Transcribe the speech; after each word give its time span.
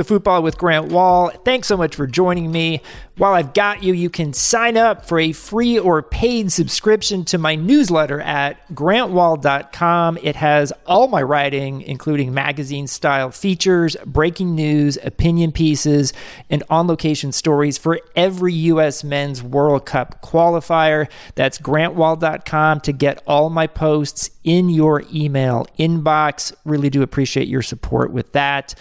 to 0.00 0.04
Football 0.04 0.42
with 0.42 0.56
Grant 0.56 0.90
Wahl. 0.90 1.28
Thanks 1.44 1.68
so 1.68 1.76
much 1.76 1.94
for 1.94 2.06
joining 2.06 2.50
me. 2.50 2.80
While 3.18 3.34
I've 3.34 3.52
got 3.52 3.82
you, 3.82 3.92
you 3.92 4.08
can 4.08 4.32
sign 4.32 4.78
up 4.78 5.04
for 5.04 5.20
a 5.20 5.32
free 5.32 5.78
or 5.78 6.00
paid 6.00 6.50
subscription 6.50 7.22
to 7.26 7.36
my 7.36 7.54
newsletter 7.54 8.18
at 8.18 8.66
grantwahl.com. 8.70 10.18
It 10.22 10.36
has 10.36 10.72
all 10.86 11.06
my 11.08 11.22
writing, 11.22 11.82
including 11.82 12.32
magazine 12.32 12.86
style 12.86 13.30
features, 13.30 13.94
breaking 14.06 14.54
news, 14.54 14.96
opinion 15.04 15.52
pieces, 15.52 16.14
and 16.48 16.62
on 16.70 16.86
location 16.86 17.30
stories 17.30 17.76
for 17.76 18.00
every 18.16 18.54
U.S. 18.54 19.04
Men's 19.04 19.42
World 19.42 19.84
Cup 19.84 20.22
qualifier. 20.22 21.10
That's 21.34 21.58
grantwahl.com 21.58 22.80
to 22.80 22.92
get 22.92 23.22
all 23.26 23.50
my 23.50 23.66
posts 23.66 24.30
in 24.44 24.70
your 24.70 25.04
email 25.12 25.66
inbox. 25.78 26.54
Really 26.64 26.88
do 26.88 27.02
appreciate 27.02 27.48
your 27.48 27.62
support 27.62 28.12
with 28.12 28.32
that. 28.32 28.74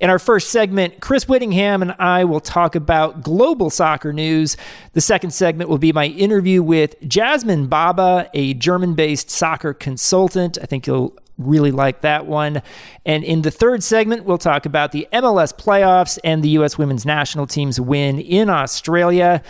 In 0.00 0.10
our 0.10 0.20
first 0.20 0.50
segment, 0.50 1.00
Chris 1.00 1.26
Whittingham 1.26 1.82
and 1.82 1.92
I 1.98 2.22
will 2.22 2.38
talk 2.38 2.76
about 2.76 3.24
global 3.24 3.68
soccer 3.68 4.12
news. 4.12 4.56
The 4.92 5.00
second 5.00 5.32
segment 5.32 5.68
will 5.68 5.78
be 5.78 5.92
my 5.92 6.06
interview 6.06 6.62
with 6.62 6.94
Jasmine 7.08 7.66
Baba, 7.66 8.30
a 8.32 8.54
German 8.54 8.94
based 8.94 9.28
soccer 9.28 9.74
consultant. 9.74 10.56
I 10.62 10.66
think 10.66 10.86
you'll 10.86 11.18
really 11.36 11.72
like 11.72 12.02
that 12.02 12.26
one. 12.26 12.62
And 13.04 13.24
in 13.24 13.42
the 13.42 13.50
third 13.50 13.82
segment, 13.82 14.24
we'll 14.24 14.38
talk 14.38 14.66
about 14.66 14.92
the 14.92 15.08
MLS 15.12 15.52
playoffs 15.52 16.16
and 16.22 16.44
the 16.44 16.50
U.S. 16.50 16.78
women's 16.78 17.04
national 17.04 17.48
team's 17.48 17.80
win 17.80 18.20
in 18.20 18.48
Australia. 18.48 19.42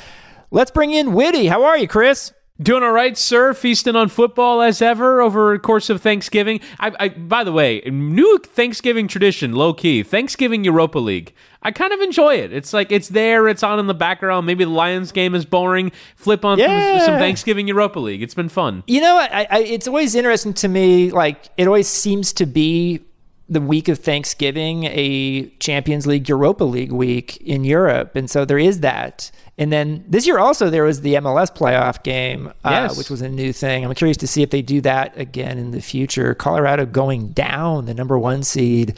Let's 0.51 0.71
bring 0.71 0.93
in 0.93 1.13
Whitty. 1.13 1.49
How 1.49 1.65
are 1.65 1.77
you, 1.77 1.87
Chris? 1.87 2.33
Doing 2.61 2.83
all 2.83 2.91
right, 2.91 3.17
sir. 3.17 3.55
Feasting 3.55 3.95
on 3.95 4.09
football 4.09 4.61
as 4.63 4.83
ever 4.83 5.21
over 5.21 5.53
the 5.53 5.61
course 5.61 5.91
of 5.91 6.03
Thanksgiving. 6.03 6.61
I, 6.81 6.93
I, 6.99 7.09
by 7.11 7.45
the 7.45 7.53
way, 7.53 7.83
new 7.87 8.39
Thanksgiving 8.39 9.07
tradition, 9.07 9.53
low 9.53 9.73
key. 9.73 10.03
Thanksgiving 10.03 10.65
Europa 10.65 10.99
League. 10.99 11.33
I 11.63 11.71
kind 11.71 11.93
of 11.93 12.01
enjoy 12.01 12.35
it. 12.35 12.53
It's 12.53 12.73
like 12.73 12.91
it's 12.91 13.11
there, 13.11 13.47
it's 13.49 13.63
on 13.63 13.79
in 13.79 13.87
the 13.87 13.95
background. 13.95 14.45
Maybe 14.47 14.65
the 14.65 14.71
Lions 14.71 15.13
game 15.13 15.37
is 15.37 15.45
boring. 15.45 15.93
Flip 16.17 16.45
on 16.45 16.59
Yeah. 16.59 16.99
some, 16.99 17.07
some 17.07 17.19
Thanksgiving 17.21 17.69
Europa 17.69 18.01
League. 18.01 18.23
It's 18.23 18.35
been 18.35 18.49
fun. 18.49 18.83
You 18.89 19.03
know, 19.03 19.17
I, 19.19 19.47
I, 19.49 19.59
it's 19.61 19.87
always 19.87 20.17
interesting 20.17 20.53
to 20.55 20.69
me. 20.69 21.13
Like, 21.13 21.51
it 21.57 21.69
always 21.69 21.87
seems 21.87 22.33
to 22.35 22.47
be 22.47 23.01
the 23.49 23.61
week 23.61 23.89
of 23.89 24.01
Thanksgiving, 24.01 24.85
a 24.85 25.47
Champions 25.61 26.07
League, 26.09 26.29
Europa 26.29 26.65
League 26.65 26.93
week 26.93 27.37
in 27.39 27.63
Europe. 27.65 28.17
And 28.17 28.29
so 28.29 28.45
there 28.45 28.59
is 28.59 28.81
that. 28.81 29.31
And 29.59 29.73
then 29.73 30.05
this 30.09 30.25
year 30.27 30.39
also, 30.39 30.71
there 30.71 30.85
was 30.85 31.01
the 31.01 31.15
MLS 31.15 31.51
playoff 31.55 32.03
game, 32.05 32.47
uh, 32.65 32.71
Yes. 32.71 32.97
which 32.97 33.11
was 33.11 33.21
a 33.23 33.29
new 33.29 33.53
thing. 33.53 33.85
I'm 33.85 33.93
curious 33.95 34.17
to 34.19 34.29
see 34.29 34.43
if 34.43 34.51
they 34.51 34.63
do 34.63 34.81
that 34.83 35.19
again 35.19 35.59
in 35.59 35.73
the 35.73 35.81
future. 35.83 36.33
Colorado 36.35 36.87
going 36.87 37.31
down, 37.31 37.87
the 37.87 37.95
number 37.95 38.17
one 38.19 38.45
seed 38.45 38.97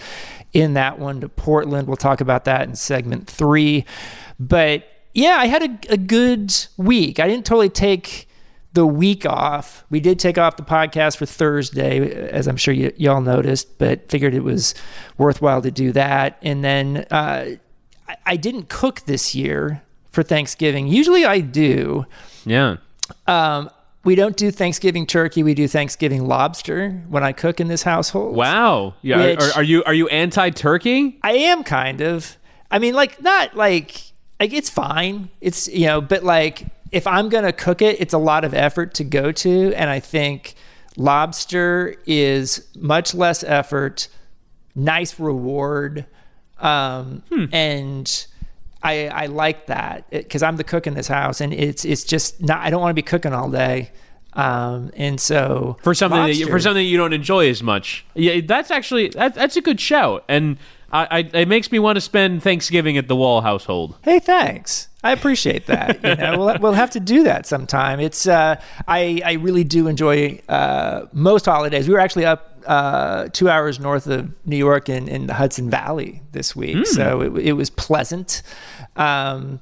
in 0.52 0.74
that 0.74 0.98
one 0.98 1.20
to 1.22 1.28
Portland. 1.30 1.88
We'll 1.88 1.96
talk 1.96 2.20
about 2.20 2.44
that 2.44 2.68
in 2.68 2.74
segment 2.74 3.26
three. 3.26 3.86
But 4.38 4.84
yeah, 5.14 5.36
I 5.38 5.46
had 5.46 5.62
a, 5.62 5.92
a 5.94 5.96
good 5.96 6.54
week. 6.76 7.18
I 7.18 7.26
didn't 7.26 7.46
totally 7.46 7.70
take 7.70 8.28
the 8.74 8.86
week 8.86 9.24
off. 9.26 9.84
We 9.90 9.98
did 9.98 10.18
take 10.18 10.36
off 10.38 10.56
the 10.56 10.62
podcast 10.62 11.16
for 11.16 11.26
Thursday, 11.26 12.28
as 12.30 12.46
I'm 12.46 12.56
sure 12.56 12.72
y'all 12.74 13.20
noticed, 13.20 13.78
but 13.78 14.08
figured 14.10 14.34
it 14.34 14.44
was 14.44 14.74
worthwhile 15.18 15.62
to 15.62 15.70
do 15.70 15.90
that. 15.92 16.38
And 16.42 16.62
then 16.62 16.98
uh, 17.10 17.46
I, 18.08 18.16
I 18.26 18.36
didn't 18.36 18.68
cook 18.68 19.00
this 19.06 19.34
year 19.34 19.82
for 20.10 20.22
Thanksgiving. 20.22 20.86
Usually 20.88 21.24
I 21.24 21.40
do. 21.40 22.06
Yeah. 22.44 22.76
Um, 23.26 23.70
we 24.04 24.14
don't 24.14 24.36
do 24.36 24.50
Thanksgiving 24.50 25.06
turkey. 25.06 25.42
We 25.42 25.52
do 25.54 25.68
Thanksgiving 25.68 26.26
lobster 26.26 26.90
when 27.08 27.22
I 27.22 27.32
cook 27.32 27.60
in 27.60 27.68
this 27.68 27.82
household. 27.82 28.34
Wow. 28.34 28.94
Yeah. 29.02 29.16
Are- 29.16 29.26
Which- 29.28 29.40
are, 29.40 29.52
are 29.56 29.62
you 29.62 29.84
are 29.84 29.94
you 29.94 30.08
anti 30.08 30.50
turkey? 30.50 31.18
I 31.22 31.32
am 31.32 31.62
kind 31.64 32.00
of. 32.00 32.36
I 32.70 32.78
mean, 32.78 32.94
like 32.94 33.20
not 33.22 33.54
like 33.56 34.00
like 34.38 34.52
it's 34.52 34.70
fine. 34.70 35.28
It's 35.40 35.68
you 35.68 35.86
know, 35.86 36.00
but 36.00 36.24
like 36.24 36.64
if 36.92 37.06
I'm 37.06 37.28
gonna 37.28 37.52
cook 37.52 37.82
it, 37.82 38.00
it's 38.00 38.14
a 38.14 38.18
lot 38.18 38.44
of 38.44 38.54
effort 38.54 38.94
to 38.94 39.04
go 39.04 39.32
to, 39.32 39.74
and 39.74 39.90
I 39.90 40.00
think 40.00 40.54
lobster 40.96 41.94
is 42.06 42.66
much 42.76 43.14
less 43.14 43.42
effort, 43.44 44.08
nice 44.74 45.18
reward, 45.20 46.06
um, 46.58 47.22
and. 47.52 48.26
I, 48.82 49.08
I 49.08 49.26
like 49.26 49.66
that 49.66 50.08
because 50.10 50.42
I'm 50.42 50.56
the 50.56 50.64
cook 50.64 50.86
in 50.86 50.94
this 50.94 51.08
house, 51.08 51.40
and 51.40 51.52
it's 51.52 51.84
it's 51.84 52.04
just 52.04 52.40
not. 52.40 52.60
I 52.60 52.70
don't 52.70 52.80
want 52.80 52.90
to 52.90 52.94
be 52.94 53.02
cooking 53.02 53.34
all 53.34 53.50
day, 53.50 53.90
um, 54.32 54.90
and 54.96 55.20
so 55.20 55.76
for 55.82 55.94
something 55.94 56.22
that 56.22 56.34
you, 56.34 56.46
for 56.46 56.58
something 56.58 56.86
you 56.86 56.96
don't 56.96 57.12
enjoy 57.12 57.48
as 57.50 57.62
much. 57.62 58.06
Yeah, 58.14 58.40
that's 58.42 58.70
actually 58.70 59.08
that, 59.08 59.34
that's 59.34 59.56
a 59.56 59.60
good 59.60 59.80
shout, 59.80 60.24
and 60.28 60.56
I, 60.92 61.06
I, 61.10 61.18
it 61.40 61.48
makes 61.48 61.70
me 61.70 61.78
want 61.78 61.96
to 61.96 62.00
spend 62.00 62.42
Thanksgiving 62.42 62.96
at 62.96 63.06
the 63.06 63.16
Wahl 63.16 63.42
household. 63.42 63.96
Hey, 64.02 64.18
thanks. 64.18 64.88
I 65.02 65.12
appreciate 65.12 65.66
that. 65.66 66.02
You 66.02 66.14
know, 66.16 66.38
we'll, 66.38 66.58
we'll 66.58 66.72
have 66.72 66.90
to 66.90 67.00
do 67.00 67.22
that 67.24 67.46
sometime. 67.46 68.00
It's 68.00 68.26
uh, 68.26 68.60
I 68.86 69.22
I 69.24 69.32
really 69.34 69.64
do 69.64 69.88
enjoy 69.88 70.40
uh, 70.48 71.06
most 71.12 71.46
holidays. 71.46 71.86
We 71.86 71.94
were 71.94 72.00
actually 72.00 72.26
up 72.26 72.49
uh, 72.66 73.28
two 73.32 73.48
hours 73.48 73.80
north 73.80 74.06
of 74.06 74.34
New 74.46 74.56
York 74.56 74.88
in, 74.88 75.08
in 75.08 75.26
the 75.26 75.34
Hudson 75.34 75.70
Valley 75.70 76.22
this 76.32 76.54
week, 76.54 76.86
so 76.86 77.20
it, 77.22 77.38
it 77.38 77.52
was 77.52 77.70
pleasant. 77.70 78.42
Um, 78.96 79.60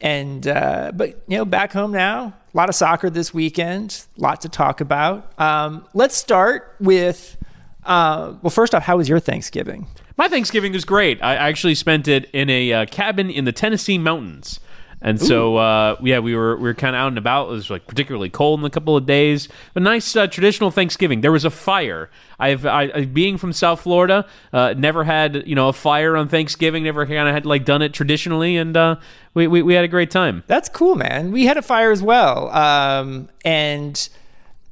and 0.00 0.46
uh, 0.46 0.92
but 0.94 1.22
you 1.28 1.38
know, 1.38 1.44
back 1.44 1.72
home 1.72 1.92
now, 1.92 2.34
a 2.52 2.56
lot 2.56 2.68
of 2.68 2.74
soccer 2.74 3.10
this 3.10 3.32
weekend, 3.32 4.04
a 4.18 4.20
lot 4.20 4.40
to 4.42 4.48
talk 4.48 4.80
about. 4.80 5.38
Um, 5.40 5.86
let's 5.94 6.16
start 6.16 6.76
with 6.80 7.36
uh, 7.84 8.34
well, 8.42 8.50
first 8.50 8.74
off, 8.74 8.82
how 8.82 8.96
was 8.96 9.08
your 9.08 9.20
Thanksgiving? 9.20 9.86
My 10.16 10.28
Thanksgiving 10.28 10.72
was 10.72 10.84
great. 10.84 11.22
I 11.22 11.34
actually 11.34 11.74
spent 11.74 12.08
it 12.08 12.30
in 12.32 12.48
a 12.48 12.72
uh, 12.72 12.86
cabin 12.86 13.30
in 13.30 13.44
the 13.44 13.52
Tennessee 13.52 13.98
mountains. 13.98 14.60
And 15.06 15.20
so, 15.20 15.56
uh, 15.58 15.96
yeah, 16.02 16.18
we 16.20 16.34
were 16.34 16.56
we 16.56 16.62
were 16.62 16.72
kind 16.72 16.96
of 16.96 17.00
out 17.00 17.08
and 17.08 17.18
about. 17.18 17.48
It 17.48 17.52
was 17.52 17.68
like 17.68 17.86
particularly 17.86 18.30
cold 18.30 18.60
in 18.60 18.64
a 18.64 18.70
couple 18.70 18.96
of 18.96 19.04
days. 19.04 19.48
A 19.74 19.80
nice 19.80 20.16
uh, 20.16 20.26
traditional 20.28 20.70
Thanksgiving. 20.70 21.20
There 21.20 21.30
was 21.30 21.44
a 21.44 21.50
fire. 21.50 22.08
I've 22.40 22.64
I, 22.64 22.90
I- 22.94 23.04
being 23.04 23.36
from 23.36 23.52
South 23.52 23.82
Florida, 23.82 24.26
uh, 24.54 24.72
never 24.78 25.04
had 25.04 25.46
you 25.46 25.54
know 25.54 25.68
a 25.68 25.74
fire 25.74 26.16
on 26.16 26.28
Thanksgiving. 26.28 26.84
Never 26.84 27.04
kind 27.04 27.28
of 27.28 27.34
had 27.34 27.44
like 27.44 27.66
done 27.66 27.82
it 27.82 27.92
traditionally, 27.92 28.56
and 28.56 28.74
uh, 28.78 28.96
we, 29.34 29.46
we 29.46 29.60
we 29.60 29.74
had 29.74 29.84
a 29.84 29.88
great 29.88 30.10
time. 30.10 30.42
That's 30.46 30.70
cool, 30.70 30.94
man. 30.94 31.32
We 31.32 31.44
had 31.44 31.58
a 31.58 31.62
fire 31.62 31.92
as 31.92 32.02
well. 32.02 32.48
Um, 32.48 33.28
and 33.44 34.08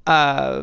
uh, 0.06 0.62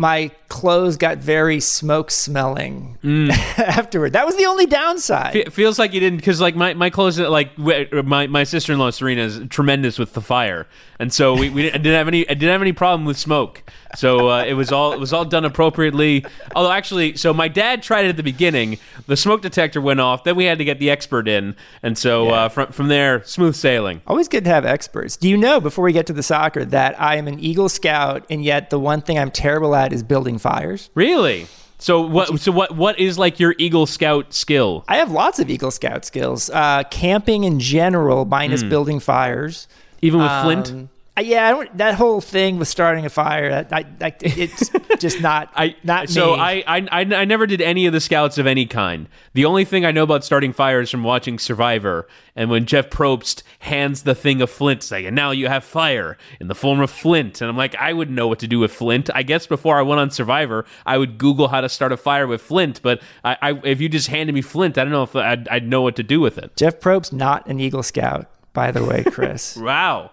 my 0.00 0.30
clothes 0.48 0.96
got 0.96 1.18
very 1.18 1.60
smoke 1.60 2.10
smelling 2.10 2.96
afterward. 3.58 4.14
That 4.14 4.24
was 4.24 4.34
the 4.36 4.46
only 4.46 4.64
downside. 4.66 5.36
It 5.36 5.52
feels 5.52 5.78
like 5.78 5.92
you 5.92 6.00
didn't 6.00 6.16
because 6.16 6.40
like 6.40 6.56
my, 6.56 6.72
my 6.74 6.88
clothes 6.88 7.18
like 7.20 7.56
my, 7.58 8.26
my 8.26 8.44
sister 8.44 8.72
in 8.72 8.78
law 8.78 8.88
Serena 8.90 9.20
is 9.22 9.40
tremendous 9.50 9.98
with 9.98 10.14
the 10.14 10.22
fire, 10.22 10.66
and 10.98 11.12
so 11.12 11.34
we, 11.34 11.50
we 11.50 11.62
didn't, 11.62 11.74
I 11.74 11.78
didn't 11.78 11.98
have 11.98 12.08
any 12.08 12.28
I 12.28 12.34
didn't 12.34 12.50
have 12.50 12.62
any 12.62 12.72
problem 12.72 13.04
with 13.04 13.18
smoke. 13.18 13.62
So 13.96 14.28
uh, 14.30 14.44
it 14.44 14.54
was 14.54 14.72
all 14.72 14.92
it 14.92 14.98
was 15.00 15.12
all 15.12 15.24
done 15.24 15.44
appropriately. 15.44 16.24
Although 16.56 16.72
actually, 16.72 17.16
so 17.16 17.34
my 17.34 17.48
dad 17.48 17.82
tried 17.82 18.06
it 18.06 18.08
at 18.10 18.16
the 18.16 18.22
beginning. 18.22 18.78
The 19.06 19.16
smoke 19.16 19.42
detector 19.42 19.80
went 19.80 20.00
off. 20.00 20.24
Then 20.24 20.36
we 20.36 20.44
had 20.44 20.58
to 20.58 20.64
get 20.64 20.78
the 20.78 20.90
expert 20.90 21.28
in, 21.28 21.56
and 21.82 21.98
so 21.98 22.26
Yeah. 22.26 22.32
uh, 22.32 22.48
from 22.48 22.72
from 22.72 22.88
there, 22.88 23.22
smooth 23.24 23.54
sailing. 23.54 24.00
Always 24.06 24.28
good 24.28 24.44
to 24.44 24.50
have 24.50 24.64
experts. 24.64 25.16
Do 25.16 25.28
you 25.28 25.36
know, 25.36 25.60
before 25.60 25.84
we 25.84 25.92
get 25.92 26.06
to 26.06 26.12
the 26.14 26.22
soccer, 26.22 26.64
that 26.64 27.00
I 27.00 27.16
am 27.16 27.28
an 27.28 27.38
Eagle 27.40 27.68
Scout, 27.68 28.24
and 28.30 28.42
yet 28.44 28.70
the 28.70 28.78
one 28.78 29.02
thing 29.02 29.18
I'm 29.18 29.30
terrible 29.30 29.74
at 29.74 29.89
is 29.92 30.02
building 30.02 30.38
fires? 30.38 30.90
Really. 30.94 31.46
So 31.78 32.02
what? 32.02 32.40
So 32.40 32.52
what? 32.52 32.76
What 32.76 32.98
is 32.98 33.18
like 33.18 33.40
your 33.40 33.54
Eagle 33.58 33.86
Scout 33.86 34.34
skill? 34.34 34.84
I 34.88 34.96
have 34.96 35.10
lots 35.10 35.38
of 35.38 35.48
Eagle 35.48 35.70
Scout 35.70 36.04
skills. 36.04 36.50
Uh, 36.50 36.82
camping 36.90 37.44
in 37.44 37.58
general, 37.58 38.26
minus 38.26 38.62
building 38.62 39.00
fires. 39.00 39.66
Even 40.02 40.20
with 40.20 40.30
Flint? 40.42 40.70
Um, 40.70 40.84
uh, 40.84 40.99
yeah, 41.18 41.48
I 41.48 41.50
don't, 41.50 41.76
that 41.78 41.94
whole 41.94 42.20
thing 42.20 42.58
with 42.58 42.68
starting 42.68 43.04
a 43.04 43.10
fire, 43.10 43.50
that, 43.50 43.72
I, 43.72 43.84
I, 44.00 44.14
it's 44.20 44.70
just 44.98 45.20
not 45.22 45.50
I 45.54 45.76
not 45.82 46.08
so 46.08 46.34
me. 46.34 46.40
I, 46.40 46.52
I 46.66 46.88
I 46.90 47.00
I 47.00 47.24
never 47.24 47.46
did 47.46 47.60
any 47.60 47.86
of 47.86 47.92
the 47.92 48.00
scouts 48.00 48.38
of 48.38 48.46
any 48.46 48.66
kind. 48.66 49.08
The 49.34 49.44
only 49.44 49.64
thing 49.64 49.84
I 49.84 49.90
know 49.90 50.04
about 50.04 50.24
starting 50.24 50.52
fires 50.52 50.90
from 50.90 51.02
watching 51.02 51.38
Survivor, 51.38 52.08
and 52.36 52.48
when 52.48 52.64
Jeff 52.64 52.90
Probst 52.90 53.42
hands 53.58 54.04
the 54.04 54.14
thing 54.14 54.40
of 54.40 54.50
flint, 54.50 54.82
saying, 54.82 55.06
"And 55.06 55.16
now 55.16 55.30
you 55.30 55.48
have 55.48 55.64
fire 55.64 56.16
in 56.40 56.48
the 56.48 56.54
form 56.54 56.80
of 56.80 56.90
flint," 56.90 57.40
and 57.40 57.50
I'm 57.50 57.56
like, 57.56 57.74
I 57.76 57.92
wouldn't 57.92 58.16
know 58.16 58.28
what 58.28 58.38
to 58.38 58.48
do 58.48 58.58
with 58.58 58.72
flint. 58.72 59.10
I 59.14 59.22
guess 59.22 59.46
before 59.46 59.78
I 59.78 59.82
went 59.82 60.00
on 60.00 60.10
Survivor, 60.10 60.64
I 60.86 60.96
would 60.96 61.18
Google 61.18 61.48
how 61.48 61.60
to 61.60 61.68
start 61.68 61.92
a 61.92 61.96
fire 61.96 62.26
with 62.26 62.40
flint. 62.40 62.80
But 62.82 63.02
I, 63.24 63.36
I 63.42 63.60
if 63.64 63.80
you 63.80 63.88
just 63.88 64.08
handed 64.08 64.34
me 64.34 64.42
flint, 64.42 64.78
I 64.78 64.84
don't 64.84 64.92
know 64.92 65.02
if 65.02 65.14
I'd, 65.14 65.48
I'd 65.48 65.68
know 65.68 65.82
what 65.82 65.96
to 65.96 66.02
do 66.02 66.20
with 66.20 66.38
it. 66.38 66.56
Jeff 66.56 66.80
Probst 66.80 67.12
not 67.12 67.46
an 67.46 67.60
Eagle 67.60 67.82
Scout, 67.82 68.26
by 68.52 68.70
the 68.70 68.84
way, 68.84 69.04
Chris. 69.04 69.56
Wow. 69.70 70.12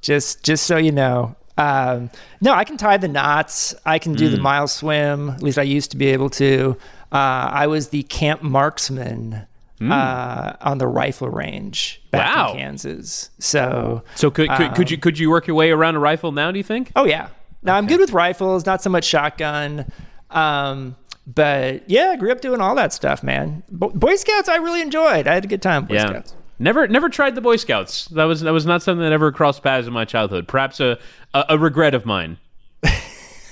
Just 0.00 0.42
just 0.44 0.64
so 0.66 0.76
you 0.76 0.92
know. 0.92 1.34
Um, 1.56 2.10
no, 2.40 2.52
I 2.52 2.62
can 2.64 2.76
tie 2.76 2.98
the 2.98 3.08
knots. 3.08 3.74
I 3.84 3.98
can 3.98 4.14
Mm. 4.14 4.18
do 4.18 4.28
the 4.28 4.38
mile 4.38 4.68
swim. 4.68 5.30
At 5.30 5.42
least 5.42 5.58
I 5.58 5.62
used 5.62 5.90
to 5.90 5.96
be 5.96 6.06
able 6.08 6.30
to. 6.30 6.76
Uh, 7.10 7.16
I 7.52 7.66
was 7.66 7.88
the 7.88 8.04
camp 8.04 8.42
marksman 8.42 9.46
uh, 9.80 10.52
on 10.60 10.78
the 10.78 10.86
rifle 10.86 11.28
range 11.28 12.02
back 12.10 12.28
Mm. 12.30 12.34
Wow. 12.36 12.50
in 12.52 12.58
Kansas. 12.58 13.30
So, 13.38 14.02
So 14.14 14.30
could 14.30 14.50
could, 14.50 14.74
could 14.74 14.90
you 14.90 14.98
could 14.98 15.18
you 15.18 15.30
work 15.30 15.46
your 15.46 15.56
way 15.56 15.70
around 15.70 15.96
a 15.96 16.00
rifle 16.00 16.30
now? 16.32 16.50
Do 16.52 16.58
you 16.58 16.64
think? 16.64 16.92
oh 16.96 17.04
yeah. 17.04 17.28
Now 17.62 17.76
I'm 17.76 17.86
good 17.88 17.98
with 18.00 18.12
rifles, 18.12 18.64
not 18.66 18.82
so 18.82 18.90
much 18.90 19.04
shotgun. 19.04 19.90
Um, 20.30 20.94
but 21.26 21.88
yeah, 21.90 22.10
I 22.10 22.16
grew 22.16 22.30
up 22.32 22.40
doing 22.40 22.60
all 22.60 22.74
that 22.76 22.92
stuff, 22.92 23.22
man. 23.22 23.62
Bo- 23.70 23.90
Boy 23.90 24.14
Scouts, 24.16 24.48
I 24.48 24.56
really 24.56 24.80
enjoyed. 24.80 25.26
I 25.26 25.34
had 25.34 25.44
a 25.44 25.48
good 25.48 25.62
time. 25.62 25.84
Boy 25.86 25.94
Yeah. 25.94 26.06
Scouts. 26.08 26.34
Never, 26.58 26.88
never 26.88 27.08
tried 27.08 27.34
the 27.36 27.40
Boy 27.40 27.56
Scouts. 27.56 28.06
That 28.06 28.24
was 28.24 28.40
that 28.40 28.52
was 28.52 28.66
not 28.66 28.82
something 28.82 29.02
that 29.02 29.12
ever 29.12 29.30
crossed 29.30 29.62
paths 29.62 29.86
in 29.86 29.92
my 29.92 30.04
childhood. 30.04 30.48
Perhaps 30.48 30.80
a 30.80 30.98
a, 31.34 31.44
a 31.50 31.58
regret 31.58 31.94
of 31.94 32.04
mine. 32.06 32.38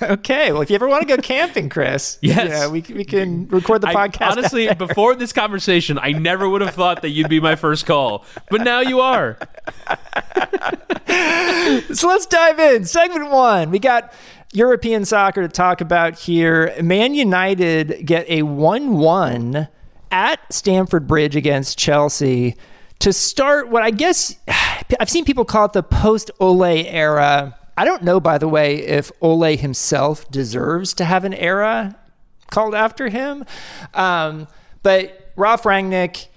Okay, 0.02 0.52
well, 0.52 0.60
if 0.60 0.68
you 0.68 0.74
ever 0.74 0.88
want 0.88 1.08
to 1.08 1.16
go 1.16 1.22
camping, 1.22 1.70
Chris, 1.70 2.18
Yes. 2.22 2.48
yeah, 2.50 2.68
we 2.68 2.82
we 2.94 3.02
can 3.02 3.48
record 3.48 3.80
the 3.80 3.88
I- 3.88 3.94
podcast. 3.94 4.32
honestly, 4.32 4.74
before 4.74 5.14
this 5.14 5.32
conversation, 5.32 5.98
I 5.98 6.12
never 6.12 6.46
would 6.50 6.60
have 6.60 6.74
thought 6.74 7.00
that 7.00 7.08
you'd 7.12 7.30
be 7.30 7.40
my 7.40 7.56
first 7.56 7.86
call, 7.86 8.22
but 8.50 8.60
now 8.60 8.80
you 8.80 9.00
are. 9.00 9.38
So 11.94 12.08
let's 12.08 12.26
dive 12.26 12.58
in. 12.60 12.84
Segment 12.84 13.30
one. 13.30 13.70
We 13.70 13.78
got 13.78 14.12
European 14.52 15.04
soccer 15.04 15.42
to 15.42 15.48
talk 15.48 15.80
about 15.80 16.18
here. 16.18 16.74
Man 16.82 17.14
United 17.14 18.04
get 18.04 18.28
a 18.28 18.42
1 18.42 18.92
1 18.98 19.68
at 20.10 20.52
Stamford 20.52 21.06
Bridge 21.06 21.34
against 21.36 21.78
Chelsea 21.78 22.56
to 23.00 23.12
start 23.12 23.68
what 23.68 23.82
I 23.82 23.90
guess 23.90 24.34
I've 25.00 25.10
seen 25.10 25.24
people 25.24 25.44
call 25.44 25.66
it 25.66 25.72
the 25.72 25.82
post 25.82 26.30
Ole 26.40 26.64
era. 26.64 27.58
I 27.76 27.84
don't 27.84 28.02
know, 28.02 28.20
by 28.20 28.38
the 28.38 28.48
way, 28.48 28.76
if 28.76 29.12
Ole 29.20 29.56
himself 29.56 30.30
deserves 30.30 30.94
to 30.94 31.04
have 31.04 31.24
an 31.24 31.34
era 31.34 31.96
called 32.50 32.74
after 32.74 33.08
him. 33.08 33.44
Um, 33.92 34.48
but 34.82 35.32
Ralf 35.36 35.64
Rangnick 35.64 36.28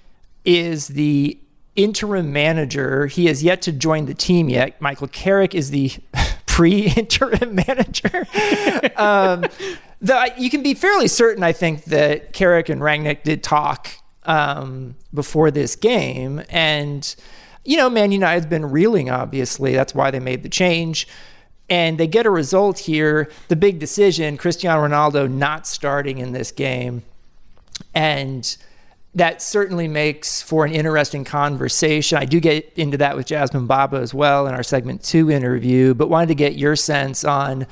is 0.44 0.88
the 0.88 1.38
interim 1.76 2.32
manager. 2.32 3.06
He 3.06 3.26
has 3.26 3.42
yet 3.42 3.62
to 3.62 3.72
join 3.72 4.06
the 4.06 4.14
team 4.14 4.48
yet. 4.48 4.80
Michael 4.80 5.08
Carrick 5.08 5.54
is 5.54 5.70
the 5.70 5.92
pre-interim 6.46 7.54
manager. 7.54 8.26
um, 8.96 9.46
the, 10.00 10.32
you 10.36 10.50
can 10.50 10.62
be 10.62 10.74
fairly 10.74 11.08
certain, 11.08 11.42
I 11.42 11.52
think, 11.52 11.84
that 11.84 12.32
Carrick 12.32 12.68
and 12.68 12.80
Rangnick 12.80 13.22
did 13.22 13.42
talk 13.42 13.90
um, 14.24 14.96
before 15.12 15.50
this 15.50 15.76
game, 15.76 16.42
and 16.48 17.14
you 17.64 17.76
know, 17.76 17.90
Man 17.90 18.12
United's 18.12 18.46
been 18.46 18.70
reeling. 18.70 19.10
Obviously, 19.10 19.74
that's 19.74 19.94
why 19.94 20.10
they 20.10 20.20
made 20.20 20.42
the 20.42 20.48
change. 20.48 21.06
And 21.68 21.98
they 21.98 22.06
get 22.06 22.26
a 22.26 22.30
result 22.30 22.80
here. 22.80 23.30
The 23.48 23.56
big 23.56 23.78
decision: 23.78 24.36
Cristiano 24.36 24.86
Ronaldo 24.86 25.30
not 25.30 25.66
starting 25.66 26.18
in 26.18 26.32
this 26.32 26.50
game, 26.50 27.02
and 27.94 28.56
that 29.14 29.42
certainly 29.42 29.88
makes 29.88 30.40
for 30.40 30.64
an 30.64 30.72
interesting 30.72 31.24
conversation. 31.24 32.18
I 32.18 32.24
do 32.24 32.38
get 32.40 32.72
into 32.76 32.96
that 32.98 33.16
with 33.16 33.26
Jasmine 33.26 33.66
Baba 33.66 33.96
as 33.96 34.14
well 34.14 34.46
in 34.46 34.54
our 34.54 34.62
segment 34.62 35.02
two 35.02 35.30
interview, 35.30 35.94
but 35.94 36.08
wanted 36.08 36.28
to 36.28 36.34
get 36.34 36.56
your 36.56 36.76
sense 36.76 37.24
on 37.24 37.66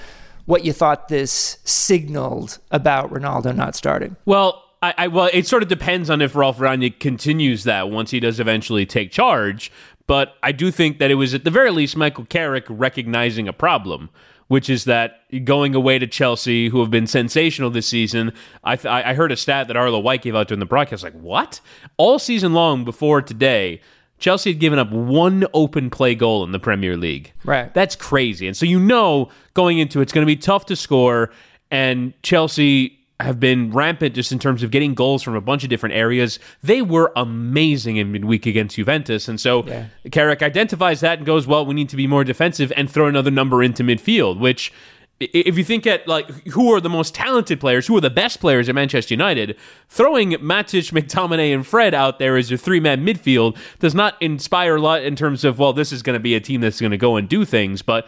what 0.47 0.65
you 0.65 0.73
thought 0.73 1.09
this 1.09 1.59
signaled 1.65 2.59
about 2.71 3.13
Ronaldo 3.13 3.55
not 3.55 3.77
starting. 3.77 4.17
Well, 4.25 4.65
I, 4.83 4.95
I 4.97 5.09
well, 5.09 5.29
it 5.33 5.47
sort 5.47 5.63
of 5.63 5.69
depends 5.69 6.11
on 6.11 6.21
if 6.21 6.35
Ralf 6.35 6.59
Rangnick 6.59 7.01
continues 7.01 7.65
that 7.65 7.91
once 7.91 8.11
he 8.11 8.21
does 8.21 8.41
eventually 8.41 8.87
take 8.87 9.11
charge. 9.11 9.73
But 10.07 10.37
I 10.43 10.53
do 10.53 10.71
think 10.71 10.99
that 10.99 11.11
it 11.11 11.17
was 11.17 11.35
at 11.35 11.45
the 11.45 11.51
very 11.51 11.71
least 11.71 11.97
Michael 11.97 12.25
Carrick 12.25 12.65
recognizing 12.69 13.47
a 13.47 13.53
problem, 13.53 14.09
which 14.47 14.71
is 14.71 14.85
that 14.85 15.21
going 15.45 15.75
away 15.75 15.99
to 15.99 16.07
Chelsea, 16.07 16.69
who 16.69 16.81
have 16.81 16.91
been 16.91 17.07
sensational 17.07 17.71
this 17.71 17.87
season. 17.87 18.33
I 18.65 18.77
th- 18.77 18.87
I 18.87 19.13
heard 19.15 19.33
a 19.33 19.37
stat 19.37 19.69
that 19.69 19.77
Arlo 19.77 19.99
White 19.99 20.23
gave 20.23 20.35
out 20.35 20.49
during 20.49 20.61
the 20.61 20.67
broadcast. 20.67 21.03
Like 21.03 21.13
what? 21.13 21.61
All 21.99 22.19
season 22.19 22.55
long 22.55 22.85
before 22.85 23.21
today. 23.21 23.81
Chelsea 24.19 24.51
had 24.51 24.59
given 24.59 24.81
up 24.81 24.91
one 24.91 25.47
open 25.55 25.91
play 25.91 26.15
goal 26.17 26.43
in 26.43 26.51
the 26.51 26.59
Premier 26.59 26.97
League. 26.97 27.33
Right. 27.45 27.73
That's 27.73 27.95
crazy. 27.95 28.49
And 28.49 28.57
so 28.57 28.67
you 28.67 28.81
know 28.81 29.29
going 29.55 29.79
into 29.79 30.01
it, 30.01 30.05
it's 30.05 30.13
going 30.13 30.27
to 30.27 30.27
be 30.27 30.35
tough 30.35 30.67
to 30.67 30.77
score. 30.77 31.31
And 31.71 32.21
Chelsea 32.23 32.98
have 33.21 33.41
been 33.41 33.73
rampant 33.73 34.15
just 34.15 34.31
in 34.31 34.39
terms 34.39 34.63
of 34.63 34.71
getting 34.71 34.95
goals 34.95 35.23
from 35.25 35.35
a 35.35 35.41
bunch 35.41 35.65
of 35.65 35.71
different 35.71 35.95
areas. 35.97 36.39
They 36.63 36.83
were 36.83 37.13
amazing 37.17 37.97
in 37.97 38.13
midweek 38.13 38.47
against 38.47 38.77
Juventus. 38.77 39.27
And 39.27 39.41
so 39.41 39.65
Yeah. 39.67 39.87
Carrick 40.13 40.41
identifies 40.43 41.01
that 41.01 41.19
and 41.19 41.27
goes, 41.27 41.47
well, 41.47 41.67
we 41.67 41.75
need 41.75 41.89
to 41.89 41.97
be 41.97 42.07
more 42.07 42.23
defensive 42.23 42.73
and 42.77 42.89
throw 42.89 43.07
another 43.07 43.31
number 43.31 43.63
into 43.63 43.83
midfield, 43.83 44.39
which. 44.39 44.73
If 45.21 45.59
you 45.59 45.65
think 45.65 45.85
at 45.85 46.07
like 46.07 46.31
who 46.51 46.73
are 46.73 46.81
the 46.81 46.89
most 46.89 47.13
talented 47.13 47.59
players, 47.59 47.89
who 47.89 47.97
are 47.97 48.01
the 48.01 48.09
best 48.09 48.39
players 48.39 48.69
at 48.69 48.77
Manchester 48.77 49.15
United, 49.15 49.57
throwing 49.89 50.31
Matic, 50.35 50.93
McTominay, 50.97 51.53
and 51.53 51.67
Fred 51.67 51.93
out 51.93 52.21
there 52.21 52.37
as 52.37 52.53
your 52.53 52.57
three 52.57 52.79
man 52.79 53.05
midfield 53.05 53.57
does 53.81 53.97
not 53.97 54.15
inspire 54.23 54.77
a 54.77 54.81
lot 54.81 55.03
in 55.03 55.17
terms 55.17 55.43
of 55.45 55.59
well, 55.59 55.73
this 55.73 55.91
is 55.91 56.05
going 56.05 56.15
to 56.15 56.21
be 56.21 56.37
a 56.37 56.41
team 56.41 56.61
that's 56.61 56.81
going 56.81 56.93
to 56.93 56.97
go 56.97 57.17
and 57.17 57.29
do 57.29 57.45
things. 57.45 57.83
But 57.83 58.07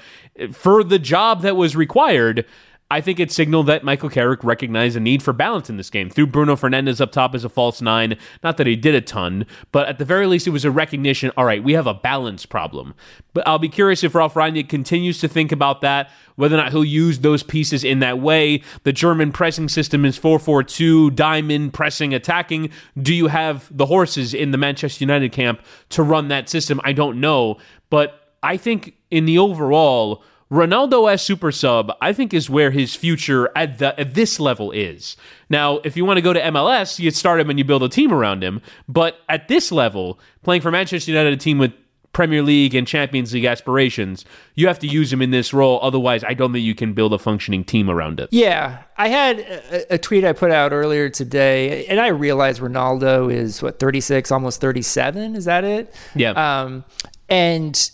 for 0.52 0.84
the 0.84 1.00
job 1.00 1.42
that 1.42 1.56
was 1.56 1.74
required, 1.74 2.46
I 2.92 3.00
think 3.00 3.20
it 3.20 3.30
signaled 3.30 3.66
that 3.68 3.84
Michael 3.84 4.10
Carrick 4.10 4.42
recognized 4.42 4.96
a 4.96 5.00
need 5.00 5.22
for 5.22 5.32
balance 5.32 5.70
in 5.70 5.76
this 5.76 5.90
game. 5.90 6.10
Threw 6.10 6.26
Bruno 6.26 6.56
Fernandes 6.56 7.00
up 7.00 7.12
top 7.12 7.36
as 7.36 7.44
a 7.44 7.48
false 7.48 7.80
nine. 7.80 8.16
Not 8.42 8.56
that 8.56 8.66
he 8.66 8.74
did 8.74 8.96
a 8.96 9.00
ton, 9.00 9.46
but 9.70 9.86
at 9.88 9.98
the 9.98 10.04
very 10.04 10.26
least, 10.26 10.48
it 10.48 10.50
was 10.50 10.64
a 10.64 10.72
recognition 10.72 11.30
all 11.36 11.44
right, 11.44 11.62
we 11.62 11.74
have 11.74 11.86
a 11.86 11.94
balance 11.94 12.44
problem. 12.46 12.94
But 13.32 13.46
I'll 13.46 13.60
be 13.60 13.68
curious 13.68 14.02
if 14.02 14.14
Ralf 14.14 14.34
Rangnick 14.34 14.68
continues 14.68 15.20
to 15.20 15.28
think 15.28 15.52
about 15.52 15.82
that, 15.82 16.10
whether 16.34 16.56
or 16.56 16.58
not 16.58 16.72
he'll 16.72 16.84
use 16.84 17.20
those 17.20 17.44
pieces 17.44 17.84
in 17.84 18.00
that 18.00 18.18
way. 18.18 18.62
The 18.82 18.92
German 18.92 19.30
pressing 19.30 19.68
system 19.68 20.04
is 20.04 20.16
4 20.16 20.40
4 20.40 20.64
2, 20.64 21.12
diamond 21.12 21.72
pressing, 21.72 22.12
attacking. 22.12 22.70
Do 23.00 23.14
you 23.14 23.28
have 23.28 23.68
the 23.70 23.86
horses 23.86 24.34
in 24.34 24.50
the 24.50 24.58
Manchester 24.58 25.04
United 25.04 25.30
camp 25.30 25.62
to 25.90 26.02
run 26.02 26.28
that 26.28 26.48
system? 26.48 26.80
I 26.82 26.92
don't 26.92 27.20
know. 27.20 27.58
But 27.88 28.34
I 28.42 28.56
think 28.56 28.94
in 29.10 29.26
the 29.26 29.38
overall, 29.38 30.24
Ronaldo 30.50 31.10
as 31.10 31.22
super 31.22 31.52
sub, 31.52 31.92
I 32.00 32.12
think, 32.12 32.34
is 32.34 32.50
where 32.50 32.72
his 32.72 32.96
future 32.96 33.50
at 33.54 33.78
the 33.78 33.98
at 33.98 34.14
this 34.14 34.40
level 34.40 34.72
is. 34.72 35.16
Now, 35.48 35.78
if 35.84 35.96
you 35.96 36.04
want 36.04 36.16
to 36.18 36.22
go 36.22 36.32
to 36.32 36.40
MLS, 36.40 36.98
you 36.98 37.10
start 37.12 37.40
him 37.40 37.50
and 37.50 37.58
you 37.58 37.64
build 37.64 37.84
a 37.84 37.88
team 37.88 38.12
around 38.12 38.42
him. 38.42 38.60
But 38.88 39.18
at 39.28 39.46
this 39.48 39.70
level, 39.70 40.18
playing 40.42 40.62
for 40.62 40.70
Manchester 40.72 41.12
United, 41.12 41.32
a 41.32 41.36
team 41.36 41.58
with 41.58 41.72
Premier 42.12 42.42
League 42.42 42.74
and 42.74 42.86
Champions 42.86 43.32
League 43.32 43.44
aspirations, 43.44 44.24
you 44.56 44.66
have 44.66 44.80
to 44.80 44.88
use 44.88 45.12
him 45.12 45.22
in 45.22 45.30
this 45.30 45.54
role. 45.54 45.78
Otherwise, 45.82 46.24
I 46.24 46.34
don't 46.34 46.52
think 46.52 46.64
you 46.64 46.74
can 46.74 46.92
build 46.92 47.12
a 47.12 47.18
functioning 47.18 47.62
team 47.62 47.88
around 47.88 48.18
it. 48.18 48.28
Yeah, 48.32 48.82
I 48.96 49.06
had 49.06 49.38
a, 49.38 49.94
a 49.94 49.98
tweet 49.98 50.24
I 50.24 50.32
put 50.32 50.50
out 50.50 50.72
earlier 50.72 51.08
today, 51.08 51.86
and 51.86 52.00
I 52.00 52.08
realized 52.08 52.60
Ronaldo 52.60 53.32
is 53.32 53.62
what 53.62 53.78
36, 53.78 54.32
almost 54.32 54.60
37. 54.60 55.36
Is 55.36 55.44
that 55.44 55.62
it? 55.62 55.94
Yeah. 56.16 56.32
Um, 56.32 56.84
and 57.28 57.90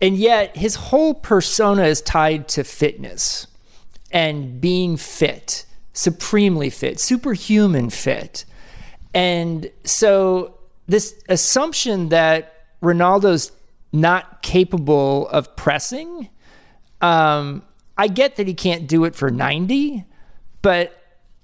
and 0.00 0.16
yet 0.16 0.56
his 0.56 0.76
whole 0.76 1.14
persona 1.14 1.84
is 1.84 2.00
tied 2.00 2.48
to 2.48 2.64
fitness 2.64 3.46
and 4.10 4.60
being 4.60 4.96
fit, 4.96 5.66
supremely 5.92 6.70
fit, 6.70 7.00
superhuman 7.00 7.90
fit. 7.90 8.44
And 9.12 9.70
so 9.84 10.54
this 10.86 11.20
assumption 11.28 12.08
that 12.10 12.54
Ronaldo's 12.80 13.52
not 13.92 14.42
capable 14.42 15.28
of 15.28 15.56
pressing, 15.56 16.28
um, 17.00 17.62
I 17.96 18.06
get 18.08 18.36
that 18.36 18.46
he 18.46 18.54
can't 18.54 18.86
do 18.86 19.04
it 19.04 19.16
for 19.16 19.30
90, 19.30 20.04
but 20.62 20.94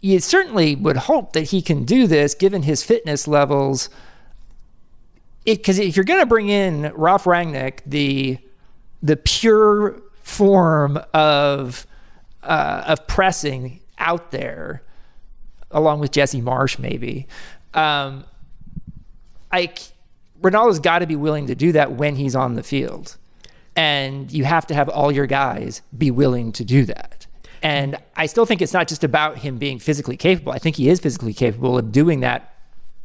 you 0.01 0.21
certainly 0.21 0.77
would 0.77 0.97
hope 0.97 1.33
that 1.33 1.45
he 1.45 1.63
can 1.63 1.85
do 1.85 2.07
this 2.07 2.35
given 2.35 2.63
his 2.63 2.85
fitness 2.85 3.27
levels. 3.27 3.89
Because 5.45 5.79
if 5.79 5.97
you're 5.97 6.05
going 6.05 6.21
to 6.21 6.27
bring 6.27 6.49
in 6.49 6.93
Ralf 6.95 7.25
Rangnick, 7.25 7.81
the 7.87 8.39
the 9.05 9.17
pure 9.17 10.01
form 10.23 10.99
of 11.13 11.87
uh, 12.43 12.85
of 12.87 13.07
pressing 13.07 13.81
out 13.99 14.31
there, 14.31 14.83
along 15.71 16.01
with 16.01 16.11
Jesse 16.11 16.41
Marsch, 16.41 16.79
maybe. 16.79 17.29
Um, 17.75 18.25
Ronaldo's 20.43 20.81
got 20.81 20.99
to 20.99 21.07
be 21.07 21.17
willing 21.17 21.47
to 21.47 21.55
do 21.55 21.73
that 21.73 21.93
when 21.93 22.17
he's 22.17 22.35
on 22.35 22.55
the 22.55 22.63
field, 22.63 23.17
and 23.77 24.33
you 24.33 24.45
have 24.45 24.67
to 24.69 24.75
have 24.75 24.89
all 24.89 25.13
your 25.13 25.27
guys 25.27 25.83
be 25.97 26.11
willing 26.11 26.51
to 26.53 26.65
do 26.65 26.85
that. 26.87 27.27
And 27.63 27.97
I 28.17 28.27
still 28.27 28.45
think 28.45 28.61
it's 28.61 28.75
not 28.75 28.89
just 28.89 29.05
about 29.05 29.39
him 29.39 29.57
being 29.59 29.79
physically 29.79 30.17
capable. 30.17 30.53
I 30.53 30.59
think 30.59 30.77
he 30.77 30.89
is 30.89 31.01
physically 31.01 31.33
capable 31.33 31.79
of 31.79 31.93
doing 31.93 32.21
that 32.21 32.54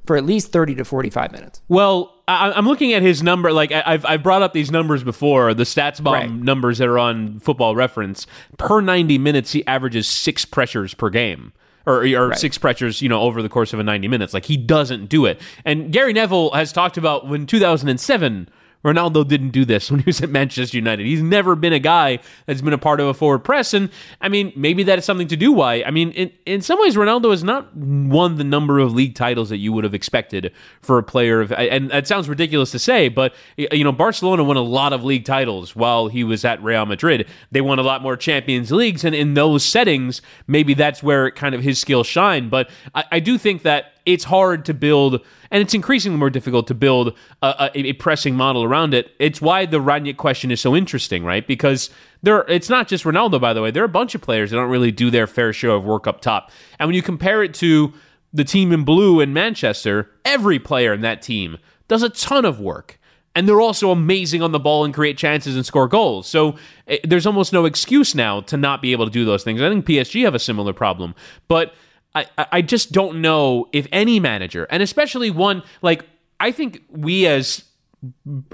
for 0.09 0.17
at 0.17 0.25
least 0.25 0.51
thirty 0.51 0.73
to 0.73 0.83
forty-five 0.83 1.31
minutes. 1.31 1.61
Well, 1.67 2.15
I, 2.27 2.51
I'm 2.51 2.65
looking 2.65 2.93
at 2.93 3.03
his 3.03 3.21
number. 3.21 3.53
Like 3.53 3.71
I, 3.71 3.83
I've 3.85 4.05
I've 4.07 4.23
brought 4.23 4.41
up 4.41 4.53
these 4.53 4.71
numbers 4.71 5.03
before, 5.03 5.53
the 5.53 5.65
StatsBomb 5.65 6.11
Right. 6.11 6.31
numbers 6.31 6.79
that 6.79 6.87
are 6.87 6.97
on 6.97 7.39
Football 7.39 7.75
Reference. 7.75 8.25
Per 8.57 8.81
90 8.81 9.19
minutes, 9.19 9.51
he 9.51 9.63
averages 9.67 10.07
six 10.07 10.45
pressures 10.45 10.95
per 10.95 11.11
game. 11.11 11.53
Or, 11.85 12.03
or 12.05 12.33
six 12.35 12.57
pressures, 12.57 13.01
you 13.01 13.09
know, 13.09 13.21
over 13.21 13.41
the 13.41 13.49
course 13.49 13.71
of 13.73 13.79
a 13.79 13.83
90 13.83 14.07
minutes. 14.07 14.33
Like 14.33 14.45
he 14.45 14.57
doesn't 14.57 15.09
do 15.09 15.25
it. 15.25 15.39
And 15.65 15.91
Gary 15.93 16.13
Neville 16.13 16.51
has 16.51 16.71
talked 16.73 16.97
about 16.97 17.27
when 17.27 17.45
2007 17.45 18.49
Ronaldo 18.83 19.27
didn't 19.27 19.49
do 19.49 19.65
this 19.65 19.91
when 19.91 19.99
he 19.99 20.05
was 20.05 20.21
at 20.21 20.29
Manchester 20.29 20.77
United. 20.77 21.05
He's 21.05 21.21
never 21.21 21.55
been 21.55 21.73
a 21.73 21.79
guy 21.79 22.19
that's 22.45 22.61
been 22.61 22.73
a 22.73 22.77
part 22.77 22.99
of 22.99 23.07
a 23.07 23.13
forward 23.13 23.39
press. 23.39 23.73
And 23.73 23.89
I 24.21 24.29
mean, 24.29 24.53
maybe 24.55 24.83
that 24.83 24.99
is 24.99 25.05
something 25.05 25.27
to 25.27 25.37
do 25.37 25.51
why. 25.51 25.83
I 25.85 25.91
mean, 25.91 26.11
in, 26.11 26.31
in 26.45 26.61
some 26.61 26.79
ways, 26.79 26.95
Ronaldo 26.95 27.31
has 27.31 27.43
not 27.43 27.75
won 27.75 28.37
the 28.37 28.43
number 28.43 28.79
of 28.79 28.93
league 28.93 29.15
titles 29.15 29.49
that 29.49 29.57
you 29.57 29.73
would 29.73 29.83
have 29.83 29.93
expected 29.93 30.53
for 30.81 30.97
a 30.97 31.03
player 31.03 31.41
of, 31.41 31.51
and 31.51 31.91
that 31.91 32.07
sounds 32.07 32.29
ridiculous 32.29 32.71
to 32.71 32.79
say, 32.79 33.09
but, 33.09 33.33
you 33.57 33.83
know, 33.83 33.91
Barcelona 33.91 34.43
won 34.43 34.57
a 34.57 34.61
lot 34.61 34.93
of 34.93 35.03
league 35.03 35.25
titles 35.25 35.75
while 35.75 36.07
he 36.07 36.23
was 36.23 36.45
at 36.45 36.61
Real 36.63 36.85
Madrid. 36.85 37.27
They 37.51 37.61
won 37.61 37.79
a 37.79 37.83
lot 37.83 38.01
more 38.01 38.15
Champions 38.15 38.71
Leagues. 38.71 39.03
And 39.03 39.15
in 39.15 39.33
those 39.33 39.63
settings, 39.63 40.21
maybe 40.47 40.73
that's 40.73 41.03
where 41.03 41.31
kind 41.31 41.55
of 41.55 41.61
his 41.61 41.79
skills 41.79 42.07
shine. 42.07 42.49
But 42.49 42.69
I, 42.95 43.03
I 43.13 43.19
do 43.19 43.37
think 43.37 43.63
that 43.63 43.93
it's 44.13 44.23
hard 44.23 44.65
to 44.65 44.73
build, 44.73 45.21
and 45.51 45.61
it's 45.61 45.75
increasingly 45.75 46.17
more 46.17 46.31
difficult 46.31 46.65
to 46.67 46.73
build 46.73 47.15
a, 47.43 47.69
a, 47.75 47.87
a 47.89 47.93
pressing 47.93 48.35
model 48.35 48.63
around 48.63 48.95
it. 48.95 49.11
It's 49.19 49.39
why 49.39 49.67
the 49.67 49.79
Rangnick 49.79 50.17
question 50.17 50.49
is 50.49 50.59
so 50.59 50.75
interesting, 50.75 51.23
right? 51.23 51.45
Because 51.45 51.91
there, 52.23 52.39
it's 52.47 52.69
not 52.69 52.87
just 52.87 53.03
Ronaldo, 53.03 53.39
by 53.39 53.53
the 53.53 53.61
way. 53.61 53.69
There 53.69 53.83
are 53.83 53.85
a 53.85 53.89
bunch 53.89 54.15
of 54.15 54.21
players 54.21 54.49
that 54.49 54.57
don't 54.57 54.69
really 54.69 54.91
do 54.91 55.11
their 55.11 55.27
fair 55.27 55.53
share 55.53 55.69
of 55.69 55.85
work 55.85 56.07
up 56.07 56.21
top, 56.21 56.51
and 56.79 56.87
when 56.87 56.95
you 56.95 57.03
compare 57.03 57.43
it 57.43 57.53
to 57.55 57.93
the 58.33 58.43
team 58.43 58.71
in 58.71 58.83
blue 58.83 59.19
in 59.19 59.31
Manchester, 59.31 60.09
every 60.25 60.57
player 60.57 60.91
in 60.93 61.01
that 61.01 61.21
team 61.21 61.59
does 61.87 62.01
a 62.01 62.09
ton 62.09 62.45
of 62.45 62.59
work. 62.59 62.99
And 63.35 63.47
they're 63.47 63.61
also 63.61 63.91
amazing 63.91 64.41
on 64.41 64.51
the 64.51 64.59
ball 64.59 64.83
and 64.83 64.93
create 64.93 65.17
chances 65.17 65.55
and 65.55 65.65
score 65.65 65.87
goals. 65.87 66.27
So 66.27 66.55
eh, 66.87 66.97
there's 67.03 67.27
almost 67.27 67.53
no 67.53 67.65
excuse 67.65 68.15
now 68.15 68.41
to 68.41 68.57
not 68.57 68.81
be 68.81 68.91
able 68.91 69.05
to 69.05 69.11
do 69.11 69.23
those 69.23 69.43
things. 69.43 69.61
I 69.61 69.69
think 69.69 69.85
PSG 69.85 70.23
have 70.25 70.35
a 70.35 70.39
similar 70.39 70.73
problem. 70.73 71.13
But 71.47 71.73
I, 72.15 72.25
I 72.37 72.61
just 72.61 72.91
don't 72.91 73.21
know 73.21 73.67
if 73.71 73.87
any 73.91 74.19
manager, 74.19 74.65
and 74.69 74.81
especially 74.81 75.29
one 75.31 75.63
like 75.81 76.05
I 76.39 76.51
think 76.51 76.83
we 76.89 77.27
as 77.27 77.63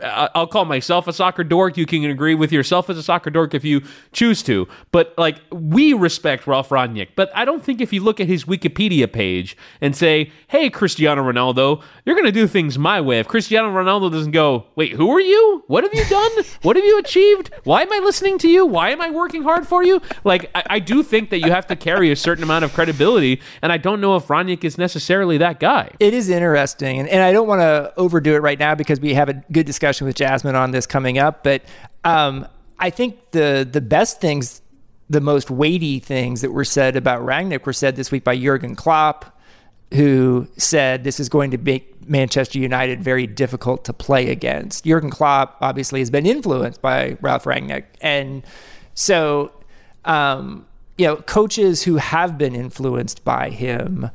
I'll 0.02 0.48
call 0.48 0.66
myself 0.66 1.08
a 1.08 1.14
soccer 1.14 1.44
dork. 1.44 1.78
You 1.78 1.86
can 1.86 2.04
agree 2.06 2.34
with 2.34 2.52
yourself 2.52 2.90
as 2.90 2.98
a 2.98 3.04
soccer 3.04 3.30
dork 3.30 3.54
if 3.54 3.64
you 3.64 3.82
choose 4.12 4.42
to. 4.44 4.68
But 4.92 5.14
like 5.20 5.40
we 5.52 5.94
respect 5.94 6.48
Ralf 6.48 6.70
Rangnick, 6.70 7.10
but 7.16 7.30
I 7.36 7.46
don't 7.46 7.64
think 7.64 7.80
if 7.80 7.94
you 7.94 8.02
look 8.02 8.20
at 8.20 8.28
his 8.28 8.46
Wikipedia 8.46 9.12
page 9.12 9.56
and 9.82 9.96
say, 9.96 10.32
"Hey, 10.48 10.72
Cristiano 10.72 11.24
Ronaldo, 11.24 11.84
you're 12.06 12.16
going 12.16 12.26
to 12.26 12.32
do 12.32 12.48
things 12.48 12.80
my 12.80 13.00
way." 13.00 13.20
If 13.20 13.28
Cristiano 13.28 13.70
Ronaldo 13.70 14.12
doesn't 14.12 14.32
go, 14.32 14.66
"Wait, 14.76 14.94
who 14.94 15.12
are 15.12 15.22
you? 15.22 15.64
What 15.68 15.84
have 15.84 15.94
you 15.94 16.06
done? 16.06 16.32
what 16.64 16.76
have 16.76 16.86
you 16.86 16.98
achieved? 16.98 17.52
Why 17.66 17.84
am 17.84 17.94
I 17.94 18.00
listening 18.00 18.40
to 18.40 18.50
you? 18.50 18.66
Why 18.66 18.90
am 18.90 19.02
I 19.02 19.12
working 19.12 19.44
hard 19.44 19.68
for 19.68 19.84
you?" 19.84 20.02
Like 20.24 20.50
I, 20.56 20.64
I 20.72 20.80
do 20.80 21.04
think 21.04 21.30
that 21.30 21.40
you 21.40 21.52
have 21.52 21.68
to 21.68 21.76
carry 21.76 22.12
a 22.12 22.16
certain 22.16 22.44
amount 22.44 22.66
of 22.66 22.74
credibility, 22.74 23.42
and 23.62 23.72
I 23.72 23.78
don't 23.78 24.02
know 24.02 24.16
if 24.16 24.26
Rangnick 24.28 24.64
is 24.64 24.80
necessarily 24.80 25.38
that 25.38 25.60
guy. 25.60 25.92
It 26.00 26.16
is 26.16 26.30
interesting, 26.30 27.00
and, 27.00 27.08
and 27.08 27.22
I 27.22 27.32
don't 27.32 27.48
want 27.48 27.62
to 27.62 27.94
overdo 27.96 28.34
it 28.34 28.42
right 28.42 28.58
now 28.58 28.74
because 28.74 29.00
we 29.00 29.14
have 29.14 29.35
good 29.52 29.66
discussion 29.66 30.08
with 30.08 30.16
Jasmine 30.16 30.56
on 30.56 30.72
this 30.72 30.86
coming 30.86 31.18
up. 31.18 31.44
But 31.44 31.64
um, 32.04 32.48
I 32.80 32.90
think 32.90 33.32
the 33.32 33.68
the 33.70 33.82
best 33.82 34.22
things, 34.22 34.62
the 35.10 35.22
most 35.22 35.50
weighty 35.50 36.00
things 36.00 36.42
that 36.42 36.52
were 36.52 36.66
said 36.66 36.96
about 36.96 37.22
Rangnick 37.22 37.66
were 37.66 37.74
said 37.74 37.96
this 37.96 38.12
week 38.12 38.24
by 38.24 38.38
Jurgen 38.38 38.76
Klopp, 38.76 39.38
who 39.94 40.48
said 40.58 41.04
this 41.04 41.20
is 41.20 41.30
going 41.30 41.52
to 41.52 41.58
make 41.58 42.08
Manchester 42.08 42.60
United 42.60 43.04
very 43.04 43.28
difficult 43.28 43.86
to 43.86 43.94
play 43.94 44.30
against. 44.30 44.86
Jurgen 44.86 45.10
Klopp 45.10 45.58
obviously 45.62 46.00
has 46.00 46.10
been 46.10 46.26
influenced 46.26 46.82
by 46.82 47.18
Ralf 47.22 47.46
Rangnick, 47.46 47.86
and 48.02 48.44
so 48.94 49.52
um, 50.04 50.66
you 50.98 51.06
know 51.06 51.18
coaches 51.18 51.84
who 51.84 51.98
have 51.98 52.38
been 52.38 52.56
influenced 52.56 53.24
by 53.24 53.50
him 53.50 54.10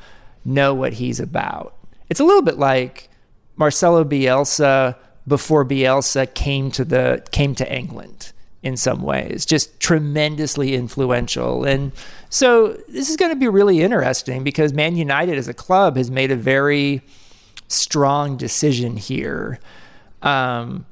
know 0.45 0.75
what 0.75 0.95
he's 0.95 1.21
about. 1.21 1.77
It's 2.09 2.21
a 2.21 2.25
little 2.25 2.43
bit 2.43 2.59
like 2.59 3.09
Marcelo 3.57 4.05
Bielsa 4.05 4.97
before 5.27 5.65
Bielsa 5.65 6.33
came 6.35 6.71
to 6.73 6.85
the 6.85 7.25
came 7.31 7.55
to 7.57 7.73
England 7.73 8.33
in 8.63 8.77
some 8.77 9.03
ways, 9.03 9.47
just 9.47 9.81
tremendously 9.81 10.75
influential. 10.75 11.65
And 11.65 11.93
so 12.29 12.77
this 12.89 13.09
is 13.09 13.17
going 13.17 13.31
to 13.31 13.37
be 13.37 13.49
really 13.49 13.81
interesting 13.81 14.45
because 14.45 14.75
Man 14.75 14.97
United 14.97 15.39
as 15.39 15.49
a 15.49 15.55
club 15.55 15.97
has 15.97 16.11
made 16.11 16.31
a 16.31 16.37
very 16.37 17.03
strong 17.69 18.37
decision 18.37 18.97
here. 18.97 19.59
Um, 20.21 20.85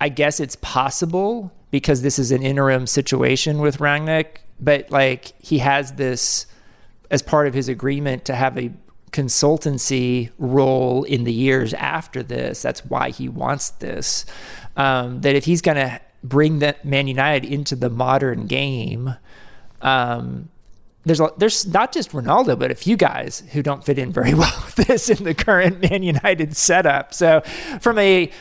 I 0.00 0.10
guess 0.10 0.38
it's 0.38 0.56
possible 0.56 1.50
because 1.70 2.02
this 2.02 2.18
is 2.18 2.30
an 2.30 2.42
interim 2.42 2.86
situation 2.86 3.58
with 3.60 3.78
Rangnick, 3.78 4.42
but 4.60 4.90
like 4.90 5.32
he 5.40 5.58
has 5.58 5.92
this 5.92 6.46
as 7.10 7.22
part 7.22 7.46
of 7.46 7.54
his 7.54 7.68
agreement 7.68 8.24
to 8.26 8.34
have 8.34 8.58
a 8.58 8.70
consultancy 9.14 10.30
role 10.38 11.04
in 11.04 11.22
the 11.22 11.32
years 11.32 11.72
after 11.74 12.22
this. 12.22 12.60
That's 12.60 12.84
why 12.84 13.10
he 13.10 13.28
wants 13.28 13.70
this. 13.70 14.26
Um, 14.76 15.20
that 15.20 15.36
if 15.36 15.44
he's 15.44 15.62
going 15.62 15.76
to 15.76 16.00
bring 16.24 16.58
that 16.58 16.84
Man 16.84 17.06
United 17.06 17.48
into 17.48 17.76
the 17.76 17.88
modern 17.88 18.46
game, 18.46 19.14
um, 19.82 20.48
there's 21.04 21.20
a, 21.20 21.30
there's 21.36 21.64
not 21.64 21.92
just 21.92 22.10
Ronaldo, 22.10 22.58
but 22.58 22.72
a 22.72 22.74
few 22.74 22.96
guys 22.96 23.44
who 23.52 23.62
don't 23.62 23.84
fit 23.84 23.98
in 23.98 24.10
very 24.10 24.34
well 24.40 24.62
with 24.64 24.86
this 24.86 25.08
in 25.08 25.22
the 25.22 25.34
current 25.34 25.80
Man 25.80 26.02
United 26.02 26.56
setup. 26.56 27.14
So, 27.14 27.42
from 27.80 27.98
a 27.98 28.32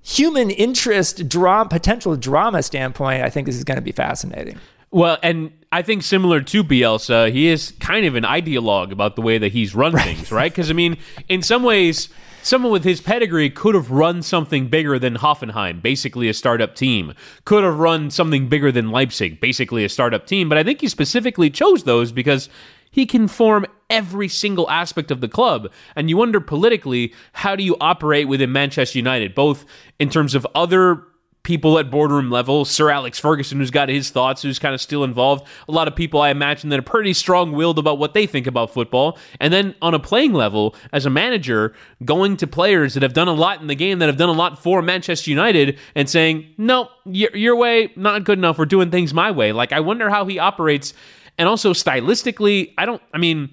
human 0.00 0.48
interest 0.50 1.28
drama, 1.28 1.68
potential 1.68 2.16
drama 2.16 2.62
standpoint, 2.62 3.22
I 3.22 3.28
think 3.28 3.46
this 3.46 3.56
is 3.56 3.64
going 3.64 3.76
to 3.76 3.82
be 3.82 3.92
fascinating. 3.92 4.58
Well, 4.94 5.18
and 5.24 5.50
I 5.72 5.82
think 5.82 6.04
similar 6.04 6.40
to 6.40 6.62
Bielsa, 6.62 7.32
he 7.32 7.48
is 7.48 7.72
kind 7.80 8.06
of 8.06 8.14
an 8.14 8.22
ideologue 8.22 8.92
about 8.92 9.16
the 9.16 9.22
way 9.22 9.38
that 9.38 9.50
he's 9.50 9.74
run 9.74 9.92
right. 9.92 10.04
things, 10.04 10.30
right? 10.30 10.52
Because 10.52 10.70
I 10.70 10.72
mean, 10.72 10.98
in 11.28 11.42
some 11.42 11.64
ways, 11.64 12.10
someone 12.44 12.70
with 12.70 12.84
his 12.84 13.00
pedigree 13.00 13.50
could 13.50 13.74
have 13.74 13.90
run 13.90 14.22
something 14.22 14.68
bigger 14.68 14.96
than 15.00 15.16
Hoffenheim, 15.16 15.82
basically 15.82 16.28
a 16.28 16.32
startup 16.32 16.76
team. 16.76 17.12
Could 17.44 17.64
have 17.64 17.76
run 17.76 18.12
something 18.12 18.48
bigger 18.48 18.70
than 18.70 18.92
Leipzig, 18.92 19.40
basically 19.40 19.84
a 19.84 19.88
startup 19.88 20.28
team. 20.28 20.48
But 20.48 20.58
I 20.58 20.62
think 20.62 20.80
he 20.80 20.86
specifically 20.86 21.50
chose 21.50 21.82
those 21.82 22.12
because 22.12 22.48
he 22.88 23.04
can 23.04 23.26
form 23.26 23.66
every 23.90 24.28
single 24.28 24.70
aspect 24.70 25.10
of 25.10 25.20
the 25.20 25.26
club. 25.26 25.72
And 25.96 26.08
you 26.08 26.18
wonder 26.18 26.40
politically, 26.40 27.12
how 27.32 27.56
do 27.56 27.64
you 27.64 27.76
operate 27.80 28.28
within 28.28 28.52
Manchester 28.52 28.96
United, 28.96 29.34
both 29.34 29.66
in 29.98 30.08
terms 30.08 30.36
of 30.36 30.46
other 30.54 31.02
people 31.44 31.78
at 31.78 31.90
boardroom 31.90 32.30
level. 32.30 32.64
Sir 32.64 32.90
Alex 32.90 33.18
Ferguson, 33.18 33.58
who's 33.58 33.70
got 33.70 33.88
his 33.88 34.10
thoughts, 34.10 34.42
who's 34.42 34.58
kind 34.58 34.74
of 34.74 34.80
still 34.80 35.04
involved. 35.04 35.46
A 35.68 35.72
lot 35.72 35.86
of 35.86 35.94
people, 35.94 36.20
I 36.20 36.30
imagine, 36.30 36.70
that 36.70 36.78
are 36.78 36.82
pretty 36.82 37.12
strong 37.12 37.52
willed 37.52 37.78
about 37.78 37.98
what 37.98 38.14
they 38.14 38.26
think 38.26 38.46
about 38.46 38.72
football. 38.72 39.18
And 39.40 39.52
then 39.52 39.74
on 39.80 39.94
a 39.94 39.98
playing 40.00 40.32
level, 40.32 40.74
as 40.92 41.06
a 41.06 41.10
manager, 41.10 41.74
going 42.04 42.38
to 42.38 42.46
players 42.46 42.94
that 42.94 43.02
have 43.02 43.12
done 43.12 43.28
a 43.28 43.34
lot 43.34 43.60
in 43.60 43.68
the 43.68 43.74
game, 43.74 44.00
that 44.00 44.06
have 44.06 44.16
done 44.16 44.30
a 44.30 44.32
lot 44.32 44.60
for 44.60 44.82
Manchester 44.82 45.30
United, 45.30 45.78
and 45.94 46.08
saying, 46.08 46.46
no, 46.56 46.88
your, 47.04 47.34
your 47.36 47.56
way, 47.56 47.92
not 47.94 48.24
good 48.24 48.38
enough. 48.38 48.58
We're 48.58 48.64
doing 48.64 48.90
things 48.90 49.14
my 49.14 49.30
way. 49.30 49.52
Like, 49.52 49.72
I 49.72 49.80
wonder 49.80 50.10
how 50.10 50.26
he 50.26 50.38
operates. 50.38 50.94
And 51.36 51.48
also 51.48 51.74
stylistically, 51.74 52.72
I 52.78 52.86
don't, 52.86 53.02
I 53.12 53.18
mean, 53.18 53.50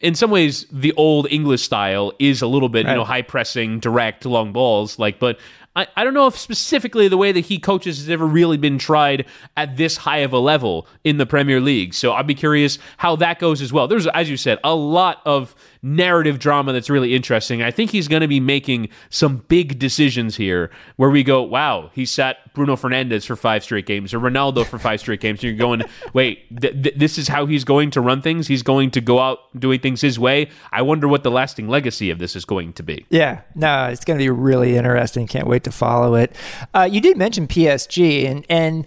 in 0.00 0.14
some 0.14 0.30
ways 0.30 0.66
the 0.70 0.92
old 0.92 1.26
English 1.30 1.62
style 1.62 2.12
is 2.20 2.42
a 2.42 2.46
little 2.46 2.68
bit, 2.68 2.86
right. 2.86 2.92
you 2.92 2.98
know, 2.98 3.04
high 3.04 3.22
pressing, 3.22 3.80
direct, 3.80 4.24
long 4.24 4.52
balls. 4.52 4.98
Like, 4.98 5.18
but 5.18 5.40
I, 5.78 5.86
I 5.96 6.02
don't 6.02 6.12
know 6.14 6.26
if 6.26 6.36
specifically 6.36 7.06
the 7.06 7.16
way 7.16 7.30
that 7.30 7.46
he 7.46 7.60
coaches 7.60 7.98
has 7.98 8.10
ever 8.10 8.26
really 8.26 8.56
been 8.56 8.78
tried 8.78 9.26
at 9.56 9.76
this 9.76 9.96
high 9.96 10.18
of 10.18 10.32
a 10.32 10.38
level 10.38 10.88
in 11.04 11.18
the 11.18 11.26
Premier 11.26 11.60
League. 11.60 11.94
So 11.94 12.14
I'd 12.14 12.26
be 12.26 12.34
curious 12.34 12.80
how 12.96 13.14
that 13.16 13.38
goes 13.38 13.62
as 13.62 13.72
well. 13.72 13.86
There's, 13.86 14.08
as 14.08 14.28
you 14.28 14.36
said, 14.36 14.58
a 14.64 14.74
lot 14.74 15.22
of 15.24 15.54
narrative 15.80 16.40
drama 16.40 16.72
that's 16.72 16.90
really 16.90 17.14
interesting. 17.14 17.62
I 17.62 17.70
think 17.70 17.92
he's 17.92 18.08
going 18.08 18.22
to 18.22 18.28
be 18.28 18.40
making 18.40 18.88
some 19.10 19.44
big 19.46 19.78
decisions 19.78 20.34
here 20.34 20.72
where 20.96 21.10
we 21.10 21.22
go, 21.22 21.42
wow, 21.42 21.90
he 21.94 22.04
sat 22.04 22.52
Bruno 22.54 22.74
Fernandes 22.74 23.24
for 23.24 23.36
five 23.36 23.62
straight 23.62 23.86
games 23.86 24.12
or 24.12 24.18
Ronaldo 24.18 24.66
for 24.66 24.80
five 24.80 24.98
straight 24.98 25.20
games. 25.20 25.38
And 25.38 25.44
you're 25.44 25.58
going, 25.58 25.82
wait, 26.12 26.60
th- 26.60 26.82
th- 26.82 26.96
this 26.96 27.18
is 27.18 27.28
how 27.28 27.46
he's 27.46 27.62
going 27.62 27.92
to 27.92 28.00
run 28.00 28.20
things. 28.20 28.48
He's 28.48 28.64
going 28.64 28.90
to 28.90 29.00
go 29.00 29.20
out 29.20 29.38
doing 29.58 29.78
things 29.78 30.00
his 30.00 30.18
way. 30.18 30.50
I 30.72 30.82
wonder 30.82 31.06
what 31.06 31.22
the 31.22 31.30
lasting 31.30 31.68
legacy 31.68 32.10
of 32.10 32.18
this 32.18 32.34
is 32.34 32.44
going 32.44 32.72
to 32.72 32.82
be. 32.82 33.06
Yeah, 33.10 33.42
no, 33.54 33.86
it's 33.86 34.04
going 34.04 34.18
to 34.18 34.24
be 34.24 34.30
really 34.30 34.76
interesting. 34.76 35.28
Can't 35.28 35.46
wait 35.46 35.62
to 35.64 35.67
follow 35.70 36.14
it. 36.14 36.34
Uh, 36.74 36.88
you 36.90 37.00
did 37.00 37.16
mention 37.16 37.46
PSG, 37.46 38.26
and 38.28 38.44
and 38.48 38.86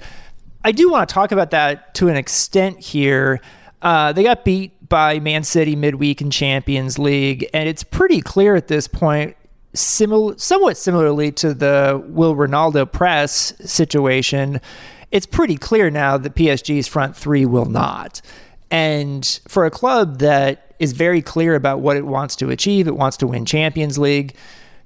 I 0.64 0.72
do 0.72 0.90
want 0.90 1.10
to 1.10 1.14
talk 1.14 1.32
about 1.32 1.52
that 1.52 1.94
to 1.96 2.08
an 2.08 2.16
extent 2.16 2.80
here. 2.80 3.42
Uh, 3.82 4.12
they 4.14 4.24
got 4.24 4.46
beat 4.46 4.90
by 4.90 5.20
Man 5.20 5.44
City 5.44 5.76
midweek 5.76 6.22
in 6.22 6.30
Champions 6.30 7.00
League, 7.00 7.50
and 7.54 7.68
it's 7.68 7.84
pretty 7.84 8.22
clear 8.22 8.56
at 8.56 8.68
this 8.68 8.88
point, 8.88 9.36
similar, 9.74 10.38
somewhat 10.38 10.78
similarly 10.78 11.32
to 11.32 11.54
the 11.54 12.04
Will 12.08 12.36
Ronaldo 12.36 12.92
press 12.92 13.54
situation. 13.66 14.62
It's 15.10 15.26
pretty 15.26 15.58
clear 15.58 15.90
now 15.90 16.18
that 16.18 16.36
PSG's 16.36 16.88
front 16.88 17.16
three 17.16 17.46
will 17.46 17.66
not. 17.66 18.22
And 18.70 19.40
for 19.48 19.66
a 19.66 19.72
club 19.72 20.20
that 20.20 20.74
is 20.80 20.94
very 20.94 21.22
clear 21.22 21.56
about 21.56 21.82
what 21.82 21.98
it 21.98 22.06
wants 22.06 22.36
to 22.38 22.50
achieve, 22.50 22.88
it 22.88 22.96
wants 22.96 23.18
to 23.18 23.28
win 23.28 23.46
Champions 23.46 23.98
League. 23.98 24.36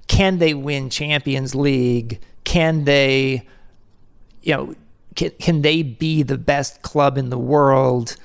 Can 0.08 0.38
they 0.38 0.54
win 0.54 0.90
Champions 0.90 1.54
League? 1.54 2.20
Can 2.44 2.84
they, 2.84 3.46
you 4.42 4.54
know, 4.54 4.74
can, 5.14 5.30
can 5.38 5.62
they 5.62 5.82
be 5.82 6.22
the 6.22 6.38
best 6.38 6.82
club 6.82 7.18
in 7.18 7.30
the 7.30 7.38
world? 7.38 8.16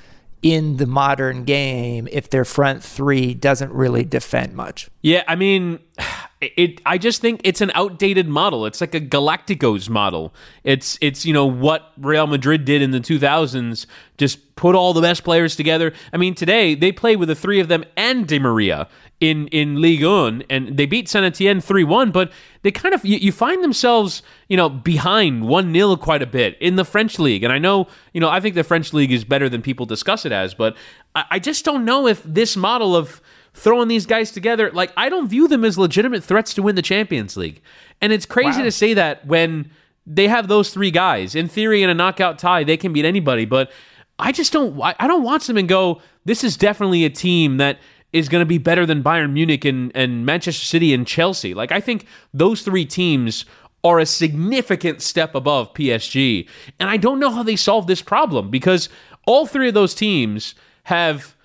in 0.41 0.77
the 0.77 0.87
modern 0.87 1.43
game 1.43 2.07
if 2.11 2.29
their 2.29 2.45
front 2.45 2.83
three 2.83 3.33
doesn't 3.33 3.71
really 3.71 4.03
defend 4.03 4.53
much. 4.53 4.89
Yeah, 5.01 5.23
I 5.27 5.35
mean, 5.35 5.79
it 6.41 6.81
I 6.85 6.97
just 6.97 7.21
think 7.21 7.41
it's 7.43 7.61
an 7.61 7.71
outdated 7.75 8.27
model. 8.27 8.65
It's 8.65 8.81
like 8.81 8.95
a 8.95 9.01
Galacticos 9.01 9.89
model. 9.89 10.33
It's 10.63 10.97
it's 11.01 11.25
you 11.25 11.33
know 11.33 11.45
what 11.45 11.91
Real 11.97 12.27
Madrid 12.27 12.65
did 12.65 12.81
in 12.81 12.91
the 12.91 12.99
2000s, 12.99 13.85
just 14.17 14.55
put 14.55 14.75
all 14.75 14.93
the 14.93 15.01
best 15.01 15.23
players 15.23 15.55
together. 15.55 15.93
I 16.11 16.17
mean, 16.17 16.33
today 16.33 16.73
they 16.75 16.91
play 16.91 17.15
with 17.15 17.29
the 17.29 17.35
three 17.35 17.59
of 17.59 17.67
them 17.67 17.85
and 17.95 18.27
Di 18.27 18.39
Maria 18.39 18.87
in 19.21 19.47
in 19.47 19.79
Ligue 19.79 20.03
1 20.03 20.43
and 20.49 20.75
they 20.75 20.85
beat 20.85 21.07
Saint 21.07 21.23
Etienne 21.25 21.59
3-1, 21.59 22.11
but 22.11 22.31
they 22.63 22.71
kind 22.71 22.93
of 22.93 23.05
you, 23.05 23.17
you 23.17 23.31
find 23.31 23.63
themselves, 23.63 24.21
you 24.49 24.57
know, 24.57 24.67
behind 24.67 25.43
1-0 25.43 25.99
quite 26.01 26.21
a 26.21 26.25
bit 26.25 26.57
in 26.59 26.75
the 26.75 26.83
French 26.83 27.17
league. 27.19 27.43
And 27.43 27.53
I 27.53 27.57
know, 27.57 27.87
you 28.13 28.19
know, 28.19 28.29
I 28.29 28.41
think 28.41 28.55
the 28.55 28.63
French 28.63 28.91
league 28.91 29.11
is 29.11 29.23
better 29.23 29.47
than 29.47 29.61
people 29.61 29.85
discuss 29.85 30.25
it 30.25 30.33
as, 30.33 30.53
but 30.53 30.75
I, 31.15 31.25
I 31.31 31.39
just 31.39 31.63
don't 31.63 31.85
know 31.85 32.07
if 32.07 32.21
this 32.23 32.57
model 32.57 32.95
of 32.95 33.21
throwing 33.53 33.87
these 33.87 34.05
guys 34.05 34.31
together. 34.31 34.71
Like, 34.71 34.91
I 34.97 35.09
don't 35.09 35.27
view 35.27 35.47
them 35.47 35.63
as 35.63 35.77
legitimate 35.77 36.23
threats 36.23 36.53
to 36.55 36.61
win 36.61 36.75
the 36.75 36.81
Champions 36.81 37.37
League. 37.37 37.61
And 38.01 38.11
it's 38.11 38.25
crazy 38.25 38.59
wow. 38.59 38.65
to 38.65 38.71
say 38.71 38.93
that 38.93 39.25
when 39.27 39.69
they 40.05 40.27
have 40.27 40.47
those 40.47 40.73
three 40.73 40.91
guys. 40.91 41.35
In 41.35 41.47
theory, 41.47 41.83
in 41.83 41.89
a 41.89 41.93
knockout 41.93 42.39
tie, 42.39 42.63
they 42.63 42.77
can 42.77 42.93
beat 42.93 43.05
anybody. 43.05 43.45
But 43.45 43.71
I 44.17 44.31
just 44.31 44.53
don't. 44.53 44.79
I 44.81 45.07
don't 45.07 45.23
watch 45.23 45.47
them 45.47 45.57
and 45.57 45.67
go. 45.67 46.01
This 46.25 46.43
is 46.43 46.57
definitely 46.57 47.05
a 47.05 47.09
team 47.09 47.57
that 47.57 47.79
is 48.13 48.29
going 48.29 48.41
to 48.41 48.45
be 48.45 48.57
better 48.57 48.85
than 48.85 49.03
Bayern 49.03 49.33
Munich 49.33 49.65
and, 49.65 49.91
and 49.95 50.25
Manchester 50.25 50.65
City 50.65 50.93
and 50.93 51.07
Chelsea. 51.07 51.53
Like 51.53 51.71
I 51.71 51.79
think 51.79 52.05
those 52.33 52.61
three 52.61 52.85
teams 52.85 53.45
are 53.83 53.99
a 53.99 54.05
significant 54.05 55.01
step 55.01 55.33
above 55.33 55.73
PSG. 55.73 56.47
And 56.79 56.89
I 56.89 56.97
don't 56.97 57.19
know 57.19 57.31
how 57.31 57.43
they 57.43 57.55
solve 57.55 57.87
this 57.87 58.01
problem 58.01 58.51
because 58.51 58.89
all 59.25 59.45
three 59.45 59.67
of 59.67 59.73
those 59.73 59.95
teams 59.95 60.55
have 60.83 61.35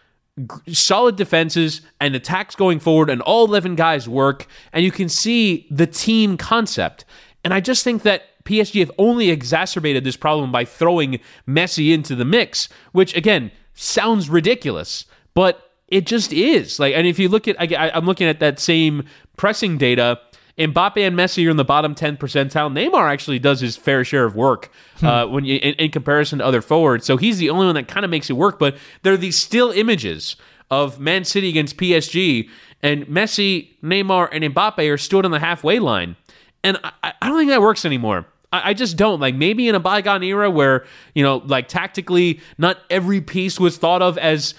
solid 0.71 1.17
defenses 1.17 1.81
and 2.01 2.15
attacks 2.15 2.55
going 2.55 2.79
forward, 2.79 3.09
and 3.09 3.23
all 3.23 3.47
11 3.47 3.75
guys 3.75 4.09
work, 4.09 4.47
and 4.73 4.85
you 4.85 4.91
can 4.91 5.09
see 5.09 5.67
the 5.71 5.87
team 5.87 6.37
concept. 6.37 7.05
And 7.43 7.55
I 7.55 7.61
just 7.61 7.85
think 7.85 8.03
that 8.03 8.45
PSG 8.45 8.81
have 8.81 8.93
only 8.99 9.31
exacerbated 9.31 10.05
this 10.05 10.17
problem 10.17 10.53
by 10.53 10.65
throwing 10.65 11.21
Messi 11.49 11.93
into 11.93 12.15
the 12.15 12.25
mix, 12.25 12.69
which 12.93 13.17
again 13.17 13.51
sounds 13.75 14.29
ridiculous, 14.29 15.07
but 15.35 15.66
it 15.89 16.07
just 16.07 16.33
is. 16.33 16.79
Like, 16.79 16.95
and 16.95 17.07
if 17.07 17.19
you 17.19 17.29
look 17.29 17.49
at, 17.49 17.61
I, 17.61 17.91
I'm 17.91 18.07
looking 18.07 18.27
at 18.27 18.41
that 18.41 18.59
same 18.59 19.05
pressing 19.37 19.79
data. 19.79 20.21
Mbappe 20.59 21.07
and 21.07 21.15
Messi 21.15 21.47
are 21.47 21.51
in 21.51 21.59
the 21.59 21.65
bottom 21.65 21.95
10 21.95 22.17
percentile. 22.17 22.73
Neymar 22.73 23.11
actually 23.11 23.39
does 23.39 23.61
his 23.61 23.77
fair 23.77 24.05
share 24.05 24.25
of 24.25 24.35
work 24.35 24.71
hmm. 24.99 25.07
uh, 25.07 25.27
when 25.27 25.45
you, 25.45 25.57
in, 25.57 25.75
in, 25.75 25.91
comparison 25.91 26.39
to 26.39 26.47
other 26.47 26.63
forwards. 26.63 27.05
So 27.05 27.19
he's 27.19 27.39
the 27.39 27.51
only 27.51 27.67
one 27.67 27.75
that 27.75 27.89
kind 27.89 28.05
of 28.05 28.11
makes 28.11 28.31
it 28.31 28.35
work. 28.35 28.59
But 28.59 28.77
there 29.03 29.13
are 29.13 29.19
these 29.19 29.39
still 29.39 29.71
images 29.71 30.37
of 30.71 30.99
Man 30.99 31.25
City 31.25 31.49
against 31.49 31.77
PSG, 31.77 32.49
and 32.83 33.07
Messi, 33.07 33.69
Neymar, 33.83 34.29
and 34.33 34.43
Mbappe 34.45 34.93
are 34.93 34.99
stood 34.99 35.25
on 35.25 35.31
the 35.31 35.39
halfway 35.39 35.79
line. 35.79 36.17
And 36.65 36.79
I, 36.83 37.13
I 37.21 37.29
don't 37.29 37.39
think 37.39 37.51
that 37.51 37.61
works 37.61 37.85
anymore. 37.85 38.27
I, 38.53 38.71
I 38.71 38.75
just 38.75 38.97
don't. 38.97 39.21
Like 39.21 39.35
maybe 39.35 39.69
in 39.69 39.75
a 39.75 39.81
bygone 39.81 40.23
era 40.23 40.51
where, 40.51 40.87
you 41.15 41.23
know, 41.23 41.39
like 41.39 41.69
tactically, 41.69 42.41
not 42.59 42.79
every 42.91 43.21
piece 43.21 43.61
was 43.61 43.79
thought 43.79 44.03
of 44.03 44.19
as 44.19 44.55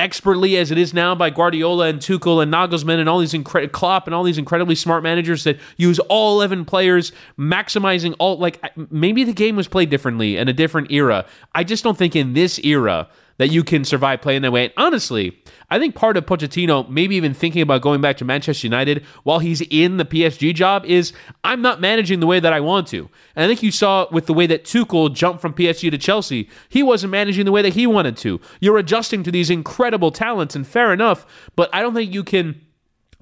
expertly 0.00 0.56
as 0.56 0.70
it 0.70 0.78
is 0.78 0.94
now 0.94 1.14
by 1.14 1.28
Guardiola 1.28 1.88
and 1.88 2.00
Tuchel 2.00 2.42
and 2.42 2.52
Nagelsmann 2.52 2.98
and 2.98 3.08
all 3.08 3.18
these 3.18 3.34
incredible 3.34 3.70
Klopp 3.70 4.06
and 4.06 4.14
all 4.14 4.24
these 4.24 4.38
incredibly 4.38 4.74
smart 4.74 5.02
managers 5.02 5.44
that 5.44 5.58
use 5.76 5.98
all 6.08 6.38
11 6.40 6.64
players, 6.64 7.12
maximizing 7.38 8.16
all 8.18 8.38
like 8.38 8.60
maybe 8.90 9.24
the 9.24 9.34
game 9.34 9.56
was 9.56 9.68
played 9.68 9.90
differently 9.90 10.38
in 10.38 10.48
a 10.48 10.54
different 10.54 10.90
era. 10.90 11.26
I 11.54 11.64
just 11.64 11.84
don't 11.84 11.98
think 11.98 12.16
in 12.16 12.32
this 12.32 12.58
era 12.60 13.08
that 13.40 13.50
you 13.50 13.64
can 13.64 13.86
survive 13.86 14.20
playing 14.20 14.42
that 14.42 14.52
way. 14.52 14.64
And 14.64 14.72
honestly, 14.76 15.40
I 15.70 15.78
think 15.78 15.94
part 15.94 16.18
of 16.18 16.26
Pochettino, 16.26 16.86
maybe 16.90 17.16
even 17.16 17.32
thinking 17.32 17.62
about 17.62 17.80
going 17.80 18.02
back 18.02 18.18
to 18.18 18.24
Manchester 18.26 18.66
United 18.66 19.02
while 19.22 19.38
he's 19.38 19.62
in 19.62 19.96
the 19.96 20.04
PSG 20.04 20.54
job, 20.54 20.84
is 20.84 21.14
I'm 21.42 21.62
not 21.62 21.80
managing 21.80 22.20
the 22.20 22.26
way 22.26 22.38
that 22.38 22.52
I 22.52 22.60
want 22.60 22.86
to. 22.88 23.08
And 23.34 23.42
I 23.42 23.48
think 23.48 23.62
you 23.62 23.70
saw 23.70 24.06
with 24.12 24.26
the 24.26 24.34
way 24.34 24.46
that 24.48 24.64
Tuchel 24.64 25.14
jumped 25.14 25.40
from 25.40 25.54
PSG 25.54 25.90
to 25.90 25.96
Chelsea, 25.96 26.50
he 26.68 26.82
wasn't 26.82 27.12
managing 27.12 27.46
the 27.46 27.52
way 27.52 27.62
that 27.62 27.72
he 27.72 27.86
wanted 27.86 28.18
to. 28.18 28.42
You're 28.60 28.76
adjusting 28.76 29.22
to 29.22 29.30
these 29.30 29.48
incredible 29.48 30.10
talents, 30.10 30.54
and 30.54 30.66
fair 30.66 30.92
enough, 30.92 31.24
but 31.56 31.70
I 31.72 31.80
don't 31.80 31.94
think 31.94 32.12
you 32.12 32.22
can 32.22 32.60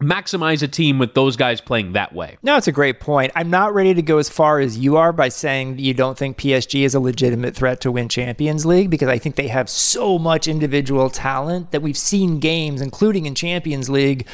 maximize 0.00 0.62
a 0.62 0.68
team 0.68 0.98
with 0.98 1.14
those 1.14 1.36
guys 1.36 1.60
playing 1.60 1.92
that 1.92 2.14
way. 2.14 2.38
No, 2.42 2.56
it's 2.56 2.68
a 2.68 2.72
great 2.72 3.00
point. 3.00 3.32
I'm 3.34 3.50
not 3.50 3.74
ready 3.74 3.94
to 3.94 4.02
go 4.02 4.18
as 4.18 4.28
far 4.28 4.60
as 4.60 4.78
you 4.78 4.96
are 4.96 5.12
by 5.12 5.28
saying 5.28 5.78
you 5.78 5.92
don't 5.92 6.16
think 6.16 6.38
PSG 6.38 6.84
is 6.84 6.94
a 6.94 7.00
legitimate 7.00 7.56
threat 7.56 7.80
to 7.80 7.90
win 7.90 8.08
Champions 8.08 8.64
League 8.64 8.90
because 8.90 9.08
I 9.08 9.18
think 9.18 9.36
they 9.36 9.48
have 9.48 9.68
so 9.68 10.18
much 10.18 10.46
individual 10.46 11.10
talent 11.10 11.72
that 11.72 11.82
we've 11.82 11.98
seen 11.98 12.38
games, 12.38 12.80
including 12.80 13.26
in 13.26 13.34
Champions 13.34 13.90
League, 13.90 14.26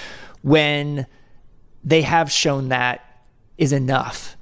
when 0.42 1.06
they 1.82 2.02
have 2.02 2.30
shown 2.30 2.68
that 2.68 3.22
is 3.56 3.72
enough. 3.72 4.36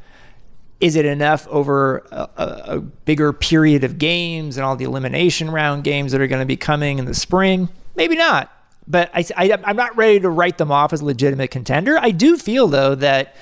Is 0.81 0.97
it 0.97 1.05
enough 1.05 1.47
over 1.47 1.99
a, 2.11 2.29
a, 2.37 2.81
bigger 2.81 3.33
period 3.33 3.85
of 3.85 3.99
games 3.99 4.57
and 4.57 4.66
all 4.66 4.75
the 4.75 4.85
elimination 4.85 5.49
round 5.49 5.85
games 5.85 6.11
that 6.11 6.20
are 6.20 6.27
going 6.27 6.40
to 6.40 6.47
be 6.47 6.57
coming 6.57 6.99
in 6.99 7.05
the 7.05 7.14
spring? 7.14 7.68
Maybe 7.94 8.16
not 8.16 8.51
but 8.87 9.11
I, 9.14 9.25
I, 9.37 9.59
I'm 9.64 9.77
not 9.77 9.97
ready 9.97 10.21
to 10.21 10.31
write 10.31 10.59
them 10.59 10.71
off 10.71 10.92
as 10.92 11.03
legitimate 11.03 11.51
contender. 11.51 11.99
I 11.99 12.11
do 12.11 12.37
feel 12.37 12.68
though 12.68 12.95
that 12.97 13.35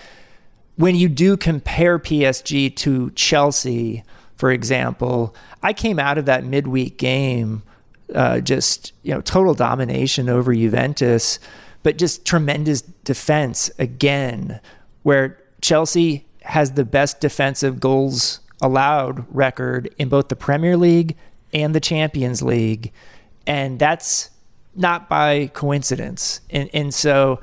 when 0.76 0.94
you 0.94 1.08
do 1.08 1.36
compare 1.36 1.98
PSG 1.98 2.74
to 2.76 3.10
Chelsea, 3.10 4.02
for 4.36 4.50
example, 4.50 5.34
I 5.62 5.72
came 5.72 5.98
out 5.98 6.18
of 6.18 6.24
that 6.26 6.44
midweek 6.44 6.96
game 6.96 7.62
uh, 8.14 8.40
just 8.40 8.92
you 9.02 9.14
know 9.14 9.20
total 9.20 9.54
domination 9.54 10.28
over 10.28 10.54
Juventus, 10.54 11.38
but 11.82 11.96
just 11.96 12.24
tremendous 12.24 12.82
defense 12.82 13.70
again, 13.78 14.60
where 15.02 15.38
Chelsea 15.60 16.26
has 16.42 16.72
the 16.72 16.84
best 16.84 17.20
defensive 17.20 17.80
goals 17.80 18.40
allowed 18.60 19.24
record 19.34 19.94
in 19.98 20.08
both 20.08 20.28
the 20.28 20.36
Premier 20.36 20.76
League 20.76 21.16
and 21.52 21.74
the 21.74 21.80
Champions 21.80 22.42
League, 22.42 22.92
and 23.46 23.78
that's 23.78 24.30
not 24.74 25.08
by 25.08 25.50
coincidence. 25.54 26.40
And, 26.50 26.70
and 26.72 26.94
so, 26.94 27.40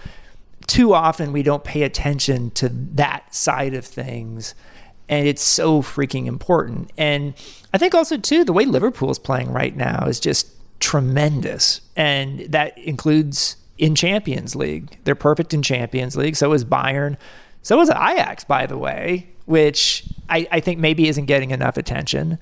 too 0.68 0.94
often 0.94 1.32
we 1.32 1.44
don't 1.44 1.64
pay 1.64 1.84
attention 1.84 2.52
to 2.52 2.70
that 2.70 3.34
side 3.34 3.74
of 3.74 3.86
things. 3.86 4.54
And 5.10 5.26
it's 5.26 5.42
so 5.42 5.82
freaking 5.82 6.26
important. 6.28 6.92
And 6.98 7.34
I 7.74 7.78
think 7.78 7.96
also, 7.96 8.18
too, 8.18 8.44
the 8.44 8.52
way 8.52 8.66
Liverpool 8.66 9.10
is 9.10 9.20
playing 9.20 9.52
right 9.52 9.76
now 9.76 10.06
is 10.06 10.20
just 10.20 10.52
tremendous. 10.80 11.82
And 11.96 12.42
that 12.52 12.78
includes 12.78 13.56
in 13.78 13.96
Champions 13.96 14.56
League. 14.56 14.98
They're 15.06 15.16
perfect 15.16 15.54
in 15.54 15.62
Champions 15.62 16.18
League. 16.18 16.36
So 16.36 16.52
is 16.54 16.66
Bayern. 16.66 17.16
So 17.62 17.80
is 17.82 17.90
Ajax, 17.90 18.44
by 18.44 18.66
the 18.66 18.78
way, 18.78 19.30
which 19.46 20.04
I, 20.30 20.48
I 20.52 20.60
think 20.60 20.80
maybe 20.80 21.08
isn't 21.08 21.26
getting 21.26 21.52
enough 21.52 21.78
attention. 21.78 22.40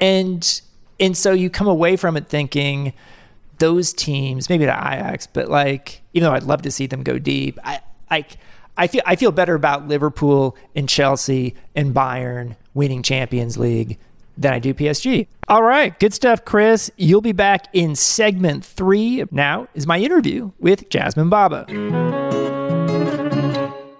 And 0.00 0.60
and 0.98 1.16
so 1.16 1.32
you 1.32 1.48
come 1.48 1.66
away 1.66 1.96
from 1.96 2.16
it 2.16 2.28
thinking, 2.28 2.92
those 3.60 3.92
teams, 3.92 4.48
maybe 4.48 4.66
not 4.66 4.80
Ajax, 4.80 5.26
but 5.26 5.48
like 5.48 6.02
even 6.12 6.28
though 6.28 6.34
I'd 6.34 6.42
love 6.42 6.62
to 6.62 6.70
see 6.70 6.86
them 6.86 7.04
go 7.04 7.18
deep, 7.18 7.58
I 7.62 7.80
I 8.10 8.24
I 8.76 8.86
feel 8.88 9.02
I 9.06 9.14
feel 9.14 9.30
better 9.30 9.54
about 9.54 9.86
Liverpool 9.86 10.56
and 10.74 10.88
Chelsea 10.88 11.54
and 11.76 11.94
Bayern 11.94 12.56
winning 12.74 13.02
Champions 13.02 13.56
League 13.56 13.98
than 14.36 14.52
I 14.52 14.58
do 14.58 14.74
PSG. 14.74 15.26
All 15.48 15.62
right, 15.62 15.98
good 16.00 16.14
stuff, 16.14 16.44
Chris. 16.44 16.90
You'll 16.96 17.20
be 17.20 17.32
back 17.32 17.66
in 17.72 17.94
segment 17.94 18.64
three. 18.64 19.24
Now 19.30 19.68
is 19.74 19.86
my 19.86 19.98
interview 19.98 20.52
with 20.58 20.88
Jasmine 20.88 21.28
Baba. 21.28 21.66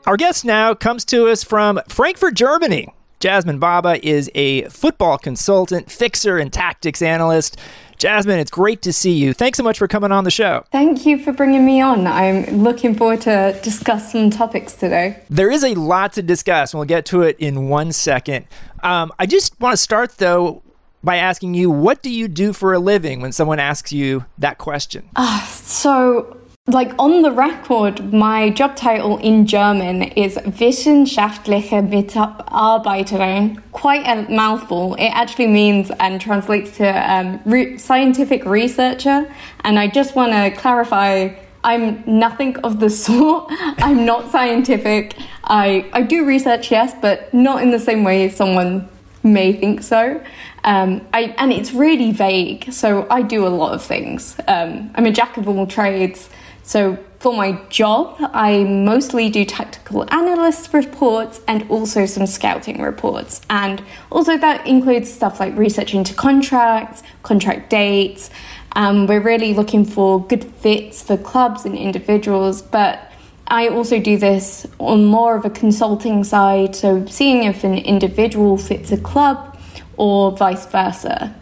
Our 0.07 0.17
guest 0.17 0.45
now 0.45 0.75
comes 0.75 1.05
to 1.07 1.29
us 1.29 1.45
from 1.45 1.81
Frankfurt, 1.89 2.35
Germany. 2.35 2.93
Jasmine 3.21 3.59
Baba 3.59 4.05
is 4.05 4.31
a 4.35 4.63
football 4.71 5.19
consultant, 5.19 5.91
fixer, 5.91 6.39
and 6.39 6.51
tactics 6.51 7.03
analyst. 7.03 7.59
Jasmine, 8.01 8.39
it's 8.39 8.51
great 8.51 8.81
to 8.83 8.95
see 8.95 9.13
you. 9.13 9.35
Thanks 9.35 9.59
so 9.59 9.63
much 9.63 9.77
for 9.77 9.87
coming 9.87 10.11
on 10.11 10.25
the 10.25 10.31
show. 10.31 10.65
Thank 10.73 11.05
you 11.05 11.19
for 11.19 11.35
bringing 11.35 11.67
me 11.67 11.83
on. 11.83 12.07
I'm 12.07 12.63
looking 12.63 12.95
forward 12.95 13.21
to 13.23 13.61
discuss 13.63 14.13
some 14.13 14.31
topics 14.31 14.73
today. 14.73 15.23
There 15.29 15.51
is 15.51 15.63
a 15.63 15.75
lot 15.75 16.15
to 16.15 16.23
discuss, 16.23 16.73
and 16.73 16.79
we'll 16.79 16.87
get 16.87 17.05
to 17.07 17.21
it 17.21 17.37
in 17.39 17.69
one 17.69 17.93
second. 17.93 18.47
Um, 18.83 19.13
I 19.19 19.27
just 19.27 19.61
want 19.61 19.75
to 19.75 19.77
start, 19.77 20.17
though, 20.17 20.63
by 21.05 21.17
asking 21.17 21.53
you, 21.53 21.71
what 21.71 22.03
do 22.03 22.09
you 22.09 22.27
do 22.27 22.55
for 22.55 22.73
a 22.73 22.79
living 22.79 23.21
when 23.21 23.33
someone 23.33 23.59
asks 23.59 23.93
you 23.93 24.25
that 24.39 24.57
question? 24.57 25.11
Uh, 25.15 25.45
so, 25.45 26.40
like 26.73 26.93
on 26.99 27.23
the 27.23 27.33
record, 27.33 28.13
my 28.13 28.51
job 28.51 28.77
title 28.77 29.19
in 29.19 29.47
German 29.47 30.03
is 30.03 30.37
Wissenschaftliche 30.37 31.81
Mitarbeiterin. 31.89 33.63
Quite 33.73 34.07
a 34.07 34.31
mouthful. 34.31 34.95
It 34.95 35.09
actually 35.09 35.49
means 35.49 35.91
and 35.99 36.21
translates 36.21 36.77
to 36.77 36.87
um, 36.87 37.41
re- 37.45 37.77
scientific 37.79 38.45
researcher. 38.45 39.33
And 39.65 39.79
I 39.79 39.89
just 39.89 40.15
want 40.15 40.33
to 40.33 40.51
clarify 40.61 41.35
I'm 41.65 42.03
nothing 42.07 42.57
of 42.59 42.81
the 42.81 42.91
sort. 43.05 43.47
I'm 43.79 44.05
not 44.05 44.31
scientific. 44.31 45.17
I, 45.45 45.89
I 45.93 46.03
do 46.03 46.25
research, 46.25 46.71
yes, 46.71 46.95
but 47.01 47.33
not 47.35 47.63
in 47.63 47.71
the 47.71 47.81
same 47.81 48.05
way 48.05 48.29
someone 48.29 48.89
may 49.23 49.53
think 49.53 49.83
so. 49.83 50.23
Um, 50.65 51.07
I, 51.13 51.35
and 51.39 51.53
it's 51.53 51.73
really 51.73 52.13
vague, 52.13 52.73
so 52.73 53.07
I 53.11 53.23
do 53.23 53.47
a 53.47 53.49
lot 53.49 53.73
of 53.73 53.83
things. 53.83 54.37
Um, 54.47 54.91
I'm 54.95 55.07
a 55.07 55.13
jack 55.13 55.37
of 55.37 55.49
all 55.49 55.67
trades. 55.67 56.29
So 56.71 56.97
for 57.19 57.33
my 57.33 57.61
job, 57.69 58.15
I 58.33 58.63
mostly 58.63 59.29
do 59.29 59.45
tactical 59.45 60.05
analyst 60.15 60.73
reports 60.73 61.41
and 61.49 61.69
also 61.69 62.07
some 62.07 62.27
scouting 62.27 62.81
reports. 62.81 63.41
And 63.51 63.83
also, 64.09 64.39
that 64.39 64.69
includes 64.69 65.13
stuff 65.13 65.41
like 65.41 65.57
research 65.57 65.95
into 65.95 66.15
contracts, 66.15 67.03
contract 67.25 67.71
dates. 67.71 68.31
Um, 68.77 69.09
we're 69.09 69.21
really 69.21 69.53
looking 69.53 69.85
for 69.85 70.25
good 70.25 70.45
fits 70.45 71.03
for 71.03 71.17
clubs 71.17 71.65
and 71.65 71.77
individuals, 71.77 72.63
but 72.63 73.11
I 73.49 73.67
also 73.67 73.99
do 73.99 74.17
this 74.17 74.65
on 74.79 75.07
more 75.07 75.35
of 75.35 75.45
a 75.45 75.51
consulting 75.51 76.23
side, 76.23 76.77
so 76.77 77.05
seeing 77.07 77.43
if 77.43 77.65
an 77.65 77.75
individual 77.79 78.57
fits 78.57 78.93
a 78.93 78.97
club 78.97 79.59
or 79.97 80.37
vice 80.37 80.67
versa. 80.67 81.35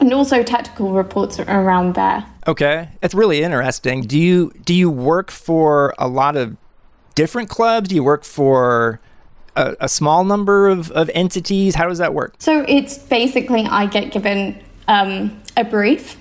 And 0.00 0.12
also 0.14 0.42
tactical 0.42 0.92
reports 0.92 1.40
around 1.40 1.94
there. 1.94 2.24
Okay, 2.46 2.88
it's 3.02 3.14
really 3.14 3.42
interesting. 3.42 4.02
Do 4.02 4.18
you 4.18 4.52
do 4.64 4.72
you 4.72 4.90
work 4.90 5.30
for 5.30 5.94
a 5.98 6.06
lot 6.06 6.36
of 6.36 6.56
different 7.14 7.48
clubs? 7.48 7.88
Do 7.88 7.96
you 7.96 8.04
work 8.04 8.24
for 8.24 9.00
a, 9.56 9.76
a 9.80 9.88
small 9.88 10.24
number 10.24 10.68
of, 10.68 10.90
of 10.92 11.10
entities? 11.14 11.74
How 11.74 11.88
does 11.88 11.98
that 11.98 12.14
work? 12.14 12.36
So 12.38 12.64
it's 12.68 12.96
basically 12.96 13.64
I 13.64 13.86
get 13.86 14.12
given 14.12 14.62
um, 14.86 15.42
a 15.56 15.64
brief, 15.64 16.16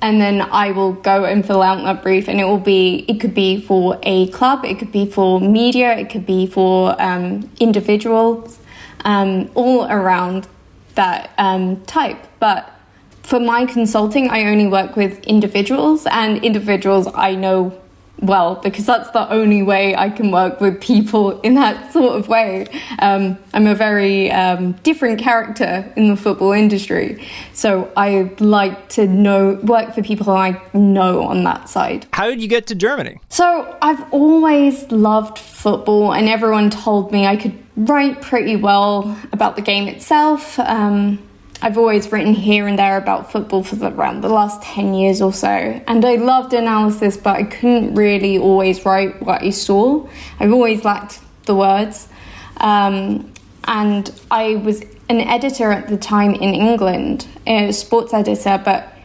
and 0.00 0.20
then 0.20 0.40
I 0.40 0.72
will 0.72 0.94
go 0.94 1.24
and 1.24 1.46
fill 1.46 1.62
out 1.62 1.84
that 1.84 2.02
brief, 2.02 2.26
and 2.26 2.40
it 2.40 2.44
will 2.44 2.58
be 2.58 3.04
it 3.06 3.20
could 3.20 3.34
be 3.34 3.60
for 3.60 3.98
a 4.02 4.28
club, 4.28 4.64
it 4.64 4.78
could 4.78 4.92
be 4.92 5.04
for 5.04 5.40
media, 5.40 5.96
it 5.96 6.08
could 6.08 6.24
be 6.24 6.46
for 6.46 7.00
um, 7.00 7.50
individuals, 7.60 8.58
um, 9.04 9.50
all 9.54 9.84
around 9.84 10.48
that 10.94 11.30
um, 11.38 11.82
type, 11.84 12.18
but 12.40 12.79
for 13.30 13.38
my 13.38 13.64
consulting, 13.64 14.28
I 14.28 14.46
only 14.46 14.66
work 14.66 14.96
with 14.96 15.20
individuals, 15.24 16.04
and 16.10 16.44
individuals 16.44 17.06
I 17.14 17.36
know 17.36 17.80
well 18.18 18.56
because 18.56 18.84
that's 18.84 19.08
the 19.12 19.32
only 19.32 19.62
way 19.62 19.94
I 19.94 20.10
can 20.10 20.32
work 20.32 20.60
with 20.60 20.80
people 20.80 21.40
in 21.46 21.54
that 21.54 21.92
sort 21.92 22.18
of 22.18 22.26
way. 22.26 22.66
Um, 22.98 23.38
I'm 23.54 23.68
a 23.68 23.74
very 23.76 24.32
um, 24.32 24.72
different 24.82 25.20
character 25.20 25.90
in 25.96 26.08
the 26.08 26.16
football 26.16 26.50
industry, 26.50 27.24
so 27.54 27.92
I 27.96 28.34
like 28.40 28.88
to 28.90 29.06
know 29.06 29.60
work 29.62 29.94
for 29.94 30.02
people 30.02 30.28
I 30.30 30.60
know 30.74 31.22
on 31.22 31.44
that 31.44 31.68
side. 31.68 32.08
How 32.12 32.26
did 32.26 32.42
you 32.42 32.48
get 32.48 32.66
to 32.66 32.74
Germany? 32.74 33.20
So 33.28 33.78
I've 33.80 34.12
always 34.12 34.90
loved 34.90 35.38
football, 35.38 36.12
and 36.12 36.28
everyone 36.28 36.68
told 36.68 37.12
me 37.12 37.26
I 37.26 37.36
could 37.36 37.56
write 37.76 38.20
pretty 38.22 38.56
well 38.56 39.16
about 39.32 39.54
the 39.54 39.62
game 39.62 39.86
itself. 39.86 40.58
Um, 40.58 41.20
I've 41.62 41.76
always 41.76 42.10
written 42.10 42.32
here 42.32 42.66
and 42.66 42.78
there 42.78 42.96
about 42.96 43.30
football 43.30 43.62
for 43.62 43.76
the, 43.76 43.92
around 43.92 44.22
the 44.22 44.30
last 44.30 44.62
10 44.62 44.94
years 44.94 45.20
or 45.20 45.32
so. 45.32 45.48
And 45.48 46.04
I 46.04 46.14
loved 46.14 46.54
analysis, 46.54 47.18
but 47.18 47.36
I 47.36 47.42
couldn't 47.42 47.94
really 47.94 48.38
always 48.38 48.84
write 48.86 49.22
what 49.22 49.42
I 49.42 49.50
saw. 49.50 50.08
I've 50.38 50.52
always 50.52 50.84
lacked 50.84 51.20
the 51.44 51.54
words. 51.54 52.08
Um, 52.56 53.32
and 53.64 54.10
I 54.30 54.56
was 54.56 54.82
an 55.10 55.20
editor 55.20 55.70
at 55.70 55.88
the 55.88 55.98
time 55.98 56.34
in 56.34 56.54
England, 56.54 57.26
a 57.46 57.72
sports 57.72 58.14
editor, 58.14 58.60
but 58.64 58.96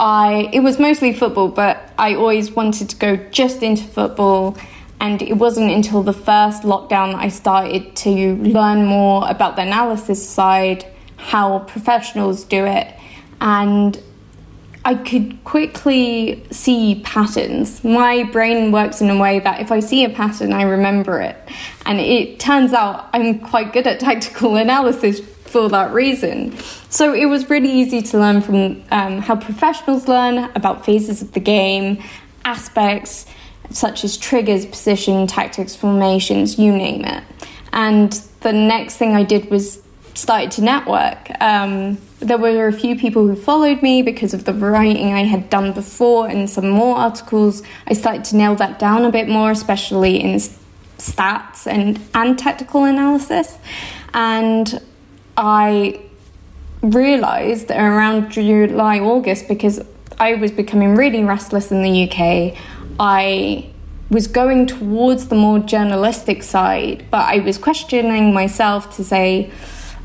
I 0.00 0.50
it 0.52 0.60
was 0.60 0.78
mostly 0.78 1.12
football, 1.12 1.48
but 1.48 1.92
I 1.98 2.14
always 2.16 2.50
wanted 2.50 2.90
to 2.90 2.96
go 2.96 3.16
just 3.30 3.62
into 3.62 3.84
football. 3.84 4.58
And 4.98 5.22
it 5.22 5.34
wasn't 5.34 5.70
until 5.70 6.02
the 6.02 6.12
first 6.12 6.62
lockdown 6.62 7.12
that 7.12 7.22
I 7.22 7.28
started 7.28 7.94
to 7.96 8.36
learn 8.36 8.86
more 8.86 9.28
about 9.28 9.56
the 9.56 9.62
analysis 9.62 10.26
side 10.26 10.86
how 11.26 11.58
professionals 11.60 12.44
do 12.44 12.64
it. 12.64 12.94
And 13.40 14.00
I 14.84 14.94
could 14.94 15.42
quickly 15.42 16.44
see 16.52 17.02
patterns. 17.04 17.82
My 17.82 18.22
brain 18.22 18.70
works 18.70 19.00
in 19.00 19.10
a 19.10 19.18
way 19.18 19.40
that 19.40 19.60
if 19.60 19.72
I 19.72 19.80
see 19.80 20.04
a 20.04 20.08
pattern, 20.08 20.52
I 20.52 20.62
remember 20.62 21.20
it. 21.20 21.36
And 21.84 21.98
it 21.98 22.38
turns 22.38 22.72
out 22.72 23.08
I'm 23.12 23.40
quite 23.40 23.72
good 23.72 23.88
at 23.88 23.98
tactical 24.08 24.54
analysis 24.54 25.18
for 25.18 25.68
that 25.70 25.92
reason. 25.92 26.56
So 26.88 27.12
it 27.12 27.26
was 27.26 27.50
really 27.50 27.72
easy 27.72 28.00
to 28.02 28.18
learn 28.18 28.40
from 28.40 28.84
um, 28.92 29.18
how 29.18 29.34
professionals 29.34 30.06
learn 30.06 30.50
about 30.54 30.84
phases 30.84 31.20
of 31.20 31.32
the 31.32 31.40
game, 31.40 32.02
aspects 32.44 33.26
such 33.70 34.04
as 34.04 34.16
triggers, 34.16 34.64
position, 34.64 35.26
tactics, 35.26 35.74
formations, 35.74 36.56
you 36.56 36.70
name 36.70 37.04
it. 37.04 37.24
And 37.72 38.12
the 38.42 38.52
next 38.52 38.96
thing 38.96 39.16
I 39.16 39.24
did 39.24 39.50
was 39.50 39.82
started 40.16 40.50
to 40.52 40.62
network. 40.62 41.30
Um, 41.40 41.98
there 42.20 42.38
were 42.38 42.66
a 42.66 42.72
few 42.72 42.96
people 42.96 43.26
who 43.26 43.36
followed 43.36 43.82
me 43.82 44.02
because 44.02 44.32
of 44.32 44.44
the 44.44 44.54
writing 44.54 45.12
I 45.12 45.24
had 45.24 45.50
done 45.50 45.72
before 45.72 46.28
and 46.28 46.48
some 46.48 46.68
more 46.68 46.96
articles. 46.96 47.62
I 47.86 47.92
started 47.92 48.24
to 48.26 48.36
nail 48.36 48.54
that 48.56 48.78
down 48.78 49.04
a 49.04 49.12
bit 49.12 49.28
more, 49.28 49.50
especially 49.50 50.20
in 50.20 50.36
stats 50.98 51.66
and, 51.66 52.00
and 52.14 52.38
tactical 52.38 52.84
analysis. 52.84 53.58
And 54.14 54.80
I 55.36 56.00
realized 56.82 57.70
around 57.70 58.30
July, 58.30 59.00
August, 59.00 59.48
because 59.48 59.84
I 60.18 60.34
was 60.34 60.50
becoming 60.50 60.96
really 60.96 61.22
restless 61.24 61.70
in 61.70 61.82
the 61.82 62.08
UK, 62.08 62.56
I 62.98 63.70
was 64.08 64.26
going 64.28 64.66
towards 64.66 65.28
the 65.28 65.34
more 65.34 65.58
journalistic 65.58 66.42
side, 66.42 67.04
but 67.10 67.24
I 67.26 67.40
was 67.40 67.58
questioning 67.58 68.32
myself 68.32 68.96
to 68.96 69.04
say, 69.04 69.50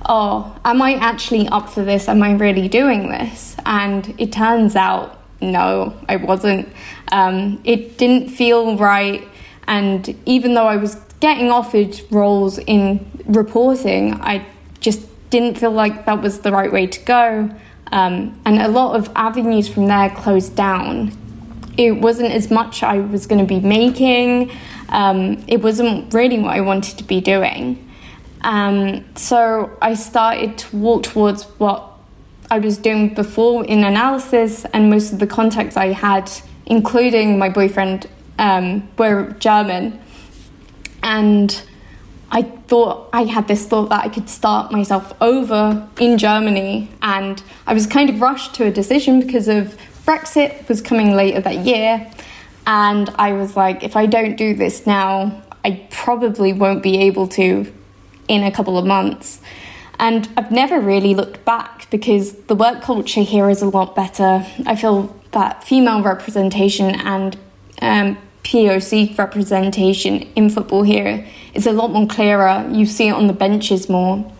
oh, 0.05 0.55
am 0.65 0.81
I 0.81 0.95
actually 0.95 1.47
up 1.47 1.69
for 1.69 1.83
this? 1.83 2.07
Am 2.07 2.23
I 2.23 2.33
really 2.33 2.67
doing 2.67 3.09
this? 3.09 3.55
And 3.65 4.13
it 4.17 4.31
turns 4.31 4.75
out, 4.75 5.19
no, 5.41 5.97
I 6.07 6.17
wasn't. 6.17 6.69
Um, 7.11 7.61
it 7.63 7.97
didn't 7.97 8.29
feel 8.29 8.77
right. 8.77 9.27
And 9.67 10.15
even 10.25 10.53
though 10.53 10.67
I 10.67 10.77
was 10.77 10.95
getting 11.19 11.49
offered 11.49 11.99
roles 12.11 12.57
in 12.59 13.05
reporting, 13.25 14.13
I 14.15 14.45
just 14.79 15.01
didn't 15.29 15.57
feel 15.57 15.71
like 15.71 16.05
that 16.05 16.21
was 16.21 16.39
the 16.39 16.51
right 16.51 16.71
way 16.71 16.87
to 16.87 16.99
go. 17.05 17.49
Um, 17.91 18.39
and 18.45 18.61
a 18.61 18.67
lot 18.67 18.95
of 18.95 19.09
avenues 19.15 19.67
from 19.67 19.87
there 19.87 20.09
closed 20.09 20.55
down. 20.55 21.17
It 21.77 21.91
wasn't 21.91 22.31
as 22.31 22.51
much 22.51 22.83
I 22.83 22.99
was 22.99 23.27
going 23.27 23.39
to 23.39 23.47
be 23.47 23.59
making. 23.59 24.51
Um, 24.89 25.43
it 25.47 25.61
wasn't 25.61 26.13
really 26.13 26.39
what 26.39 26.55
I 26.55 26.61
wanted 26.61 26.97
to 26.97 27.03
be 27.03 27.21
doing. 27.21 27.90
Um, 28.43 29.05
so 29.15 29.77
I 29.81 29.93
started 29.93 30.57
to 30.59 30.77
walk 30.77 31.03
towards 31.03 31.43
what 31.59 31.87
I 32.49 32.59
was 32.59 32.77
doing 32.77 33.13
before 33.13 33.63
in 33.65 33.83
analysis, 33.83 34.65
and 34.73 34.89
most 34.89 35.13
of 35.13 35.19
the 35.19 35.27
contacts 35.27 35.77
I 35.77 35.87
had, 35.87 36.29
including 36.65 37.37
my 37.37 37.49
boyfriend, 37.49 38.09
um, 38.39 38.89
were 38.97 39.35
German. 39.39 39.99
And 41.03 41.61
I 42.31 42.41
thought 42.41 43.09
I 43.13 43.23
had 43.23 43.47
this 43.47 43.65
thought 43.65 43.89
that 43.89 44.03
I 44.03 44.09
could 44.09 44.29
start 44.29 44.71
myself 44.71 45.13
over 45.21 45.87
in 45.99 46.17
Germany, 46.17 46.89
and 47.01 47.41
I 47.67 47.73
was 47.73 47.85
kind 47.85 48.09
of 48.09 48.21
rushed 48.21 48.55
to 48.55 48.65
a 48.65 48.71
decision 48.71 49.19
because 49.19 49.47
of 49.47 49.77
Brexit 50.05 50.67
was 50.67 50.81
coming 50.81 51.11
later 51.11 51.41
that 51.41 51.57
year, 51.59 52.11
and 52.65 53.09
I 53.15 53.33
was 53.33 53.55
like, 53.55 53.83
if 53.83 53.95
I 53.95 54.07
don't 54.07 54.35
do 54.35 54.55
this 54.55 54.87
now, 54.87 55.41
I 55.63 55.87
probably 55.91 56.53
won't 56.53 56.81
be 56.81 56.97
able 56.97 57.27
to 57.29 57.71
in 58.31 58.43
a 58.43 58.51
couple 58.51 58.77
of 58.77 58.85
months. 58.85 59.41
And 59.99 60.27
I've 60.37 60.51
never 60.51 60.79
really 60.79 61.13
looked 61.13 61.43
back 61.43 61.89
because 61.91 62.33
the 62.45 62.55
work 62.55 62.81
culture 62.81 63.21
here 63.21 63.49
is 63.49 63.61
a 63.61 63.67
lot 63.67 63.93
better. 63.93 64.45
I 64.65 64.75
feel 64.75 65.15
that 65.31 65.63
female 65.63 66.01
representation 66.01 66.95
and 66.95 67.37
um, 67.81 68.17
POC 68.43 69.17
representation 69.17 70.21
in 70.35 70.49
football 70.49 70.83
here 70.83 71.27
is 71.53 71.67
a 71.67 71.73
lot 71.73 71.91
more 71.91 72.07
clearer. 72.07 72.67
You 72.71 72.85
see 72.85 73.09
it 73.09 73.13
on 73.13 73.27
the 73.27 73.33
benches 73.33 73.89
more, 73.89 74.31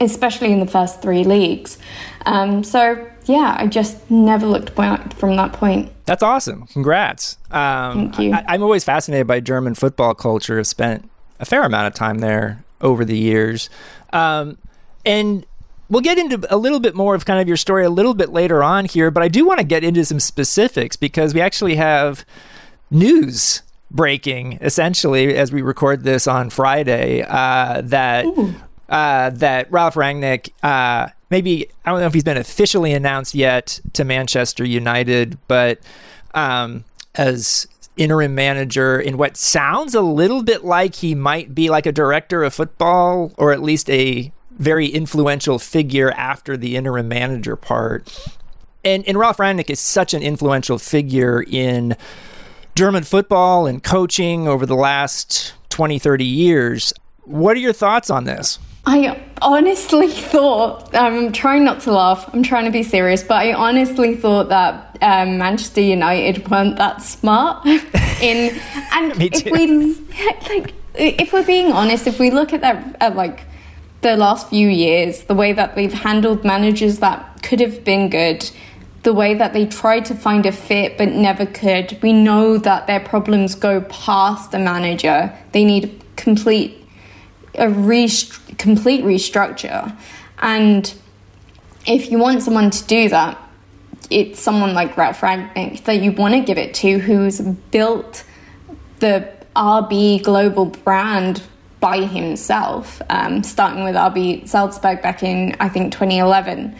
especially 0.00 0.52
in 0.52 0.58
the 0.58 0.66
first 0.66 1.00
three 1.00 1.22
leagues. 1.22 1.78
Um, 2.26 2.64
so, 2.64 3.08
yeah, 3.26 3.56
I 3.58 3.68
just 3.68 4.10
never 4.10 4.44
looked 4.46 4.74
back 4.74 5.14
from 5.14 5.36
that 5.36 5.52
point. 5.52 5.92
That's 6.04 6.22
awesome. 6.22 6.66
Congrats. 6.66 7.38
Um, 7.52 8.10
Thank 8.10 8.18
you. 8.18 8.32
I, 8.34 8.44
I'm 8.48 8.62
always 8.62 8.82
fascinated 8.82 9.28
by 9.28 9.38
German 9.38 9.74
football 9.74 10.14
culture. 10.14 10.58
I've 10.58 10.66
spent 10.66 11.08
a 11.38 11.44
fair 11.44 11.62
amount 11.62 11.86
of 11.86 11.94
time 11.94 12.18
there 12.18 12.65
over 12.80 13.04
the 13.04 13.16
years. 13.16 13.70
Um, 14.12 14.58
and 15.04 15.46
we'll 15.88 16.02
get 16.02 16.18
into 16.18 16.46
a 16.52 16.56
little 16.56 16.80
bit 16.80 16.94
more 16.94 17.14
of 17.14 17.24
kind 17.24 17.40
of 17.40 17.48
your 17.48 17.56
story 17.56 17.84
a 17.84 17.90
little 17.90 18.14
bit 18.14 18.30
later 18.30 18.62
on 18.62 18.84
here, 18.84 19.10
but 19.10 19.22
I 19.22 19.28
do 19.28 19.46
want 19.46 19.58
to 19.58 19.64
get 19.64 19.84
into 19.84 20.04
some 20.04 20.20
specifics 20.20 20.96
because 20.96 21.34
we 21.34 21.40
actually 21.40 21.76
have 21.76 22.24
news 22.90 23.62
breaking 23.90 24.58
essentially 24.60 25.36
as 25.36 25.52
we 25.52 25.62
record 25.62 26.02
this 26.02 26.26
on 26.26 26.50
Friday 26.50 27.22
uh, 27.22 27.80
that 27.82 28.26
uh, 28.88 29.30
that 29.30 29.70
Ralf 29.70 29.94
Rangnick 29.94 30.50
uh, 30.62 31.08
maybe 31.30 31.68
I 31.84 31.90
don't 31.90 32.00
know 32.00 32.06
if 32.06 32.14
he's 32.14 32.24
been 32.24 32.36
officially 32.36 32.92
announced 32.92 33.34
yet 33.34 33.80
to 33.94 34.04
Manchester 34.04 34.64
United, 34.64 35.38
but 35.48 35.78
um, 36.34 36.84
as 37.14 37.66
interim 37.96 38.34
manager 38.34 39.00
in 39.00 39.16
what 39.16 39.36
sounds 39.36 39.94
a 39.94 40.00
little 40.00 40.42
bit 40.42 40.64
like 40.64 40.96
he 40.96 41.14
might 41.14 41.54
be 41.54 41.70
like 41.70 41.86
a 41.86 41.92
director 41.92 42.44
of 42.44 42.54
football 42.54 43.32
or 43.38 43.52
at 43.52 43.62
least 43.62 43.88
a 43.90 44.32
very 44.58 44.86
influential 44.86 45.58
figure 45.58 46.10
after 46.12 46.56
the 46.56 46.76
interim 46.76 47.08
manager 47.08 47.56
part. 47.56 48.28
And, 48.84 49.06
and 49.08 49.18
Ralf 49.18 49.38
Rangnick 49.38 49.70
is 49.70 49.80
such 49.80 50.14
an 50.14 50.22
influential 50.22 50.78
figure 50.78 51.42
in 51.42 51.96
German 52.74 53.02
football 53.02 53.66
and 53.66 53.82
coaching 53.82 54.46
over 54.46 54.66
the 54.66 54.76
last 54.76 55.54
20, 55.70 55.98
30 55.98 56.24
years. 56.24 56.92
What 57.24 57.56
are 57.56 57.60
your 57.60 57.72
thoughts 57.72 58.10
on 58.10 58.24
this? 58.24 58.58
I 58.86 59.20
honestly 59.42 60.08
thought, 60.32 60.94
I'm 60.94 61.32
trying 61.32 61.64
not 61.64 61.80
to 61.80 61.92
laugh, 61.92 62.30
I'm 62.32 62.42
trying 62.42 62.64
to 62.66 62.70
be 62.70 62.82
serious, 62.82 63.22
but 63.22 63.34
I 63.34 63.52
honestly 63.52 64.14
thought 64.14 64.48
that 64.48 64.96
um, 65.02 65.38
Manchester 65.38 65.80
United 65.80 66.48
weren't 66.48 66.76
that 66.76 67.02
smart. 67.02 67.66
in 68.22 68.58
And 68.92 69.12
if 69.20 69.44
we, 69.44 69.94
like, 70.48 70.72
if 70.94 71.32
we're 71.32 71.44
being 71.44 71.72
honest, 71.72 72.06
if 72.06 72.18
we 72.18 72.30
look 72.30 72.52
at 72.52 72.62
that, 72.62 72.96
at 73.00 73.16
like 73.16 73.42
the 74.00 74.16
last 74.16 74.48
few 74.48 74.68
years, 74.68 75.24
the 75.24 75.34
way 75.34 75.52
that 75.52 75.74
they've 75.74 75.92
handled 75.92 76.44
managers 76.44 77.00
that 77.00 77.42
could 77.42 77.60
have 77.60 77.84
been 77.84 78.08
good, 78.08 78.48
the 79.02 79.12
way 79.12 79.34
that 79.34 79.52
they 79.52 79.66
tried 79.66 80.04
to 80.06 80.14
find 80.14 80.46
a 80.46 80.52
fit 80.52 80.96
but 80.96 81.08
never 81.08 81.44
could, 81.44 81.98
we 82.02 82.12
know 82.12 82.56
that 82.56 82.86
their 82.86 83.00
problems 83.00 83.54
go 83.54 83.82
past 83.82 84.52
the 84.52 84.58
manager. 84.58 85.36
They 85.52 85.64
need 85.64 86.02
complete 86.16 86.86
a 87.58 87.68
rest- 87.68 88.45
complete 88.58 89.04
restructure. 89.04 89.96
And 90.38 90.92
if 91.86 92.10
you 92.10 92.18
want 92.18 92.42
someone 92.42 92.70
to 92.70 92.84
do 92.86 93.08
that, 93.08 93.38
it's 94.10 94.40
someone 94.40 94.74
like 94.74 94.96
Ralf 94.96 95.20
Rangnick 95.20 95.84
that 95.84 96.00
you 96.00 96.12
want 96.12 96.34
to 96.34 96.40
give 96.40 96.58
it 96.58 96.74
to 96.74 96.98
who's 96.98 97.40
built 97.40 98.24
the 99.00 99.32
RB 99.54 100.22
global 100.22 100.66
brand 100.66 101.42
by 101.80 102.02
himself, 102.02 103.02
um, 103.10 103.42
starting 103.42 103.84
with 103.84 103.94
RB 103.94 104.46
Salzburg 104.48 105.02
back 105.02 105.22
in, 105.22 105.56
I 105.60 105.68
think, 105.68 105.92
2011. 105.92 106.74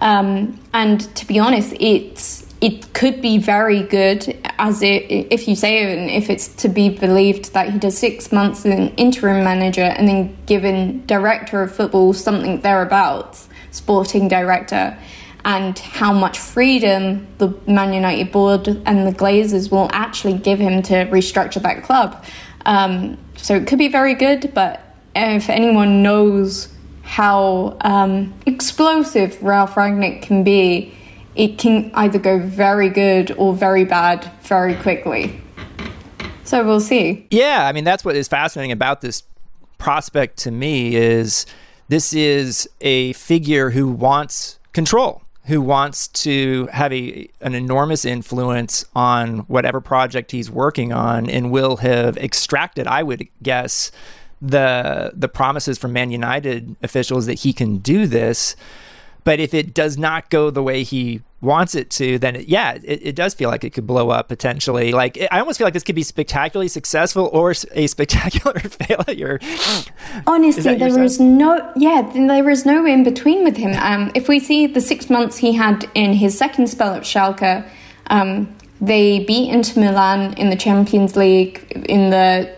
Um, 0.00 0.58
and 0.72 1.00
to 1.16 1.26
be 1.26 1.38
honest, 1.38 1.74
it's 1.78 2.49
it 2.60 2.92
could 2.92 3.22
be 3.22 3.38
very 3.38 3.82
good 3.82 4.36
as 4.58 4.82
it 4.82 5.06
if 5.08 5.48
you 5.48 5.56
say 5.56 5.82
it 5.82 5.98
and 5.98 6.10
if 6.10 6.28
it's 6.28 6.48
to 6.48 6.68
be 6.68 6.90
believed 6.90 7.54
that 7.54 7.70
he 7.70 7.78
does 7.78 7.96
six 7.96 8.32
months 8.32 8.66
as 8.66 8.78
an 8.78 8.94
interim 8.96 9.42
manager 9.42 9.82
and 9.82 10.06
then 10.06 10.36
given 10.46 11.04
director 11.06 11.62
of 11.62 11.74
football 11.74 12.12
something 12.12 12.60
thereabouts 12.60 13.48
sporting 13.70 14.28
director 14.28 14.98
and 15.44 15.78
how 15.78 16.12
much 16.12 16.38
freedom 16.38 17.26
the 17.38 17.48
Man 17.66 17.92
United 17.92 18.30
board 18.30 18.68
and 18.68 19.06
the 19.06 19.12
Glazers 19.12 19.70
will 19.70 19.88
actually 19.92 20.34
give 20.34 20.58
him 20.58 20.82
to 20.82 21.06
restructure 21.06 21.62
that 21.62 21.82
club. 21.82 22.22
Um, 22.66 23.16
so 23.36 23.54
it 23.54 23.66
could 23.66 23.78
be 23.78 23.88
very 23.88 24.14
good, 24.14 24.52
but 24.54 24.80
if 25.16 25.48
anyone 25.48 26.02
knows 26.02 26.68
how 27.02 27.78
um, 27.80 28.34
explosive 28.46 29.42
Ralf 29.42 29.74
Rangnick 29.74 30.22
can 30.22 30.44
be, 30.44 30.94
it 31.40 31.56
can 31.56 31.90
either 31.94 32.18
go 32.18 32.38
very 32.38 32.90
good 32.90 33.30
or 33.38 33.54
very 33.54 33.82
bad 33.82 34.30
very 34.42 34.74
quickly. 34.74 35.40
So 36.44 36.62
we'll 36.66 36.80
see. 36.80 37.26
Yeah, 37.30 37.66
I 37.66 37.72
mean 37.72 37.84
that's 37.84 38.04
what 38.04 38.14
is 38.14 38.28
fascinating 38.28 38.72
about 38.72 39.00
this 39.00 39.22
prospect 39.78 40.36
to 40.40 40.50
me 40.50 40.94
is 40.96 41.46
this 41.88 42.12
is 42.12 42.68
a 42.82 43.14
figure 43.14 43.70
who 43.70 43.88
wants 43.88 44.58
control, 44.74 45.22
who 45.46 45.62
wants 45.62 46.08
to 46.08 46.68
have 46.74 46.92
a 46.92 47.30
an 47.40 47.54
enormous 47.54 48.04
influence 48.04 48.84
on 48.94 49.38
whatever 49.40 49.80
project 49.80 50.32
he's 50.32 50.50
working 50.50 50.92
on 50.92 51.30
and 51.30 51.50
will 51.50 51.78
have 51.78 52.18
extracted, 52.18 52.86
I 52.86 53.02
would 53.02 53.26
guess, 53.42 53.90
the 54.42 55.12
the 55.14 55.28
promises 55.28 55.78
from 55.78 55.94
Man 55.94 56.10
United 56.10 56.76
officials 56.82 57.24
that 57.24 57.38
he 57.40 57.54
can 57.54 57.78
do 57.78 58.06
this. 58.06 58.56
But 59.24 59.40
if 59.40 59.54
it 59.54 59.72
does 59.72 59.96
not 59.96 60.28
go 60.28 60.50
the 60.50 60.62
way 60.62 60.82
he 60.82 61.22
wants 61.40 61.74
it 61.74 61.88
to, 61.90 62.18
then 62.18 62.36
it, 62.36 62.48
yeah, 62.48 62.78
it, 62.82 63.06
it, 63.06 63.16
does 63.16 63.32
feel 63.32 63.48
like 63.48 63.64
it 63.64 63.70
could 63.70 63.86
blow 63.86 64.10
up 64.10 64.28
potentially. 64.28 64.92
Like 64.92 65.16
it, 65.16 65.28
I 65.32 65.40
almost 65.40 65.58
feel 65.58 65.66
like 65.66 65.74
this 65.74 65.82
could 65.82 65.94
be 65.94 66.02
spectacularly 66.02 66.68
successful 66.68 67.30
or 67.32 67.54
a 67.72 67.86
spectacular 67.86 68.58
failure. 68.60 69.40
Honestly, 70.26 70.74
there 70.76 71.02
is 71.02 71.18
no 71.18 71.72
yeah, 71.76 72.02
there 72.12 72.50
is 72.50 72.66
no 72.66 72.84
in 72.84 73.04
between 73.04 73.44
with 73.44 73.56
him. 73.56 73.72
Um, 73.78 74.12
if 74.14 74.28
we 74.28 74.38
see 74.38 74.66
the 74.66 74.80
six 74.80 75.08
months 75.08 75.38
he 75.38 75.52
had 75.54 75.88
in 75.94 76.12
his 76.12 76.36
second 76.36 76.68
spell 76.68 76.94
at 76.94 77.02
Schalke, 77.02 77.66
um, 78.08 78.54
they 78.80 79.24
beat 79.24 79.50
Inter 79.50 79.80
Milan 79.80 80.34
in 80.34 80.50
the 80.50 80.56
Champions 80.56 81.16
League 81.16 81.64
in 81.88 82.10
the 82.10 82.54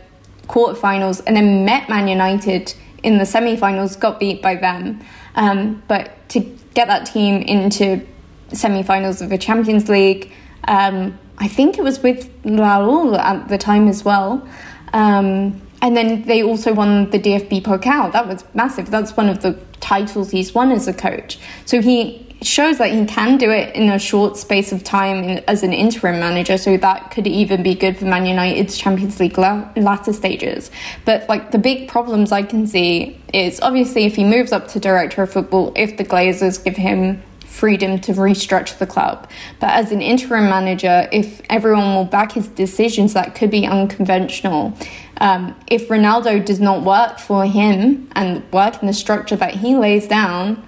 quarterfinals, 0.49 1.23
and 1.27 1.37
then 1.37 1.65
met 1.65 1.89
Man 1.89 2.09
United 2.09 2.75
in 3.03 3.19
the 3.19 3.27
semi-finals, 3.27 3.97
got 3.97 4.21
beat 4.21 4.43
by 4.43 4.55
them. 4.55 5.01
Um, 5.35 5.83
but 5.89 6.29
to 6.31 6.41
get 6.75 6.89
that 6.89 7.07
team 7.07 7.43
into 7.43 8.07
semi-finals 8.53 9.21
of 9.23 9.31
the 9.31 9.39
Champions 9.39 9.89
League, 9.89 10.33
um, 10.69 11.19
I 11.39 11.49
think 11.49 11.79
it 11.79 11.83
was 11.83 12.03
with 12.03 12.31
Raul 12.45 13.19
at 13.19 13.49
the 13.49 13.59
time 13.59 13.89
as 13.89 14.05
well. 14.05 14.47
Um, 14.93 15.61
and 15.81 15.97
then 15.97 16.23
they 16.23 16.43
also 16.43 16.73
won 16.73 17.11
the 17.11 17.19
DFB 17.19 17.63
Pokal. 17.63 18.13
That 18.13 18.29
was 18.29 18.45
massive. 18.55 18.91
That's 18.91 19.17
one 19.17 19.29
of 19.29 19.43
the 19.43 19.59
titles 19.81 20.31
he's 20.31 20.55
won 20.55 20.71
as 20.71 20.87
a 20.87 20.95
coach. 20.95 21.39
So 21.65 21.83
he 21.83 22.29
shows 22.43 22.79
that 22.79 22.91
he 22.93 23.05
can 23.07 23.39
do 23.39 23.51
it 23.51 23.75
in 23.75 23.89
a 23.89 23.99
short 23.99 24.37
space 24.37 24.73
of 24.73 24.83
time 24.85 25.25
in, 25.25 25.45
as 25.49 25.63
an 25.63 25.73
interim 25.73 26.21
manager. 26.21 26.59
So 26.59 26.77
that 26.77 27.11
could 27.11 27.27
even 27.27 27.63
be 27.63 27.75
good 27.75 27.97
for 27.97 28.05
Man 28.05 28.27
United's 28.27 28.77
Champions 28.77 29.19
League 29.21 29.39
la- 29.39 29.69
latter 29.77 30.13
stages. 30.13 30.71
But 31.05 31.29
like 31.29 31.51
the 31.51 31.59
big 31.59 31.89
problems 31.89 32.33
I 32.33 32.43
can 32.43 32.67
see 32.67 33.21
is 33.33 33.61
obviously 33.61 34.05
if 34.05 34.17
he 34.17 34.25
moves 34.25 34.53
up 34.53 34.69
to 34.69 34.81
director 34.81 35.23
of 35.23 35.33
football, 35.33 35.73
if 35.77 35.97
the 35.97 36.05
Glazers 36.05 36.63
give 36.63 36.77
him 36.77 37.23
freedom 37.53 38.01
to 38.01 38.13
restructure 38.13 38.79
the 38.79 38.87
club. 38.87 39.29
But 39.61 39.71
as 39.71 39.93
an 39.93 40.01
interim 40.01 40.49
manager, 40.49 41.09
if 41.13 41.43
everyone 41.51 41.95
will 41.95 42.07
back 42.07 42.33
his 42.33 42.49
decisions, 42.49 43.13
that 43.13 43.35
could 43.35 43.51
be 43.51 43.67
unconventional. 43.67 44.77
Um, 45.19 45.55
if 45.67 45.89
Ronaldo 45.89 46.45
does 46.45 46.61
not 46.61 46.83
work 46.83 47.19
for 47.19 47.45
him 47.45 48.09
and 48.17 48.43
work 48.53 48.81
in 48.81 48.87
the 48.87 48.95
structure 48.95 49.37
that 49.37 49.55
he 49.55 49.77
lays 49.77 50.09
down, 50.09 50.67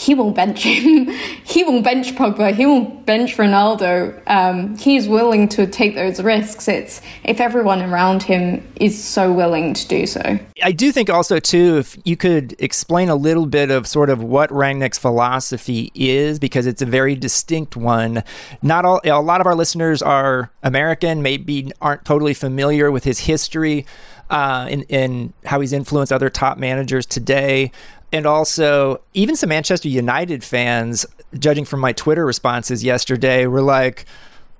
he 0.00 0.14
will 0.14 0.30
bench 0.30 0.62
him. 0.62 1.08
he 1.44 1.62
will 1.62 1.82
bench 1.82 2.14
Pogba. 2.14 2.54
He 2.54 2.64
will 2.64 2.84
bench 2.84 3.36
Ronaldo. 3.36 4.22
Um, 4.26 4.78
he's 4.78 5.06
willing 5.06 5.46
to 5.50 5.66
take 5.66 5.94
those 5.94 6.22
risks. 6.22 6.68
It's 6.68 7.02
if 7.22 7.38
everyone 7.38 7.82
around 7.82 8.22
him 8.22 8.66
is 8.76 9.02
so 9.02 9.30
willing 9.30 9.74
to 9.74 9.86
do 9.88 10.06
so. 10.06 10.38
I 10.62 10.72
do 10.72 10.90
think 10.90 11.10
also 11.10 11.38
too, 11.38 11.76
if 11.76 11.98
you 12.04 12.16
could 12.16 12.56
explain 12.58 13.10
a 13.10 13.14
little 13.14 13.44
bit 13.44 13.70
of 13.70 13.86
sort 13.86 14.08
of 14.08 14.22
what 14.22 14.48
Rangnick's 14.48 14.98
philosophy 14.98 15.92
is, 15.94 16.38
because 16.38 16.66
it's 16.66 16.80
a 16.80 16.86
very 16.86 17.14
distinct 17.14 17.76
one. 17.76 18.24
Not 18.62 18.86
all, 18.86 19.02
a 19.04 19.20
lot 19.20 19.42
of 19.42 19.46
our 19.46 19.54
listeners 19.54 20.00
are 20.00 20.50
American, 20.62 21.22
maybe 21.22 21.72
aren't 21.82 22.06
totally 22.06 22.32
familiar 22.32 22.90
with 22.90 23.04
his 23.04 23.20
history. 23.20 23.84
Uh, 24.30 24.68
in, 24.70 24.82
in 24.82 25.32
how 25.44 25.60
he's 25.60 25.72
influenced 25.72 26.12
other 26.12 26.30
top 26.30 26.56
managers 26.56 27.04
today 27.04 27.72
and 28.12 28.26
also 28.26 29.00
even 29.14 29.36
some 29.36 29.48
Manchester 29.48 29.88
United 29.88 30.42
fans, 30.44 31.06
judging 31.38 31.64
from 31.64 31.80
my 31.80 31.92
Twitter 31.92 32.24
responses 32.24 32.82
yesterday, 32.82 33.46
were 33.46 33.62
like, 33.62 34.04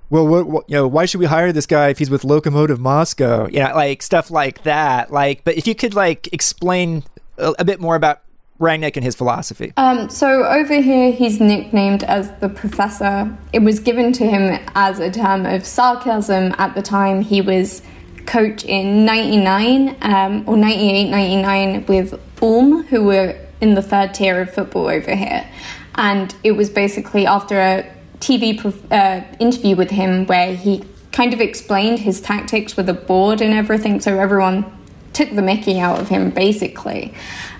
"Well, 0.09 0.27
what, 0.27 0.47
what, 0.47 0.65
you 0.69 0.77
know, 0.77 0.89
why 0.89 1.07
should 1.07 1.21
we 1.21 1.27
hire 1.27 1.53
this 1.53 1.67
guy 1.67 1.89
if 1.89 1.99
he's 1.99 2.11
with 2.11 2.23
Lokomotiv 2.23 2.79
Moscow?" 2.79 3.49
You 3.49 3.61
know, 3.61 3.75
like 3.75 4.03
stuff 4.03 4.31
like 4.31 4.63
that. 4.63 5.13
Like, 5.13 5.45
but 5.45 5.57
if 5.57 5.67
you 5.67 5.75
could 5.75 5.95
like 5.95 6.33
explain 6.33 7.05
a, 7.39 7.55
a 7.59 7.65
bit 7.65 7.81
more 7.81 7.97
about 7.97 8.23
Rangnick 8.61 8.97
and 8.97 9.05
his 9.05 9.17
philosophy. 9.17 9.73
Um, 9.79 10.11
so 10.11 10.45
over 10.45 10.81
here, 10.81 11.11
he's 11.11 11.41
nicknamed 11.41 12.05
as 12.05 12.31
the 12.41 12.49
professor. 12.49 13.37
It 13.55 13.61
was 13.61 13.81
given 13.81 14.13
to 14.13 14.27
him 14.27 14.61
as 14.75 14.99
a 14.99 15.11
term 15.11 15.47
of 15.47 15.65
sarcasm 15.65 16.55
at 16.59 16.75
the 16.75 16.83
time. 16.83 17.23
He 17.23 17.41
was 17.41 17.83
coach 18.27 18.65
in 18.65 19.05
99 19.05 19.97
um, 20.03 20.45
or 20.47 20.57
98, 20.57 21.11
99 21.11 21.87
with 21.87 22.21
Ulm, 22.43 22.85
who 22.85 23.05
were 23.05 23.37
in 23.61 23.75
the 23.75 23.83
third 23.83 24.15
tier 24.15 24.41
of 24.41 24.53
football 24.53 24.89
over 24.89 25.15
here. 25.15 25.49
And 25.95 26.35
it 26.43 26.53
was 26.53 26.71
basically 26.71 27.27
after 27.27 27.59
a 27.59 27.93
TV 28.21 28.65
uh, 28.91 29.25
interview 29.39 29.77
with 29.77 29.91
him 29.91 30.27
where 30.27 30.55
he 30.55 30.85
kind 31.13 31.35
of 31.35 31.41
explained 31.41 31.99
his 31.99 32.21
tactics 32.21 32.77
with 32.77 32.87
the 32.87 32.95
board 32.95 33.41
and 33.41 33.53
everything, 33.53 34.01
so 34.01 34.19
everyone 34.19 34.65
took 35.13 35.31
the 35.35 35.43
mickey 35.43 35.81
out 35.81 35.99
of 35.99 36.09
him 36.09 36.31
basically. 36.31 37.13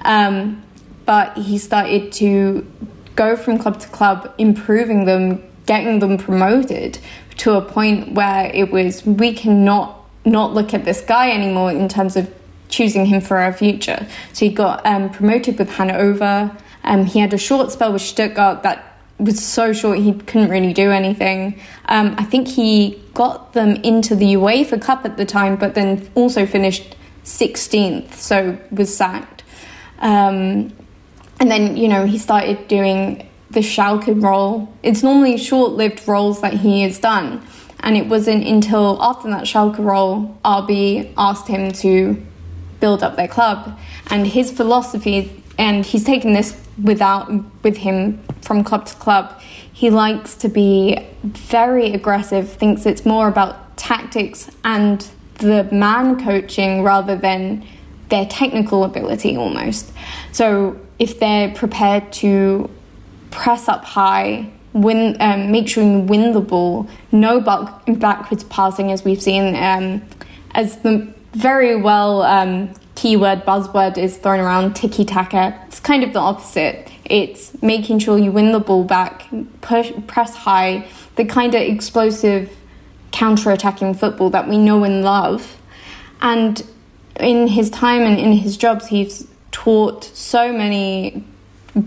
Um, 0.03 0.63
but 1.05 1.37
he 1.37 1.59
started 1.59 2.13
to 2.13 2.67
go 3.17 3.37
from 3.37 3.59
club 3.59 3.81
to 3.81 3.89
club, 3.89 4.33
improving 4.39 5.05
them, 5.05 5.43
getting 5.67 5.99
them 5.99 6.17
promoted 6.17 6.99
to 7.39 7.55
a 7.55 7.63
point 7.63 8.13
where 8.13 8.51
it 8.55 8.71
was 8.71 9.05
we 9.05 9.35
cannot 9.35 9.97
not 10.25 10.53
look 10.53 10.75
at 10.75 10.85
this 10.85 11.01
guy 11.01 11.31
anymore 11.31 11.73
in 11.73 11.89
terms 11.89 12.15
of 12.15 12.33
choosing 12.71 13.07
him 13.07 13.21
for 13.21 13.39
our 13.39 13.53
future. 13.53 14.07
So 14.33 14.47
he 14.47 14.53
got 14.53 14.85
um, 14.87 15.11
promoted 15.11 15.59
with 15.59 15.71
Hanover. 15.71 16.57
Um, 16.85 17.05
he 17.05 17.19
had 17.19 17.35
a 17.35 17.39
short 17.39 17.71
spell 17.71 17.93
with 17.93 18.03
Stuttgart 18.03 18.63
that 18.63 18.91
was 19.19 19.45
so 19.45 19.73
short 19.73 19.99
he 19.99 20.15
couldn't 20.15 20.49
really 20.49 20.73
do 20.73 20.91
anything. 20.91 21.61
Um, 21.87 22.15
I 22.19 22.25
think 22.25 22.49
he 22.49 23.03
got 23.13 23.53
them 23.53 23.77
into 23.77 24.15
the 24.15 24.35
UEFA 24.35 24.81
Cup 24.81 25.05
at 25.05 25.17
the 25.17 25.27
time, 25.27 25.57
but 25.57 25.75
then 25.75 26.09
also 26.15 26.47
finished 26.47 26.97
16th, 27.25 28.15
so 28.15 28.59
was 28.71 28.95
sacked. 28.97 29.43
Um, 29.99 30.73
and 31.39 31.51
then, 31.51 31.77
you 31.77 31.89
know, 31.89 32.07
he 32.07 32.19
started 32.19 32.67
doing 32.69 33.29
the 33.51 33.61
Schalke 33.61 34.23
role. 34.23 34.73
It's 34.83 35.03
normally 35.03 35.37
short 35.37 35.73
lived 35.73 36.07
roles 36.09 36.41
that 36.41 36.55
he 36.55 36.83
has 36.83 36.99
done. 36.99 37.43
And 37.81 37.97
it 37.97 38.07
wasn't 38.07 38.47
until 38.47 39.03
after 39.03 39.29
that 39.31 39.45
Schalke 39.45 39.79
role, 39.79 40.39
RB 40.45 41.13
asked 41.17 41.49
him 41.49 41.73
to 41.73 42.23
build 42.81 43.03
up 43.03 43.17
their 43.17 43.29
club. 43.29 43.79
And 44.09 44.27
his 44.27 44.51
philosophy, 44.51 45.43
and 45.59 45.85
he's 45.85 46.05
taken 46.05 46.33
this 46.33 46.57
without 46.83 47.31
with 47.63 47.79
him 47.79 48.21
from 48.43 48.65
club 48.65 48.87
to 48.87 48.95
club. 48.97 49.41
He 49.73 49.91
likes 49.91 50.35
to 50.37 50.49
be 50.49 50.99
very 51.23 51.93
aggressive, 51.93 52.51
thinks 52.51 52.87
it's 52.87 53.05
more 53.05 53.29
about 53.29 53.77
tactics 53.77 54.51
and 54.65 55.07
the 55.35 55.65
man 55.73 56.23
coaching 56.23 56.83
rather 56.83 57.17
than 57.17 57.65
their 58.09 58.27
technical 58.27 58.85
ability 58.85 59.37
almost. 59.37 59.93
So 60.33 60.79
if 60.99 61.19
they're 61.19 61.55
prepared 61.55 62.13
to 62.15 62.69
press 63.31 63.69
up 63.69 63.85
high, 63.85 64.51
win, 64.73 65.17
um, 65.21 65.51
make 65.51 65.69
sure 65.69 65.83
you 65.83 66.01
win 66.01 66.33
the 66.33 66.41
ball, 66.41 66.89
no 67.13 67.41
back, 67.41 67.85
backwards 67.87 68.45
passing 68.45 68.93
as 68.93 69.05
we've 69.05 69.23
seen, 69.23 69.57
um, 69.57 70.03
as 70.53 70.79
the 70.79 71.13
very 71.33 71.77
well 71.77 72.23
um, 72.23 72.75
keyword 72.95 73.45
buzzword 73.45 73.97
is 73.97 74.17
thrown 74.19 74.41
around 74.41 74.75
tiki 74.75 75.05
taka. 75.05 75.61
It's 75.67 75.81
kind 75.81 76.03
of 76.03 76.13
the 76.13 76.19
opposite. 76.19 76.91
It's 77.05 77.61
making 77.63 78.01
sure 78.01 78.19
you 78.19 78.31
win 78.31 78.53
the 78.53 78.61
ball 78.61 78.85
back, 78.85 79.27
push, 79.61 79.93
press 80.07 80.35
high, 80.35 80.87
the 81.17 81.25
kind 81.25 81.55
of 81.55 81.63
explosive 81.63 82.57
counter 83.11 83.51
attacking 83.51 83.95
football 83.95 84.31
that 84.31 84.49
we 84.49 84.59
know 84.59 84.85
and 84.85 85.03
love. 85.03 85.57
And 86.21 86.65
in 87.19 87.49
his 87.49 87.71
time 87.71 88.03
and 88.03 88.19
in 88.19 88.33
his 88.33 88.57
jobs, 88.57 88.87
he's 88.87 89.27
taught 89.51 90.05
so 90.05 90.53
many 90.53 91.25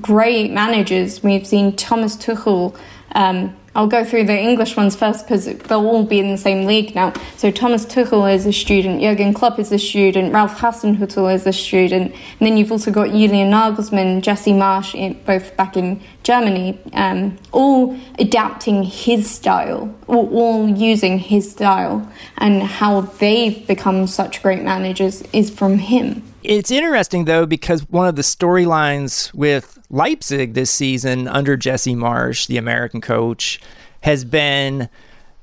great 0.01 0.51
managers. 0.51 1.23
We've 1.23 1.45
seen 1.45 1.75
Thomas 1.75 2.17
Tuchel. 2.17 2.77
Um, 3.13 3.56
I'll 3.75 3.88
go 3.88 4.03
through 4.03 4.25
the 4.25 4.38
English 4.38 4.77
ones 4.77 4.95
first 4.95 5.25
because 5.25 5.45
they'll 5.45 5.86
all 5.86 6.03
be 6.03 6.19
in 6.19 6.29
the 6.29 6.38
same 6.38 6.65
league 6.65 6.93
now. 6.93 7.13
So 7.38 7.49
Thomas 7.49 7.86
Tuchel 7.86 8.31
is 8.33 8.45
a 8.45 8.53
student, 8.53 9.01
Jurgen 9.01 9.33
Klopp 9.33 9.57
is 9.57 9.71
a 9.71 9.79
student, 9.79 10.33
Ralph 10.33 10.59
Hasenhüttl 10.59 11.33
is 11.33 11.47
a 11.47 11.53
student, 11.53 12.12
and 12.12 12.39
then 12.39 12.57
you've 12.57 12.71
also 12.71 12.91
got 12.91 13.09
Julian 13.09 13.51
Nagelsmann, 13.51 14.21
Jesse 14.21 14.51
Marsch, 14.51 15.25
both 15.25 15.57
back 15.57 15.75
in 15.75 16.01
Germany, 16.21 16.79
um, 16.93 17.38
all 17.51 17.97
adapting 18.19 18.83
his 18.83 19.29
style, 19.29 19.93
or 20.07 20.29
all 20.29 20.69
using 20.69 21.17
his 21.17 21.51
style, 21.51 22.07
and 22.38 22.62
how 22.62 23.01
they've 23.01 23.65
become 23.65 24.05
such 24.07 24.43
great 24.43 24.62
managers 24.62 25.23
is 25.33 25.49
from 25.49 25.79
him. 25.79 26.21
It's 26.43 26.71
interesting 26.71 27.23
though 27.23 27.45
because 27.45 27.89
one 27.89 28.08
of 28.08 28.17
the 28.17 28.21
storylines 28.21 29.34
with 29.34 29.79
Leipzig 29.89 30.56
this 30.56 30.69
season 30.69 31.27
under 31.29 31.56
Jesse 31.56 31.95
Marsch, 31.95 32.47
the 32.47 32.58
American 32.58 32.99
coach, 32.99 33.62
has 34.01 34.25
been 34.25 34.89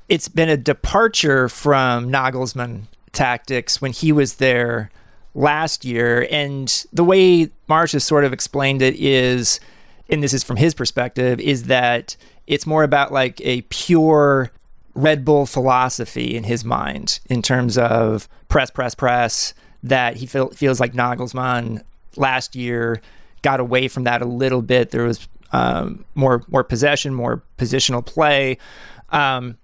it's 0.07 0.27
been 0.27 0.49
a 0.49 0.57
departure 0.57 1.49
from 1.49 2.11
Nagelsmann 2.11 2.83
tactics 3.13 3.81
when 3.81 3.93
he 3.93 4.11
was 4.11 4.35
there 4.35 4.91
last 5.33 5.85
year. 5.85 6.27
And 6.29 6.85
the 6.93 7.03
way 7.03 7.49
Marsch 7.67 7.93
has 7.93 8.03
sort 8.03 8.23
of 8.23 8.33
explained 8.33 8.81
it 8.81 8.95
is, 8.95 9.59
and 10.09 10.21
this 10.21 10.33
is 10.33 10.43
from 10.43 10.57
his 10.57 10.75
perspective, 10.75 11.39
is 11.39 11.63
that 11.63 12.15
it's 12.45 12.67
more 12.67 12.83
about 12.83 13.11
like 13.11 13.41
a 13.41 13.61
pure 13.63 14.51
Red 14.93 15.25
Bull 15.25 15.45
philosophy 15.45 16.35
in 16.35 16.43
his 16.43 16.63
mind 16.63 17.21
in 17.27 17.41
terms 17.41 17.77
of 17.77 18.27
press, 18.49 18.69
press, 18.69 18.93
press 18.93 19.53
that 19.83 20.17
he 20.17 20.25
feel, 20.25 20.49
feels 20.49 20.79
like 20.79 20.93
Nagelsmann 20.93 21.81
last 22.15 22.55
year 22.55 23.01
got 23.41 23.59
away 23.59 23.87
from 23.87 24.03
that 24.03 24.21
a 24.21 24.25
little 24.25 24.61
bit. 24.61 24.91
There 24.91 25.03
was 25.03 25.27
um, 25.51 26.05
more 26.15 26.43
more 26.47 26.63
possession, 26.63 27.13
more 27.13 27.43
positional 27.57 28.05
play. 28.05 28.57
Um, 29.09 29.57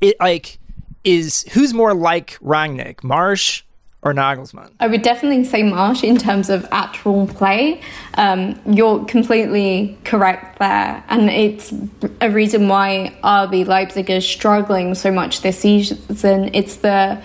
it 0.00 0.16
like 0.20 0.58
is 1.04 1.42
who's 1.52 1.74
more 1.74 1.94
like 1.94 2.38
Rangnick, 2.40 2.96
Marsch 2.96 3.62
or 4.02 4.14
Nagelsmann? 4.14 4.70
I 4.80 4.86
would 4.86 5.02
definitely 5.02 5.44
say 5.44 5.62
Marsch 5.62 6.02
in 6.02 6.16
terms 6.16 6.48
of 6.48 6.66
actual 6.70 7.26
play. 7.26 7.82
Um, 8.14 8.58
you're 8.66 9.04
completely 9.04 9.98
correct 10.04 10.58
there, 10.58 11.04
and 11.08 11.28
it's 11.28 11.72
a 12.20 12.30
reason 12.30 12.68
why 12.68 13.14
RB 13.22 13.66
Leipzig 13.66 14.08
is 14.10 14.26
struggling 14.26 14.94
so 14.94 15.10
much 15.10 15.42
this 15.42 15.58
season. 15.58 16.50
It's 16.54 16.76
the 16.76 17.20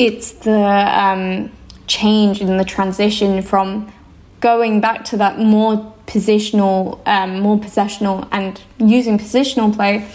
it's 0.00 0.32
the 0.32 0.50
um, 0.58 1.52
change 1.86 2.40
in 2.40 2.56
the 2.56 2.64
transition 2.64 3.42
from 3.42 3.92
going 4.40 4.80
back 4.80 5.04
to 5.04 5.18
that 5.18 5.38
more 5.38 5.94
positional, 6.06 7.06
um, 7.06 7.40
more 7.40 7.58
possessional, 7.58 8.26
and 8.32 8.62
using 8.78 9.18
positional 9.18 9.72
play 9.74 10.08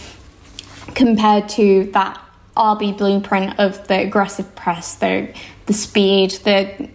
compared 0.95 1.47
to 1.49 1.89
that 1.93 2.19
RB 2.57 2.97
blueprint 2.97 3.59
of 3.59 3.87
the 3.87 4.01
aggressive 4.01 4.55
press, 4.55 4.95
the 4.95 5.31
the 5.67 5.73
speed, 5.73 6.31
the 6.45 6.89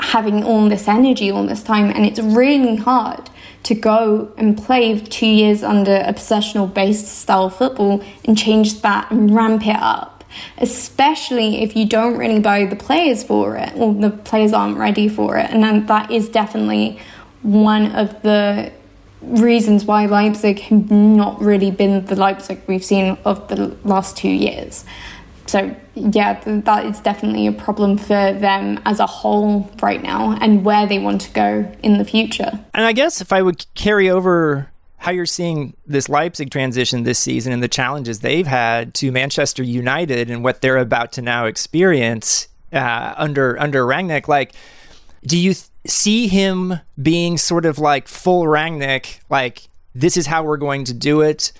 having 0.00 0.44
all 0.44 0.68
this 0.68 0.86
energy 0.86 1.30
all 1.30 1.46
this 1.46 1.62
time, 1.62 1.90
and 1.90 2.04
it's 2.04 2.20
really 2.20 2.76
hard 2.76 3.30
to 3.62 3.74
go 3.74 4.30
and 4.36 4.58
play 4.58 5.00
two 5.00 5.26
years 5.26 5.62
under 5.62 5.96
a 5.96 6.12
possessional 6.12 6.66
based 6.66 7.08
style 7.08 7.48
football 7.48 8.04
and 8.26 8.36
change 8.36 8.82
that 8.82 9.10
and 9.10 9.34
ramp 9.34 9.66
it 9.66 9.76
up 9.76 10.13
especially 10.58 11.62
if 11.62 11.76
you 11.76 11.86
don't 11.86 12.16
really 12.16 12.40
buy 12.40 12.64
the 12.64 12.76
players 12.76 13.22
for 13.22 13.56
it 13.56 13.72
or 13.76 13.94
the 13.94 14.10
players 14.10 14.52
aren't 14.52 14.76
ready 14.76 15.08
for 15.08 15.36
it. 15.36 15.50
And 15.50 15.88
that 15.88 16.10
is 16.10 16.28
definitely 16.28 16.98
one 17.42 17.92
of 17.92 18.22
the 18.22 18.72
reasons 19.22 19.84
why 19.84 20.06
Leipzig 20.06 20.60
have 20.60 20.90
not 20.90 21.40
really 21.40 21.70
been 21.70 22.04
the 22.06 22.16
Leipzig 22.16 22.60
we've 22.66 22.84
seen 22.84 23.16
of 23.24 23.48
the 23.48 23.76
last 23.84 24.16
two 24.16 24.28
years. 24.28 24.84
So, 25.46 25.76
yeah, 25.94 26.40
that 26.44 26.86
is 26.86 27.00
definitely 27.00 27.46
a 27.46 27.52
problem 27.52 27.98
for 27.98 28.32
them 28.32 28.80
as 28.86 28.98
a 28.98 29.06
whole 29.06 29.70
right 29.82 30.02
now 30.02 30.36
and 30.40 30.64
where 30.64 30.86
they 30.86 30.98
want 30.98 31.20
to 31.22 31.30
go 31.32 31.70
in 31.82 31.98
the 31.98 32.04
future. 32.04 32.58
And 32.72 32.86
I 32.86 32.92
guess 32.92 33.20
if 33.20 33.32
I 33.32 33.42
would 33.42 33.66
carry 33.74 34.08
over 34.08 34.70
how 35.04 35.10
you're 35.10 35.26
seeing 35.26 35.76
this 35.86 36.08
Leipzig 36.08 36.50
transition 36.50 37.02
this 37.02 37.18
season 37.18 37.52
and 37.52 37.62
the 37.62 37.68
challenges 37.68 38.20
they've 38.20 38.46
had 38.46 38.94
to 38.94 39.12
Manchester 39.12 39.62
United 39.62 40.30
and 40.30 40.42
what 40.42 40.62
they're 40.62 40.78
about 40.78 41.12
to 41.12 41.20
now 41.20 41.44
experience 41.44 42.48
uh, 42.72 43.12
under 43.18 43.60
under 43.60 43.84
Rangnick. 43.84 44.28
Like, 44.28 44.54
do 45.26 45.36
you 45.36 45.52
th- 45.52 45.66
see 45.86 46.26
him 46.26 46.80
being 47.02 47.36
sort 47.36 47.66
of 47.66 47.78
like 47.78 48.08
full 48.08 48.44
Rangnick? 48.44 49.18
Like, 49.28 49.68
this 49.94 50.16
is 50.16 50.24
how 50.24 50.42
we're 50.42 50.56
going 50.56 50.84
to 50.84 50.94
do 50.94 51.20
it, 51.20 51.52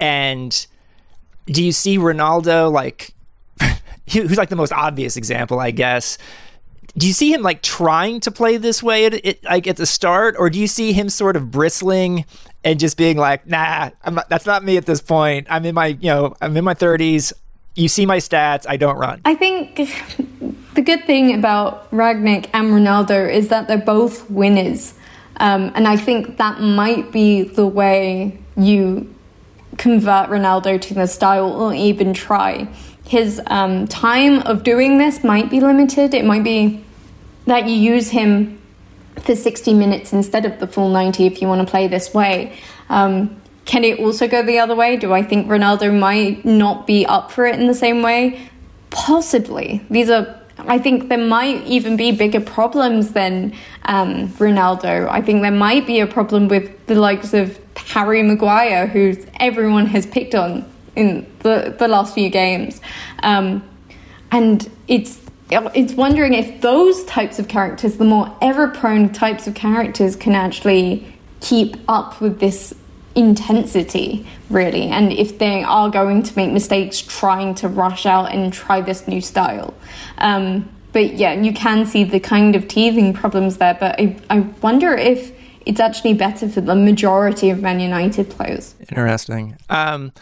and 0.00 0.66
do 1.44 1.62
you 1.62 1.72
see 1.72 1.98
Ronaldo 1.98 2.72
like? 2.72 3.12
who's 4.10 4.38
like 4.38 4.48
the 4.48 4.56
most 4.56 4.72
obvious 4.72 5.18
example, 5.18 5.60
I 5.60 5.70
guess 5.70 6.16
do 6.98 7.06
you 7.06 7.12
see 7.12 7.32
him 7.32 7.42
like 7.42 7.62
trying 7.62 8.20
to 8.20 8.30
play 8.30 8.56
this 8.56 8.82
way 8.82 9.06
at, 9.06 9.14
it, 9.14 9.44
like 9.44 9.66
at 9.66 9.76
the 9.76 9.86
start 9.86 10.34
or 10.38 10.48
do 10.48 10.58
you 10.58 10.66
see 10.66 10.92
him 10.92 11.08
sort 11.08 11.36
of 11.36 11.50
bristling 11.50 12.24
and 12.64 12.80
just 12.80 12.96
being 12.96 13.16
like, 13.16 13.46
nah, 13.46 13.90
not, 14.10 14.28
that's 14.28 14.46
not 14.46 14.64
me 14.64 14.76
at 14.76 14.86
this 14.86 15.00
point. 15.00 15.46
I'm 15.50 15.64
in 15.64 15.74
my, 15.74 15.86
you 15.86 16.08
know, 16.08 16.34
I'm 16.40 16.56
in 16.56 16.64
my 16.64 16.74
30s. 16.74 17.32
You 17.74 17.88
see 17.88 18.06
my 18.06 18.16
stats. 18.16 18.64
I 18.68 18.76
don't 18.76 18.96
run. 18.96 19.20
I 19.24 19.34
think 19.34 19.76
the 20.74 20.82
good 20.82 21.04
thing 21.04 21.34
about 21.34 21.90
Rangnick 21.90 22.48
and 22.54 22.72
Ronaldo 22.72 23.32
is 23.32 23.48
that 23.48 23.68
they're 23.68 23.76
both 23.76 24.28
winners. 24.30 24.94
Um, 25.36 25.70
and 25.74 25.86
I 25.86 25.96
think 25.96 26.38
that 26.38 26.60
might 26.60 27.12
be 27.12 27.42
the 27.42 27.66
way 27.66 28.38
you 28.56 29.14
convert 29.76 30.30
Ronaldo 30.30 30.80
to 30.80 30.94
the 30.94 31.06
style 31.06 31.52
or 31.52 31.74
even 31.74 32.14
try. 32.14 32.66
His 33.06 33.40
um, 33.46 33.86
time 33.86 34.40
of 34.40 34.64
doing 34.64 34.96
this 34.96 35.22
might 35.22 35.50
be 35.50 35.60
limited. 35.60 36.14
It 36.14 36.24
might 36.24 36.42
be 36.42 36.85
that 37.46 37.66
you 37.66 37.74
use 37.74 38.10
him 38.10 38.60
for 39.20 39.34
60 39.34 39.74
minutes 39.74 40.12
instead 40.12 40.44
of 40.44 40.58
the 40.60 40.66
full 40.66 40.90
90 40.90 41.26
if 41.26 41.40
you 41.40 41.48
want 41.48 41.66
to 41.66 41.70
play 41.70 41.88
this 41.88 42.12
way. 42.12 42.56
Um, 42.88 43.40
can 43.64 43.82
it 43.82 43.98
also 43.98 44.28
go 44.28 44.42
the 44.42 44.58
other 44.58 44.76
way? 44.76 44.96
Do 44.96 45.12
I 45.12 45.22
think 45.22 45.48
Ronaldo 45.48 45.96
might 45.98 46.44
not 46.44 46.86
be 46.86 47.04
up 47.04 47.32
for 47.32 47.46
it 47.46 47.58
in 47.58 47.66
the 47.66 47.74
same 47.74 48.02
way? 48.02 48.48
Possibly. 48.90 49.84
These 49.90 50.08
are, 50.08 50.40
I 50.58 50.78
think 50.78 51.08
there 51.08 51.18
might 51.18 51.64
even 51.66 51.96
be 51.96 52.12
bigger 52.12 52.40
problems 52.40 53.12
than 53.12 53.52
um, 53.84 54.28
Ronaldo. 54.28 55.08
I 55.08 55.20
think 55.20 55.42
there 55.42 55.50
might 55.50 55.86
be 55.86 55.98
a 55.98 56.06
problem 56.06 56.46
with 56.46 56.86
the 56.86 56.94
likes 56.94 57.34
of 57.34 57.58
Harry 57.76 58.22
Maguire, 58.22 58.86
who 58.86 59.16
everyone 59.40 59.86
has 59.86 60.06
picked 60.06 60.34
on 60.34 60.64
in 60.94 61.26
the, 61.40 61.74
the 61.76 61.88
last 61.88 62.14
few 62.14 62.30
games. 62.30 62.80
Um, 63.22 63.68
and 64.30 64.70
it's 64.86 65.20
it's 65.50 65.94
wondering 65.94 66.34
if 66.34 66.60
those 66.60 67.04
types 67.04 67.38
of 67.38 67.48
characters, 67.48 67.96
the 67.96 68.04
more 68.04 68.36
ever 68.42 68.68
prone 68.68 69.12
types 69.12 69.46
of 69.46 69.54
characters, 69.54 70.16
can 70.16 70.34
actually 70.34 71.06
keep 71.40 71.76
up 71.88 72.20
with 72.20 72.40
this 72.40 72.74
intensity, 73.14 74.26
really, 74.50 74.88
and 74.88 75.12
if 75.12 75.38
they 75.38 75.62
are 75.62 75.88
going 75.88 76.22
to 76.22 76.36
make 76.36 76.50
mistakes 76.52 77.00
trying 77.00 77.54
to 77.54 77.68
rush 77.68 78.06
out 78.06 78.32
and 78.32 78.52
try 78.52 78.80
this 78.80 79.06
new 79.06 79.20
style. 79.20 79.72
Um, 80.18 80.68
but 80.92 81.14
yeah, 81.14 81.32
you 81.32 81.52
can 81.52 81.86
see 81.86 82.04
the 82.04 82.20
kind 82.20 82.56
of 82.56 82.68
teething 82.68 83.12
problems 83.14 83.58
there, 83.58 83.76
but 83.78 84.00
I, 84.00 84.16
I 84.28 84.40
wonder 84.60 84.94
if 84.94 85.32
it's 85.64 85.80
actually 85.80 86.14
better 86.14 86.48
for 86.48 86.60
the 86.60 86.74
majority 86.74 87.50
of 87.50 87.62
Man 87.62 87.80
United 87.80 88.30
players. 88.30 88.74
Interesting. 88.80 89.56
Um, 89.68 90.12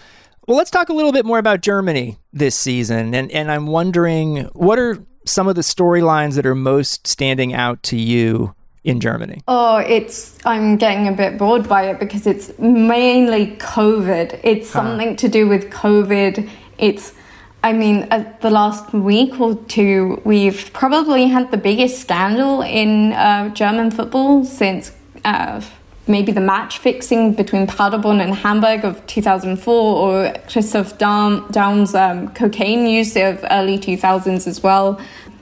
Well, 0.46 0.58
let's 0.58 0.70
talk 0.70 0.90
a 0.90 0.92
little 0.92 1.12
bit 1.12 1.24
more 1.24 1.38
about 1.38 1.62
Germany 1.62 2.18
this 2.32 2.54
season. 2.54 3.14
And, 3.14 3.30
and 3.30 3.50
I'm 3.50 3.66
wondering 3.66 4.48
what 4.52 4.78
are 4.78 4.98
some 5.24 5.48
of 5.48 5.54
the 5.54 5.62
storylines 5.62 6.34
that 6.34 6.46
are 6.46 6.54
most 6.54 7.06
standing 7.06 7.54
out 7.54 7.82
to 7.84 7.96
you 7.96 8.54
in 8.84 9.00
Germany? 9.00 9.42
Oh, 9.48 9.78
it's 9.78 10.38
I'm 10.44 10.76
getting 10.76 11.08
a 11.08 11.12
bit 11.12 11.38
bored 11.38 11.68
by 11.68 11.88
it 11.88 11.98
because 11.98 12.26
it's 12.26 12.56
mainly 12.58 13.56
COVID. 13.56 14.40
It's 14.44 14.68
something 14.68 15.16
to 15.16 15.28
do 15.28 15.48
with 15.48 15.70
COVID. 15.70 16.48
It's 16.78 17.14
I 17.62 17.72
mean, 17.72 18.06
uh, 18.10 18.30
the 18.42 18.50
last 18.50 18.92
week 18.92 19.40
or 19.40 19.54
two, 19.54 20.20
we've 20.22 20.70
probably 20.74 21.28
had 21.28 21.50
the 21.50 21.56
biggest 21.56 21.98
scandal 21.98 22.60
in 22.60 23.14
uh, 23.14 23.48
German 23.54 23.90
football 23.90 24.44
since 24.44 24.92
uh, 25.24 25.62
maybe 26.06 26.32
the 26.32 26.40
match 26.40 26.78
fixing 26.78 27.32
between 27.32 27.66
Paderborn 27.66 28.20
and 28.20 28.34
Hamburg 28.34 28.84
of 28.84 29.06
2004 29.06 29.74
or 29.74 30.32
Christoph 30.50 30.98
Daum's 30.98 31.94
um, 31.94 32.28
cocaine 32.34 32.86
use 32.86 33.16
of 33.16 33.44
early 33.50 33.78
2000s 33.78 34.46
as 34.46 34.62
well. 34.62 35.00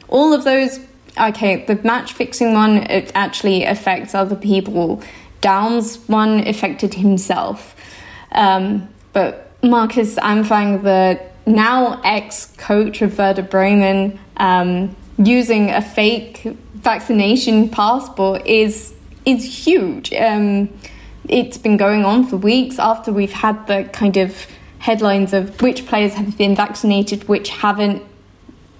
All 0.08 0.32
of 0.32 0.44
those, 0.44 0.78
okay, 1.20 1.64
the 1.64 1.76
match 1.82 2.12
fixing 2.12 2.54
one, 2.54 2.78
it 2.78 3.10
actually 3.14 3.64
affects 3.64 4.14
other 4.14 4.36
people. 4.36 5.02
Daum's 5.40 5.96
one 6.08 6.46
affected 6.46 6.94
himself. 6.94 7.74
Um, 8.32 8.88
but 9.12 9.50
Markus 9.62 10.16
Anfang, 10.16 10.82
the 10.82 11.20
now 11.44 12.00
ex 12.04 12.46
coach 12.56 13.02
of 13.02 13.18
Werder 13.18 13.42
Bremen, 13.42 14.18
um, 14.36 14.94
using 15.18 15.70
a 15.70 15.82
fake 15.82 16.42
vaccination 16.74 17.68
passport 17.68 18.46
is 18.46 18.94
is 19.24 19.66
huge. 19.66 20.12
Um, 20.12 20.70
it's 21.28 21.58
been 21.58 21.76
going 21.76 22.04
on 22.04 22.26
for 22.26 22.36
weeks 22.36 22.78
after 22.78 23.12
we've 23.12 23.32
had 23.32 23.66
the 23.66 23.88
kind 23.92 24.16
of 24.16 24.46
headlines 24.78 25.32
of 25.32 25.60
which 25.62 25.86
players 25.86 26.14
have 26.14 26.36
been 26.36 26.56
vaccinated, 26.56 27.28
which 27.28 27.50
haven't. 27.50 28.02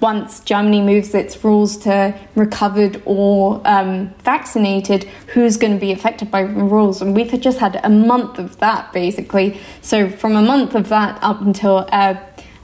Once 0.00 0.40
Germany 0.40 0.80
moves 0.80 1.14
its 1.14 1.44
rules 1.44 1.76
to 1.76 2.12
recovered 2.34 3.00
or 3.04 3.62
um, 3.64 4.12
vaccinated, 4.24 5.04
who's 5.28 5.56
going 5.56 5.72
to 5.72 5.78
be 5.78 5.92
affected 5.92 6.28
by 6.28 6.40
rules? 6.40 7.00
And 7.00 7.14
we've 7.14 7.40
just 7.40 7.60
had 7.60 7.80
a 7.84 7.88
month 7.88 8.40
of 8.40 8.58
that 8.58 8.92
basically. 8.92 9.60
So, 9.80 10.10
from 10.10 10.34
a 10.34 10.42
month 10.42 10.74
of 10.74 10.88
that 10.88 11.22
up 11.22 11.40
until 11.40 11.86
uh, 11.92 12.16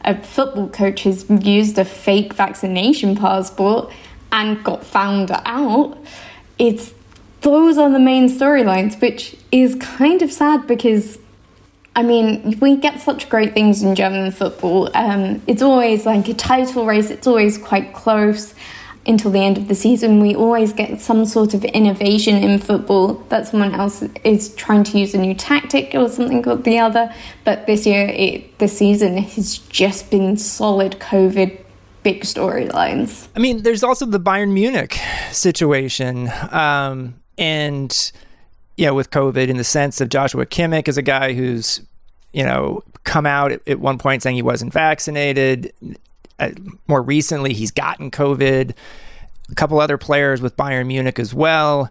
a 0.05 0.21
football 0.21 0.69
coach 0.69 1.05
has 1.05 1.31
used 1.31 1.79
a 1.79 1.85
fake 1.85 2.33
vaccination 2.33 3.15
passport 3.15 3.93
and 4.33 4.65
got 4.65 4.83
found 4.85 5.31
out, 5.31 5.97
it's 6.59 6.93
those 7.41 7.79
are 7.79 7.91
the 7.91 7.99
main 7.99 8.29
storylines, 8.29 9.01
which 9.01 9.37
is 9.53 9.75
kind 9.77 10.23
of 10.23 10.33
sad 10.33 10.67
because, 10.67 11.19
I 11.95 12.03
mean, 12.03 12.59
we 12.61 12.77
get 12.77 13.01
such 13.01 13.29
great 13.29 13.55
things 13.55 13.83
in 13.83 13.95
German 13.95 14.31
football. 14.31 14.91
Um, 14.97 15.43
it's 15.47 15.63
always 15.63 16.07
like 16.07 16.29
a 16.29 16.35
title 16.35 16.87
race, 16.87 17.11
it's 17.11 17.27
always 17.27 17.59
quite 17.59 17.93
close 17.93 18.55
until 19.07 19.31
the 19.31 19.41
end 19.41 19.57
of 19.57 19.69
the 19.69 19.75
season. 19.75 20.21
We 20.21 20.35
always 20.35 20.73
get 20.73 21.01
some 21.01 21.25
sort 21.25 21.55
of 21.55 21.65
innovation 21.65 22.37
in 22.37 22.59
football 22.59 23.15
that 23.31 23.47
someone 23.47 23.75
else 23.75 24.03
is 24.23 24.55
trying 24.55 24.85
to 24.85 24.99
use 24.99 25.15
a 25.15 25.19
new 25.19 25.35
tactic 25.35 25.95
or 25.95 26.09
something 26.09 26.47
or 26.47 26.57
the 26.57 26.79
other. 26.79 27.13
But 27.45 27.67
this 27.67 27.87
year, 27.87 28.09
it, 28.09 28.59
the 28.59 28.69
season 28.69 29.17
has 29.17 29.59
just 29.59 30.11
been 30.11 30.37
solid 30.37 30.99
COVID 30.99 31.65
big 32.03 32.23
storylines. 32.23 33.29
I 33.35 33.41
mean, 33.41 33.63
there's 33.63 33.83
also 33.83 34.07
the 34.07 34.21
Bayern 34.21 34.53
Munich 34.53 34.99
situation. 35.33 36.31
Um, 36.51 37.15
and 37.39 38.13
yeah, 38.77 38.91
with 38.91 39.11
COVID, 39.11 39.49
in 39.49 39.57
the 39.57 39.65
sense 39.65 40.01
of 40.01 40.09
Joshua 40.09 40.45
Kimmich 40.45 40.89
is 40.89 40.99
a 40.99 41.03
guy 41.03 41.33
who's 41.33 41.81
you 42.33 42.45
know 42.45 42.83
come 43.05 43.25
out 43.25 43.53
at, 43.53 43.67
at 43.67 43.81
one 43.81 43.99
point 43.99 44.23
saying 44.23 44.37
he 44.37 44.43
wasn't 44.43 44.73
vaccinated. 44.73 45.73
Uh, 46.39 46.51
more 46.87 47.03
recently, 47.03 47.55
he's 47.55 47.71
gotten 47.71 48.11
COVID. 48.11 48.75
A 49.51 49.55
couple 49.55 49.81
other 49.81 49.97
players 49.97 50.43
with 50.43 50.57
Bayern 50.57 50.89
Munich 50.89 51.19
as 51.19 51.33
well, 51.33 51.91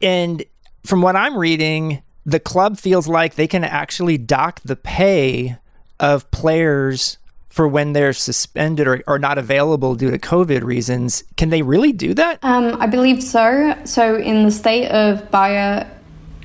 and 0.00 0.44
from 0.84 1.02
what 1.02 1.16
I'm 1.16 1.36
reading, 1.36 2.02
the 2.24 2.40
club 2.40 2.78
feels 2.78 3.08
like 3.08 3.34
they 3.34 3.48
can 3.48 3.64
actually 3.64 4.18
dock 4.18 4.60
the 4.60 4.76
pay 4.76 5.56
of 5.98 6.30
players 6.30 7.18
for 7.52 7.68
when 7.68 7.92
they're 7.92 8.14
suspended 8.14 8.88
or, 8.88 9.04
or 9.06 9.18
not 9.18 9.36
available 9.36 9.94
due 9.94 10.10
to 10.10 10.18
COVID 10.18 10.62
reasons. 10.62 11.22
Can 11.36 11.50
they 11.50 11.60
really 11.60 11.92
do 11.92 12.14
that? 12.14 12.38
Um, 12.42 12.80
I 12.80 12.86
believe 12.86 13.22
so. 13.22 13.78
So 13.84 14.16
in 14.16 14.44
the 14.44 14.50
state 14.50 14.88
of 14.88 15.30
Bayer, 15.30 15.86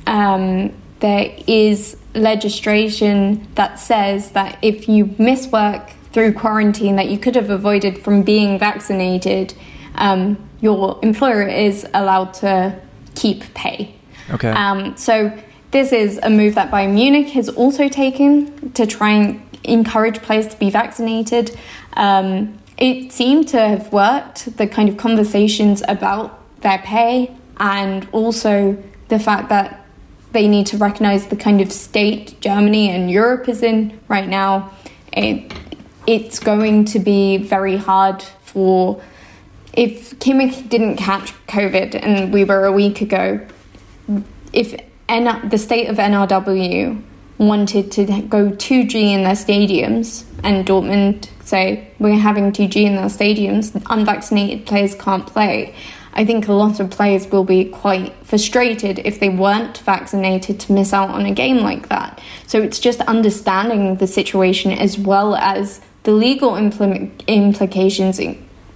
um, 0.06 0.74
there 1.00 1.34
is 1.48 1.96
legislation 2.14 3.48
that 3.56 3.80
says 3.80 4.32
that 4.32 4.60
if 4.62 4.90
you 4.90 5.16
miss 5.18 5.48
work 5.48 5.92
through 6.12 6.34
quarantine 6.34 6.98
that 6.98 7.08
you 7.08 7.18
could 7.18 7.36
have 7.36 7.52
avoided 7.52 8.04
from 8.04 8.22
being 8.22 8.60
vaccinated, 8.60 9.54
um, 9.96 10.38
your 10.60 11.00
employer 11.04 11.48
is 11.48 11.88
allowed 11.94 12.34
to 12.34 12.78
keep 13.16 13.54
pay. 13.54 13.96
Okay. 14.32 14.50
Um, 14.50 14.98
so 14.98 15.32
this 15.72 15.92
is 15.92 16.20
a 16.24 16.30
move 16.30 16.56
that 16.56 16.72
Bayern 16.72 16.94
Munich 16.94 17.30
has 17.30 17.50
also 17.50 17.90
taken 17.90 18.72
to 18.72 18.86
try 18.86 19.12
and 19.12 19.42
encourage 19.64 20.22
players 20.22 20.48
to 20.48 20.58
be 20.58 20.70
vaccinated. 20.70 21.58
Um, 21.94 22.58
it 22.78 23.12
seemed 23.12 23.48
to 23.50 23.60
have 23.60 23.92
worked, 23.92 24.58
the 24.58 24.68
kind 24.68 24.88
of 24.88 24.98
conversations 24.98 25.84
about 25.88 26.40
their 26.62 26.78
pay 26.80 27.36
and 27.60 28.08
also 28.12 28.82
the 29.10 29.20
fact 29.20 29.50
that 29.50 29.86
they 30.32 30.48
need 30.48 30.68
to 30.68 30.78
recognize 30.78 31.28
the 31.28 31.36
kind 31.36 31.62
of 31.62 31.72
state 31.72 32.40
Germany 32.42 32.90
and 32.90 33.10
Europe 33.10 33.50
is 33.50 33.64
in 33.64 34.00
right 34.08 34.28
now. 34.28 34.72
It, 35.14 35.52
it's 36.06 36.40
going 36.40 36.86
to 36.86 37.00
be 37.00 37.38
very 37.38 37.78
hard 37.78 38.22
for 38.22 39.02
if 39.74 40.18
Kimmich 40.20 40.70
didn't 40.70 40.98
catch 40.98 41.34
COVID 41.48 41.96
and 42.02 42.34
we 42.34 42.44
were 42.44 42.66
a 42.66 42.72
week 42.72 43.02
ago, 43.02 43.46
if 44.54 44.80
N- 45.10 45.50
the 45.50 45.58
state 45.58 45.88
of 45.88 45.98
NRW 45.98 47.02
wanted 47.38 47.92
to 47.94 48.06
go 48.24 48.50
2G 48.50 48.96
in 49.14 49.24
their 49.24 49.34
stadiums, 49.34 50.26
and 50.44 50.66
Dortmund 50.66 51.30
say, 51.46 51.92
We're 52.00 52.18
having 52.18 52.52
2G 52.52 52.76
in 52.84 52.96
their 52.96 53.06
stadiums, 53.06 53.80
unvaccinated 53.90 54.66
players 54.66 54.96
can't 54.96 55.26
play. 55.26 55.76
I 56.14 56.26
think 56.26 56.48
a 56.48 56.54
lot 56.54 56.80
of 56.80 56.90
players 56.90 57.28
will 57.28 57.44
be 57.44 57.66
quite 57.66 58.12
frustrated 58.26 59.00
if 59.06 59.20
they 59.20 59.30
weren't 59.30 59.78
vaccinated 59.78 60.60
to 60.62 60.74
miss 60.74 60.92
out 60.92 61.12
on 61.12 61.28
a 61.28 61.32
game 61.32 61.58
like 61.58 61.90
that. 61.90 62.20
So 62.48 62.60
it's 62.60 62.80
just 62.80 63.02
understanding 63.02 63.98
the 63.98 64.08
situation 64.08 64.72
as 64.72 64.98
well 64.98 65.36
as 65.36 65.80
the 66.04 66.12
legal 66.14 66.54
impl- 66.54 67.12
implications 67.28 68.20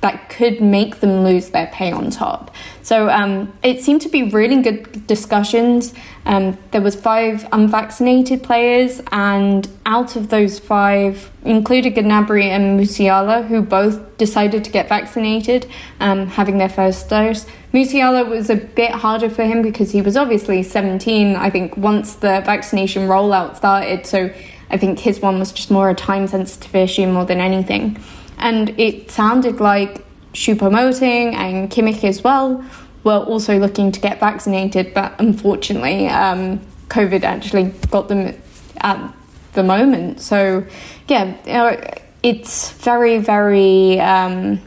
that 0.01 0.29
could 0.29 0.61
make 0.61 0.99
them 0.99 1.23
lose 1.23 1.49
their 1.49 1.67
pay 1.67 1.91
on 1.91 2.09
top. 2.09 2.53
So 2.81 3.09
um, 3.09 3.53
it 3.61 3.81
seemed 3.81 4.01
to 4.01 4.09
be 4.09 4.23
really 4.23 4.61
good 4.61 5.05
discussions. 5.05 5.93
Um, 6.25 6.57
there 6.71 6.81
was 6.81 6.95
five 6.95 7.47
unvaccinated 7.51 8.41
players, 8.41 9.01
and 9.11 9.67
out 9.85 10.15
of 10.15 10.29
those 10.29 10.57
five, 10.57 11.31
included 11.45 11.93
Gnabry 11.93 12.45
and 12.45 12.79
Musiala, 12.79 13.47
who 13.47 13.61
both 13.61 14.17
decided 14.17 14.63
to 14.65 14.71
get 14.71 14.89
vaccinated, 14.89 15.69
um, 15.99 16.25
having 16.27 16.57
their 16.57 16.69
first 16.69 17.07
dose. 17.07 17.45
Musiala 17.71 18.27
was 18.27 18.49
a 18.49 18.55
bit 18.55 18.91
harder 18.91 19.29
for 19.29 19.43
him 19.43 19.61
because 19.61 19.91
he 19.91 20.01
was 20.01 20.17
obviously 20.17 20.63
17. 20.63 21.35
I 21.35 21.49
think 21.51 21.77
once 21.77 22.15
the 22.15 22.41
vaccination 22.43 23.07
rollout 23.07 23.55
started, 23.55 24.07
so 24.07 24.33
I 24.71 24.77
think 24.77 24.99
his 24.99 25.19
one 25.19 25.37
was 25.37 25.51
just 25.51 25.69
more 25.69 25.89
a 25.89 25.95
time-sensitive 25.95 26.75
issue 26.75 27.05
more 27.05 27.25
than 27.25 27.39
anything 27.39 27.99
and 28.41 28.77
it 28.79 29.11
sounded 29.11 29.59
like 29.59 30.03
Choupo-Moting 30.33 31.35
and 31.35 31.69
Kimmich 31.69 32.03
as 32.03 32.23
well 32.23 32.63
were 33.03 33.17
also 33.17 33.57
looking 33.57 33.91
to 33.91 33.99
get 33.99 34.19
vaccinated, 34.19 34.93
but 34.93 35.13
unfortunately, 35.19 36.07
um, 36.07 36.59
COVID 36.89 37.23
actually 37.23 37.73
got 37.89 38.07
them 38.07 38.35
at 38.77 39.13
the 39.53 39.63
moment. 39.63 40.21
So, 40.21 40.65
yeah, 41.07 41.35
you 41.45 41.53
know, 41.53 41.83
it's 42.23 42.71
very, 42.71 43.17
very 43.17 43.99
um, 43.99 44.59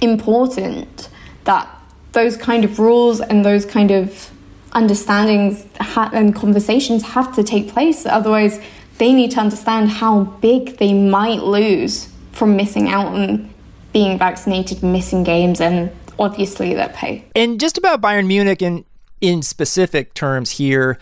important 0.00 1.08
that 1.44 1.68
those 2.12 2.36
kind 2.36 2.64
of 2.64 2.78
rules 2.78 3.20
and 3.20 3.44
those 3.44 3.64
kind 3.64 3.90
of 3.90 4.30
understandings 4.72 5.66
ha- 5.80 6.10
and 6.12 6.34
conversations 6.34 7.02
have 7.02 7.34
to 7.34 7.42
take 7.42 7.68
place. 7.68 8.06
Otherwise, 8.06 8.60
they 8.98 9.12
need 9.12 9.32
to 9.32 9.40
understand 9.40 9.88
how 9.88 10.24
big 10.40 10.78
they 10.78 10.92
might 10.92 11.42
lose 11.42 12.08
from 12.32 12.56
missing 12.56 12.88
out 12.88 13.06
on 13.06 13.52
being 13.92 14.18
vaccinated, 14.18 14.82
missing 14.82 15.24
games, 15.24 15.60
and 15.60 15.90
obviously 16.18 16.74
their 16.74 16.88
pay. 16.90 17.24
And 17.34 17.58
just 17.58 17.78
about 17.78 18.00
Bayern 18.00 18.26
Munich 18.26 18.62
in 18.62 18.84
in 19.20 19.42
specific 19.42 20.14
terms 20.14 20.52
here, 20.52 20.98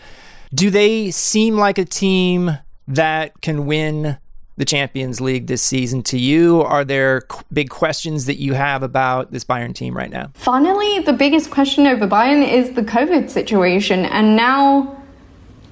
do 0.53 0.69
they 0.69 1.11
seem 1.11 1.55
like 1.55 1.77
a 1.77 1.85
team 1.85 2.57
that 2.87 3.39
can 3.41 3.65
win 3.65 4.17
the 4.57 4.65
Champions 4.65 5.21
League 5.21 5.47
this 5.47 5.63
season 5.63 6.03
to 6.03 6.19
you? 6.19 6.61
Are 6.61 6.83
there 6.83 7.21
big 7.53 7.69
questions 7.69 8.25
that 8.25 8.39
you 8.39 8.53
have 8.53 8.83
about 8.83 9.31
this 9.31 9.45
Bayern 9.45 9.73
team 9.73 9.95
right 9.95 10.09
now? 10.09 10.31
Finally, 10.33 10.99
the 10.99 11.13
biggest 11.13 11.49
question 11.49 11.87
over 11.87 12.05
Bayern 12.07 12.45
is 12.45 12.73
the 12.73 12.81
COVID 12.81 13.29
situation. 13.29 14.05
And 14.05 14.35
now 14.35 14.98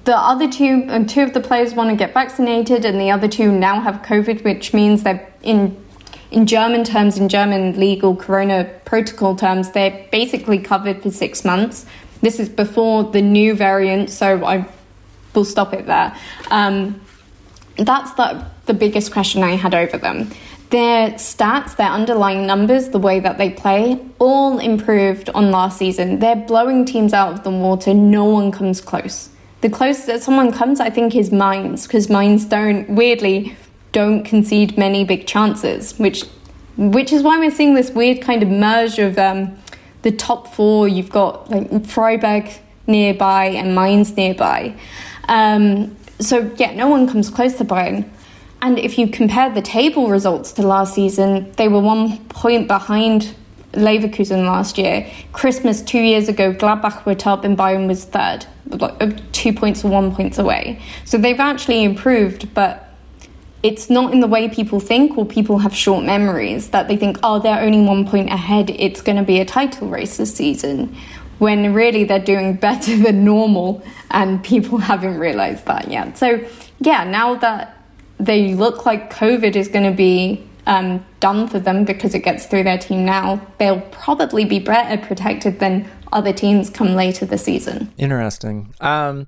the 0.08 0.16
other 0.16 0.50
two, 0.50 0.86
and 0.88 1.06
two 1.06 1.20
of 1.20 1.34
the 1.34 1.40
players 1.40 1.74
want 1.74 1.90
to 1.90 1.94
get 1.94 2.14
vaccinated, 2.14 2.86
and 2.86 2.98
the 2.98 3.10
other 3.10 3.28
two 3.28 3.52
now 3.52 3.78
have 3.82 3.96
COVID, 3.96 4.42
which 4.42 4.72
means 4.72 5.02
they're 5.02 5.30
in 5.42 5.76
in 6.30 6.46
German 6.46 6.82
terms, 6.84 7.18
in 7.18 7.28
German 7.28 7.78
legal 7.78 8.16
corona 8.16 8.64
protocol 8.86 9.36
terms, 9.36 9.72
they're 9.72 10.06
basically 10.10 10.58
covered 10.58 11.02
for 11.02 11.10
six 11.10 11.44
months. 11.44 11.84
This 12.22 12.40
is 12.40 12.48
before 12.48 13.04
the 13.04 13.20
new 13.20 13.54
variant, 13.54 14.08
so 14.08 14.44
I 14.46 14.66
will 15.34 15.44
stop 15.44 15.74
it 15.74 15.84
there. 15.84 16.16
Um, 16.50 17.02
that's 17.76 18.12
the, 18.14 18.46
the 18.64 18.74
biggest 18.74 19.12
question 19.12 19.42
I 19.42 19.56
had 19.56 19.74
over 19.74 19.98
them. 19.98 20.30
Their 20.70 21.10
stats, 21.12 21.76
their 21.76 21.90
underlying 21.90 22.46
numbers, 22.46 22.90
the 22.90 22.98
way 22.98 23.20
that 23.20 23.36
they 23.36 23.50
play, 23.50 23.98
all 24.18 24.58
improved 24.58 25.28
on 25.30 25.50
last 25.50 25.78
season. 25.78 26.18
They're 26.18 26.36
blowing 26.36 26.86
teams 26.86 27.12
out 27.12 27.32
of 27.32 27.44
the 27.44 27.50
water. 27.50 27.92
No 27.94 28.24
one 28.24 28.52
comes 28.52 28.80
close. 28.82 29.30
The 29.60 29.70
closest 29.70 30.06
that 30.06 30.22
someone 30.22 30.52
comes, 30.52 30.78
I 30.78 30.90
think, 30.90 31.16
is 31.16 31.32
Mainz, 31.32 31.86
because 31.86 32.08
Mainz 32.08 32.44
don't, 32.44 32.88
weirdly, 32.90 33.56
don't 33.92 34.22
concede 34.22 34.78
many 34.78 35.04
big 35.04 35.26
chances, 35.26 35.98
which 35.98 36.24
which 36.76 37.12
is 37.12 37.24
why 37.24 37.38
we're 37.40 37.50
seeing 37.50 37.74
this 37.74 37.90
weird 37.90 38.22
kind 38.22 38.40
of 38.40 38.48
merge 38.48 39.00
of 39.00 39.18
um, 39.18 39.58
the 40.02 40.12
top 40.12 40.54
four. 40.54 40.86
You've 40.86 41.10
got 41.10 41.50
like 41.50 41.84
Freiburg 41.84 42.48
nearby 42.86 43.46
and 43.46 43.74
Mainz 43.74 44.16
nearby. 44.16 44.78
Um, 45.28 45.96
so 46.20 46.52
yeah, 46.56 46.72
no 46.74 46.86
one 46.86 47.08
comes 47.08 47.30
close 47.30 47.54
to 47.54 47.64
Bayern. 47.64 48.08
And 48.62 48.78
if 48.78 48.96
you 48.96 49.08
compare 49.08 49.50
the 49.50 49.62
table 49.62 50.08
results 50.08 50.52
to 50.52 50.62
last 50.62 50.94
season, 50.94 51.50
they 51.52 51.68
were 51.68 51.80
one 51.80 52.24
point 52.26 52.68
behind 52.68 53.34
Leverkusen 53.72 54.46
last 54.46 54.78
year. 54.78 55.10
Christmas 55.32 55.82
two 55.82 56.00
years 56.00 56.28
ago, 56.28 56.52
Gladbach 56.52 57.04
were 57.04 57.14
top 57.14 57.44
and 57.44 57.56
Bayern 57.56 57.86
was 57.86 58.04
third, 58.04 58.46
like 58.68 59.32
two 59.32 59.52
points 59.52 59.84
or 59.84 59.90
one 59.90 60.14
points 60.14 60.38
away. 60.38 60.80
So 61.04 61.18
they've 61.18 61.38
actually 61.38 61.84
improved, 61.84 62.54
but 62.54 62.88
it's 63.62 63.90
not 63.90 64.12
in 64.12 64.20
the 64.20 64.26
way 64.26 64.48
people 64.48 64.80
think 64.80 65.18
or 65.18 65.26
people 65.26 65.58
have 65.58 65.74
short 65.74 66.04
memories 66.04 66.70
that 66.70 66.88
they 66.88 66.96
think, 66.96 67.18
oh, 67.22 67.40
they're 67.40 67.60
only 67.60 67.80
one 67.80 68.06
point 68.06 68.30
ahead, 68.30 68.70
it's 68.70 69.02
going 69.02 69.16
to 69.16 69.24
be 69.24 69.40
a 69.40 69.44
title 69.44 69.88
race 69.88 70.16
this 70.16 70.34
season. 70.34 70.96
When 71.38 71.74
really 71.74 72.04
they're 72.04 72.18
doing 72.18 72.54
better 72.68 72.96
than 72.96 73.24
normal, 73.24 73.82
and 74.10 74.42
people 74.42 74.78
haven't 74.90 75.18
realized 75.18 75.66
that 75.66 75.90
yet. 75.90 76.16
So, 76.16 76.44
yeah, 76.80 77.04
now 77.04 77.34
that 77.36 77.76
they 78.18 78.54
look 78.54 78.86
like 78.86 79.12
COVID 79.12 79.54
is 79.54 79.68
going 79.68 79.88
to 79.88 79.96
be 79.96 80.47
um, 80.68 81.04
done 81.18 81.48
for 81.48 81.58
them 81.58 81.84
because 81.84 82.14
it 82.14 82.20
gets 82.20 82.46
through 82.46 82.62
their 82.62 82.78
team 82.78 83.04
now, 83.04 83.40
they'll 83.58 83.80
probably 83.80 84.44
be 84.44 84.60
better 84.60 85.04
protected 85.04 85.58
than 85.58 85.90
other 86.12 86.32
teams 86.32 86.70
come 86.70 86.94
later 86.94 87.26
this 87.26 87.42
season. 87.44 87.92
Interesting. 87.96 88.74
Um, 88.80 89.26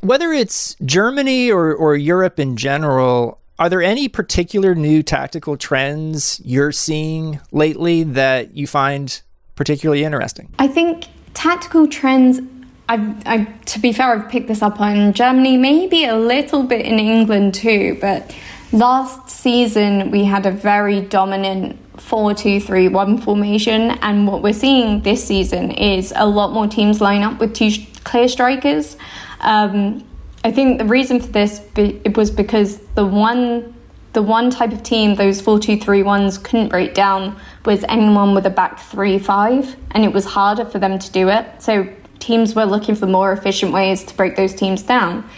whether 0.00 0.32
it's 0.32 0.74
Germany 0.84 1.50
or, 1.50 1.72
or 1.72 1.94
Europe 1.94 2.40
in 2.40 2.56
general, 2.56 3.38
are 3.60 3.68
there 3.68 3.80
any 3.80 4.08
particular 4.08 4.74
new 4.74 5.04
tactical 5.04 5.56
trends 5.56 6.40
you're 6.44 6.72
seeing 6.72 7.38
lately 7.52 8.02
that 8.02 8.56
you 8.56 8.66
find 8.66 9.22
particularly 9.54 10.02
interesting? 10.02 10.52
I 10.58 10.66
think 10.66 11.06
tactical 11.32 11.86
trends. 11.86 12.40
I, 12.88 13.14
I, 13.24 13.44
to 13.66 13.78
be 13.78 13.92
fair, 13.92 14.18
I've 14.18 14.28
picked 14.28 14.48
this 14.48 14.62
up 14.62 14.80
on 14.80 15.12
Germany, 15.12 15.56
maybe 15.56 16.04
a 16.04 16.16
little 16.16 16.64
bit 16.64 16.84
in 16.84 16.98
England 16.98 17.54
too. 17.54 17.96
But 18.00 18.34
last 18.72 19.28
season 19.28 20.10
we 20.10 20.24
had 20.24 20.46
a 20.46 20.50
very 20.50 21.00
dominant 21.00 21.78
4 22.00 22.34
2 22.34 22.60
3 22.60 22.88
1 22.88 23.18
formation, 23.18 23.90
and 24.02 24.26
what 24.26 24.42
we're 24.42 24.52
seeing 24.52 25.02
this 25.02 25.24
season 25.24 25.70
is 25.72 26.12
a 26.16 26.26
lot 26.26 26.52
more 26.52 26.66
teams 26.66 27.00
line 27.00 27.22
up 27.22 27.38
with 27.38 27.54
two 27.54 27.70
clear 28.04 28.28
strikers. 28.28 28.96
Um, 29.40 30.04
I 30.44 30.50
think 30.50 30.78
the 30.78 30.84
reason 30.84 31.20
for 31.20 31.28
this 31.28 31.60
be, 31.60 32.00
it 32.04 32.16
was 32.16 32.30
because 32.30 32.78
the 32.94 33.06
one 33.06 33.74
the 34.14 34.22
one 34.22 34.50
type 34.50 34.72
of 34.72 34.82
team 34.82 35.14
those 35.14 35.40
four 35.40 35.58
two 35.58 35.78
three 35.78 36.02
ones 36.02 36.38
couldn't 36.38 36.68
break 36.68 36.94
down 36.94 37.38
was 37.64 37.84
anyone 37.88 38.34
with 38.34 38.46
a 38.46 38.50
back 38.50 38.80
three 38.80 39.18
five, 39.18 39.76
and 39.92 40.04
it 40.04 40.12
was 40.12 40.24
harder 40.24 40.64
for 40.64 40.78
them 40.78 40.98
to 40.98 41.12
do 41.12 41.28
it. 41.28 41.46
So 41.62 41.88
teams 42.18 42.54
were 42.54 42.64
looking 42.64 42.94
for 42.94 43.06
more 43.06 43.32
efficient 43.32 43.72
ways 43.72 44.02
to 44.04 44.14
break 44.14 44.36
those 44.36 44.54
teams 44.54 44.82
down, 44.82 45.28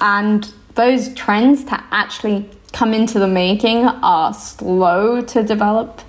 and 0.00 0.52
those 0.74 1.12
trends 1.14 1.64
to 1.64 1.82
actually 1.90 2.48
come 2.72 2.94
into 2.94 3.18
the 3.18 3.28
making 3.28 3.84
are 3.84 4.32
slow 4.34 5.20
to 5.20 5.42
develop. 5.42 6.00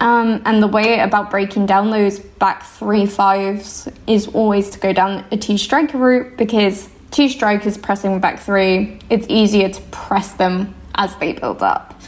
Um, 0.00 0.42
and 0.44 0.62
the 0.62 0.66
way 0.66 0.98
about 0.98 1.30
breaking 1.30 1.66
down 1.66 1.90
those 1.90 2.18
back 2.18 2.64
three 2.64 3.06
fives 3.06 3.88
is 4.06 4.26
always 4.28 4.70
to 4.70 4.78
go 4.78 4.92
down 4.92 5.24
a 5.30 5.36
two 5.36 5.56
striker 5.56 5.98
route 5.98 6.36
because 6.36 6.88
two 7.10 7.28
strikers 7.28 7.78
pressing 7.78 8.18
back 8.20 8.40
three, 8.40 8.98
it's 9.08 9.26
easier 9.28 9.68
to 9.68 9.80
press 9.92 10.34
them 10.34 10.74
as 10.96 11.14
they 11.16 11.32
build 11.32 11.62
up. 11.62 12.00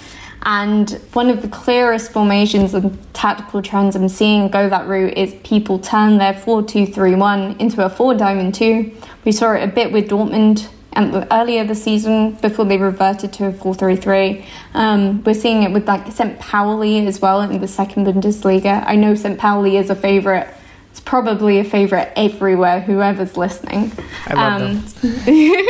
And 0.42 0.90
one 1.12 1.28
of 1.28 1.42
the 1.42 1.48
clearest 1.48 2.12
formations 2.12 2.74
and 2.74 2.96
tactical 3.14 3.62
trends 3.62 3.96
I'm 3.96 4.08
seeing 4.08 4.48
go 4.48 4.68
that 4.68 4.86
route 4.86 5.14
is 5.18 5.34
people 5.42 5.78
turn 5.78 6.18
their 6.18 6.34
4 6.34 6.62
2 6.62 6.86
3 6.86 7.14
1 7.14 7.56
into 7.58 7.84
a 7.84 7.90
4 7.90 8.14
diamond 8.14 8.54
2. 8.54 8.92
We 9.24 9.32
saw 9.32 9.54
it 9.54 9.62
a 9.62 9.66
bit 9.66 9.90
with 9.90 10.08
Dortmund 10.08 10.68
and 10.96 11.26
earlier 11.30 11.64
this 11.64 11.82
season 11.82 12.32
before 12.32 12.64
they 12.64 12.78
reverted 12.78 13.32
to 13.34 13.46
a 13.46 13.52
4 13.52 13.74
3 13.74 13.96
3. 13.96 14.46
Um, 14.74 15.22
we're 15.22 15.34
seeing 15.34 15.62
it 15.62 15.70
with 15.70 15.86
like 15.86 16.10
St. 16.10 16.38
Pauli 16.40 17.06
as 17.06 17.20
well 17.20 17.42
in 17.42 17.60
the 17.60 17.68
second 17.68 18.06
Bundesliga. 18.06 18.82
I 18.86 18.96
know 18.96 19.14
St. 19.14 19.38
Pauli 19.38 19.76
is 19.76 19.90
a 19.90 19.94
favourite 19.94 20.48
it's 20.96 21.02
probably 21.02 21.58
a 21.58 21.64
favorite 21.64 22.10
everywhere, 22.16 22.80
whoever's 22.80 23.36
listening. 23.36 23.92
I 24.28 24.32
love 24.32 24.62
um, 24.62 24.84
them. 25.02 25.64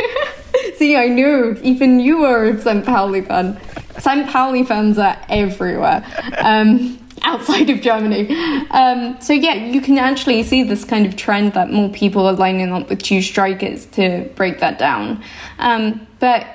See, 0.77 0.95
I 0.95 1.07
knew 1.09 1.59
even 1.63 1.99
you 1.99 2.19
were 2.19 2.45
a 2.45 2.61
St. 2.61 2.85
Pauli 2.85 3.23
fan. 3.23 3.59
St. 3.99 4.29
Pauli 4.29 4.63
fans 4.63 4.97
are 4.97 5.17
everywhere. 5.27 6.05
Um, 6.37 6.97
outside 7.27 7.69
of 7.69 7.81
Germany. 7.81 8.33
Um, 8.71 9.19
so 9.21 9.33
yeah, 9.33 9.53
you 9.53 9.81
can 9.81 9.97
actually 9.97 10.41
see 10.43 10.63
this 10.63 10.85
kind 10.85 11.05
of 11.05 11.15
trend 11.15 11.53
that 11.53 11.71
more 11.71 11.89
people 11.89 12.25
are 12.25 12.33
lining 12.33 12.71
up 12.71 12.89
with 12.89 13.03
two 13.03 13.21
strikers 13.21 13.85
to 13.87 14.29
break 14.35 14.59
that 14.59 14.79
down. 14.79 15.21
Um, 15.59 16.07
but 16.19 16.47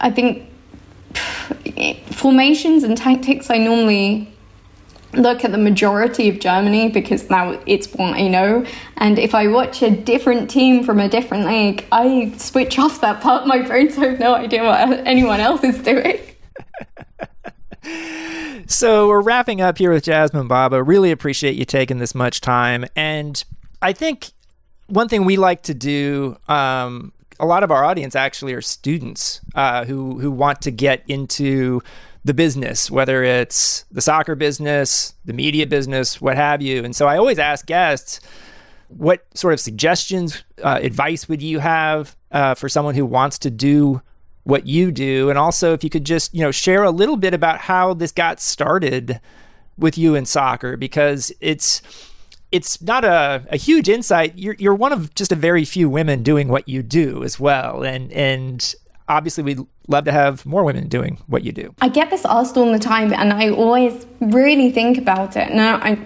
I 0.00 0.10
think 0.10 0.48
formations 2.12 2.84
and 2.84 2.96
tactics 2.96 3.50
I 3.50 3.58
normally 3.58 4.32
look 5.12 5.44
at 5.44 5.50
the 5.50 5.58
majority 5.58 6.28
of 6.28 6.38
Germany 6.38 6.88
because 6.88 7.28
now 7.28 7.60
it's 7.66 7.88
what 7.94 8.14
I 8.14 8.28
know. 8.28 8.64
And 8.98 9.18
if 9.18 9.34
I 9.34 9.48
watch 9.48 9.82
a 9.82 9.90
different 9.90 10.48
team 10.48 10.84
from 10.84 11.00
a 11.00 11.08
different 11.08 11.46
league, 11.46 11.84
I 11.90 12.32
switch 12.36 12.78
off 12.78 13.00
that 13.00 13.20
part 13.20 13.42
of 13.42 13.48
my 13.48 13.62
brain 13.62 13.90
so 13.90 14.02
I 14.02 14.08
have 14.10 14.20
no 14.20 14.34
idea 14.34 14.62
what 14.62 14.78
anyone 15.06 15.40
else 15.40 15.64
is 15.64 15.80
doing. 15.80 16.20
so 18.66 19.08
we're 19.08 19.22
wrapping 19.22 19.60
up 19.60 19.78
here 19.78 19.92
with 19.92 20.04
Jasmine 20.04 20.48
Baba. 20.48 20.82
Really 20.82 21.10
appreciate 21.10 21.56
you 21.56 21.64
taking 21.64 21.98
this 21.98 22.14
much 22.14 22.40
time. 22.40 22.84
And 22.96 23.42
I 23.82 23.92
think 23.92 24.32
one 24.86 25.08
thing 25.08 25.24
we 25.24 25.36
like 25.36 25.62
to 25.62 25.74
do, 25.74 26.36
um, 26.48 27.12
a 27.38 27.46
lot 27.46 27.62
of 27.62 27.70
our 27.70 27.84
audience 27.84 28.14
actually 28.14 28.52
are 28.52 28.60
students 28.60 29.40
uh, 29.54 29.84
who 29.84 30.18
who 30.18 30.30
want 30.30 30.60
to 30.62 30.70
get 30.70 31.02
into 31.08 31.80
the 32.24 32.34
business, 32.34 32.90
whether 32.90 33.24
it's 33.24 33.84
the 33.90 34.02
soccer 34.02 34.34
business, 34.34 35.14
the 35.24 35.32
media 35.32 35.66
business, 35.66 36.20
what 36.20 36.36
have 36.36 36.60
you. 36.60 36.84
And 36.84 36.94
so 36.94 37.06
I 37.06 37.16
always 37.16 37.38
ask 37.38 37.64
guests, 37.64 38.20
what 38.88 39.24
sort 39.34 39.54
of 39.54 39.60
suggestions, 39.60 40.44
uh, 40.62 40.80
advice 40.82 41.28
would 41.28 41.40
you 41.40 41.60
have 41.60 42.16
uh, 42.30 42.54
for 42.54 42.68
someone 42.68 42.94
who 42.94 43.06
wants 43.06 43.38
to 43.38 43.50
do 43.50 44.02
what 44.44 44.66
you 44.66 44.90
do? 44.90 45.30
And 45.30 45.38
also, 45.38 45.72
if 45.72 45.84
you 45.84 45.90
could 45.90 46.04
just, 46.04 46.34
you 46.34 46.40
know, 46.40 46.50
share 46.50 46.82
a 46.82 46.90
little 46.90 47.16
bit 47.16 47.34
about 47.34 47.60
how 47.60 47.94
this 47.94 48.12
got 48.12 48.40
started 48.40 49.20
with 49.78 49.96
you 49.96 50.14
in 50.14 50.26
soccer, 50.26 50.76
because 50.76 51.32
it's 51.40 51.82
it's 52.52 52.82
not 52.82 53.04
a, 53.04 53.44
a 53.50 53.56
huge 53.56 53.88
insight. 53.88 54.36
You're 54.36 54.56
you're 54.58 54.74
one 54.74 54.92
of 54.92 55.14
just 55.14 55.32
a 55.32 55.36
very 55.36 55.64
few 55.64 55.88
women 55.88 56.22
doing 56.22 56.48
what 56.48 56.68
you 56.68 56.82
do 56.82 57.22
as 57.22 57.38
well, 57.38 57.82
and 57.82 58.12
and 58.12 58.74
obviously 59.08 59.42
we'd 59.42 59.60
love 59.88 60.04
to 60.04 60.12
have 60.12 60.46
more 60.46 60.62
women 60.62 60.88
doing 60.88 61.18
what 61.26 61.42
you 61.44 61.52
do. 61.52 61.74
I 61.80 61.88
get 61.88 62.10
this 62.10 62.24
asked 62.24 62.56
all 62.56 62.70
the 62.70 62.78
time, 62.78 63.12
and 63.12 63.32
I 63.32 63.50
always 63.50 64.06
really 64.20 64.70
think 64.70 64.98
about 64.98 65.36
it. 65.36 65.52
Now, 65.52 65.76
I, 65.82 65.98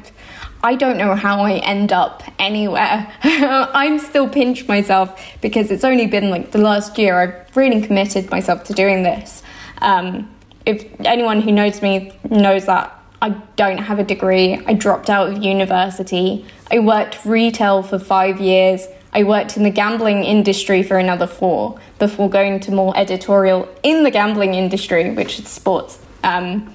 I 0.65 0.77
don't 0.77 0.97
know 0.97 1.15
how 1.15 1.43
I 1.43 1.57
end 1.57 1.93
up 1.93 2.23
anywhere. 2.39 3.13
I'm 3.23 3.99
still 3.99 4.31
pinch 4.31 4.67
myself 4.67 5.21
because 5.43 5.71
it's 5.71 5.85
only 5.85 6.07
been 6.07 6.31
like 6.31 6.53
the 6.53 6.59
last 6.59 6.97
year 6.97 7.19
I've 7.19 7.55
really 7.55 7.83
committed 7.83 8.31
myself 8.31 8.65
to 8.65 8.73
doing 8.73 9.03
this. 9.03 9.43
Um, 9.83 10.35
if 10.65 10.87
anyone 11.01 11.43
who 11.43 11.53
knows 11.53 11.83
me 11.83 12.19
knows 12.31 12.65
that 12.65 12.99
I 13.21 13.29
don't 13.57 13.77
have 13.77 13.99
a 13.99 14.05
degree, 14.05 14.55
I 14.65 14.73
dropped 14.73 15.11
out 15.11 15.29
of 15.29 15.43
university, 15.43 16.47
I 16.71 16.79
worked 16.79 17.23
retail 17.27 17.83
for 17.83 17.99
five 17.99 18.41
years. 18.41 18.87
I 19.13 19.23
worked 19.23 19.59
in 19.59 19.65
the 19.65 19.71
gambling 19.71 20.25
industry 20.25 20.83
for 20.83 20.97
another 20.97 21.27
four 21.27 21.79
before 21.99 22.31
going 22.31 22.61
to 22.61 22.73
more 22.73 22.97
editorial 22.97 23.69
in 23.83 24.03
the 24.03 24.11
gambling 24.11 24.55
industry, 24.55 25.11
which 25.11 25.39
is 25.39 25.47
sports, 25.47 25.99
um, 26.23 26.75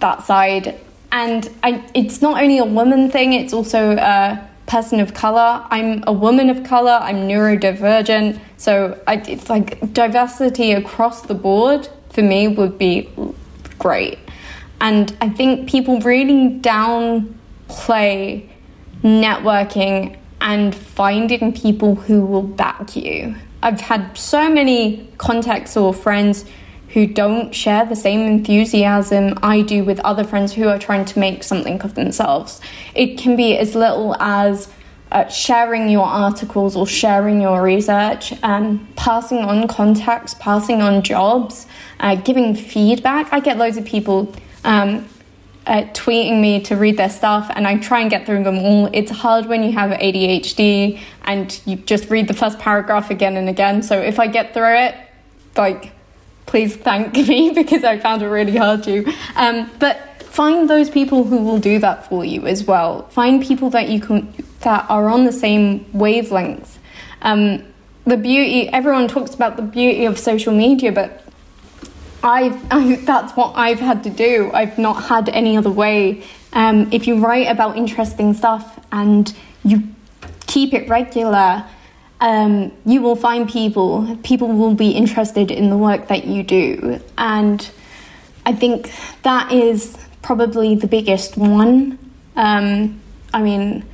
that 0.00 0.24
side. 0.24 0.80
And 1.12 1.50
I, 1.62 1.84
it's 1.94 2.22
not 2.22 2.42
only 2.42 2.58
a 2.58 2.64
woman 2.64 3.10
thing, 3.10 3.32
it's 3.32 3.52
also 3.52 3.96
a 3.96 4.48
person 4.66 5.00
of 5.00 5.12
color. 5.14 5.66
I'm 5.70 6.04
a 6.06 6.12
woman 6.12 6.48
of 6.48 6.62
color. 6.62 6.98
I'm 7.02 7.28
neurodivergent. 7.28 8.40
So 8.56 9.00
I, 9.06 9.16
it's 9.16 9.50
like 9.50 9.92
diversity 9.92 10.72
across 10.72 11.22
the 11.22 11.34
board 11.34 11.88
for 12.10 12.22
me 12.22 12.48
would 12.48 12.78
be 12.78 13.10
great. 13.78 14.18
And 14.80 15.16
I 15.20 15.28
think 15.28 15.68
people 15.68 16.00
really 16.00 16.58
downplay 16.60 18.48
networking 19.02 20.16
and 20.40 20.74
finding 20.74 21.52
people 21.52 21.94
who 21.96 22.24
will 22.24 22.42
back 22.42 22.96
you. 22.96 23.34
I've 23.62 23.80
had 23.80 24.16
so 24.16 24.48
many 24.48 25.08
contacts 25.18 25.76
or 25.76 25.92
friends 25.92 26.44
who 26.92 27.06
don't 27.06 27.54
share 27.54 27.84
the 27.84 27.96
same 27.96 28.20
enthusiasm 28.26 29.38
I 29.42 29.62
do 29.62 29.84
with 29.84 30.00
other 30.00 30.24
friends 30.24 30.52
who 30.52 30.68
are 30.68 30.78
trying 30.78 31.04
to 31.06 31.18
make 31.18 31.44
something 31.44 31.80
of 31.82 31.94
themselves. 31.94 32.60
It 32.94 33.16
can 33.16 33.36
be 33.36 33.56
as 33.56 33.74
little 33.74 34.16
as 34.20 34.68
uh, 35.12 35.28
sharing 35.28 35.88
your 35.88 36.04
articles 36.04 36.76
or 36.76 36.86
sharing 36.86 37.40
your 37.40 37.62
research, 37.62 38.32
um, 38.42 38.88
passing 38.96 39.38
on 39.38 39.68
contacts, 39.68 40.34
passing 40.34 40.82
on 40.82 41.02
jobs, 41.02 41.66
uh, 42.00 42.14
giving 42.16 42.54
feedback. 42.54 43.32
I 43.32 43.40
get 43.40 43.56
loads 43.56 43.76
of 43.76 43.84
people 43.84 44.32
um, 44.64 45.08
uh, 45.66 45.82
tweeting 45.92 46.40
me 46.40 46.60
to 46.62 46.76
read 46.76 46.96
their 46.96 47.10
stuff, 47.10 47.50
and 47.54 47.66
I 47.66 47.78
try 47.78 48.00
and 48.00 48.10
get 48.10 48.26
through 48.26 48.44
them 48.44 48.58
all. 48.58 48.88
It's 48.92 49.10
hard 49.10 49.46
when 49.46 49.62
you 49.62 49.72
have 49.72 49.90
ADHD 49.90 51.00
and 51.24 51.60
you 51.66 51.76
just 51.76 52.10
read 52.10 52.28
the 52.28 52.34
first 52.34 52.58
paragraph 52.58 53.10
again 53.10 53.36
and 53.36 53.48
again. 53.48 53.82
So 53.82 53.98
if 53.98 54.18
I 54.18 54.26
get 54.26 54.54
through 54.54 54.76
it, 54.76 54.94
like, 55.56 55.92
please 56.50 56.76
thank 56.76 57.14
me 57.28 57.50
because 57.50 57.84
I 57.84 57.98
found 57.98 58.22
it 58.22 58.26
really 58.26 58.56
hard 58.56 58.82
to. 58.84 59.10
Um, 59.36 59.70
but 59.78 60.22
find 60.24 60.68
those 60.68 60.90
people 60.90 61.24
who 61.24 61.38
will 61.38 61.58
do 61.58 61.78
that 61.78 62.08
for 62.08 62.24
you 62.24 62.46
as 62.46 62.64
well. 62.64 63.06
Find 63.08 63.42
people 63.42 63.70
that 63.70 63.88
you 63.88 64.00
can 64.00 64.34
that 64.60 64.84
are 64.90 65.08
on 65.08 65.24
the 65.24 65.32
same 65.32 65.86
wavelength. 65.92 66.78
Um, 67.22 67.64
the 68.04 68.16
beauty, 68.16 68.68
everyone 68.68 69.08
talks 69.08 69.34
about 69.34 69.56
the 69.56 69.62
beauty 69.62 70.04
of 70.04 70.18
social 70.18 70.52
media, 70.52 70.92
but 70.92 71.24
I've, 72.22 72.60
I, 72.72 72.96
that's 72.96 73.32
what 73.34 73.52
I've 73.56 73.80
had 73.80 74.02
to 74.04 74.10
do. 74.10 74.50
I've 74.52 74.76
not 74.76 75.04
had 75.04 75.28
any 75.30 75.56
other 75.56 75.70
way. 75.70 76.24
Um, 76.52 76.92
if 76.92 77.06
you 77.06 77.24
write 77.24 77.46
about 77.46 77.76
interesting 77.76 78.34
stuff 78.34 78.84
and 78.90 79.32
you 79.64 79.84
keep 80.46 80.74
it 80.74 80.88
regular, 80.88 81.64
um, 82.20 82.72
you 82.84 83.00
will 83.00 83.16
find 83.16 83.48
people. 83.48 84.18
People 84.22 84.48
will 84.48 84.74
be 84.74 84.90
interested 84.90 85.50
in 85.50 85.70
the 85.70 85.76
work 85.76 86.08
that 86.08 86.26
you 86.26 86.42
do, 86.42 87.00
and 87.16 87.70
I 88.44 88.52
think 88.52 88.92
that 89.22 89.52
is 89.52 89.96
probably 90.22 90.74
the 90.74 90.86
biggest 90.86 91.36
one. 91.36 91.98
Um, 92.36 93.00
I 93.32 93.42
mean, 93.42 93.84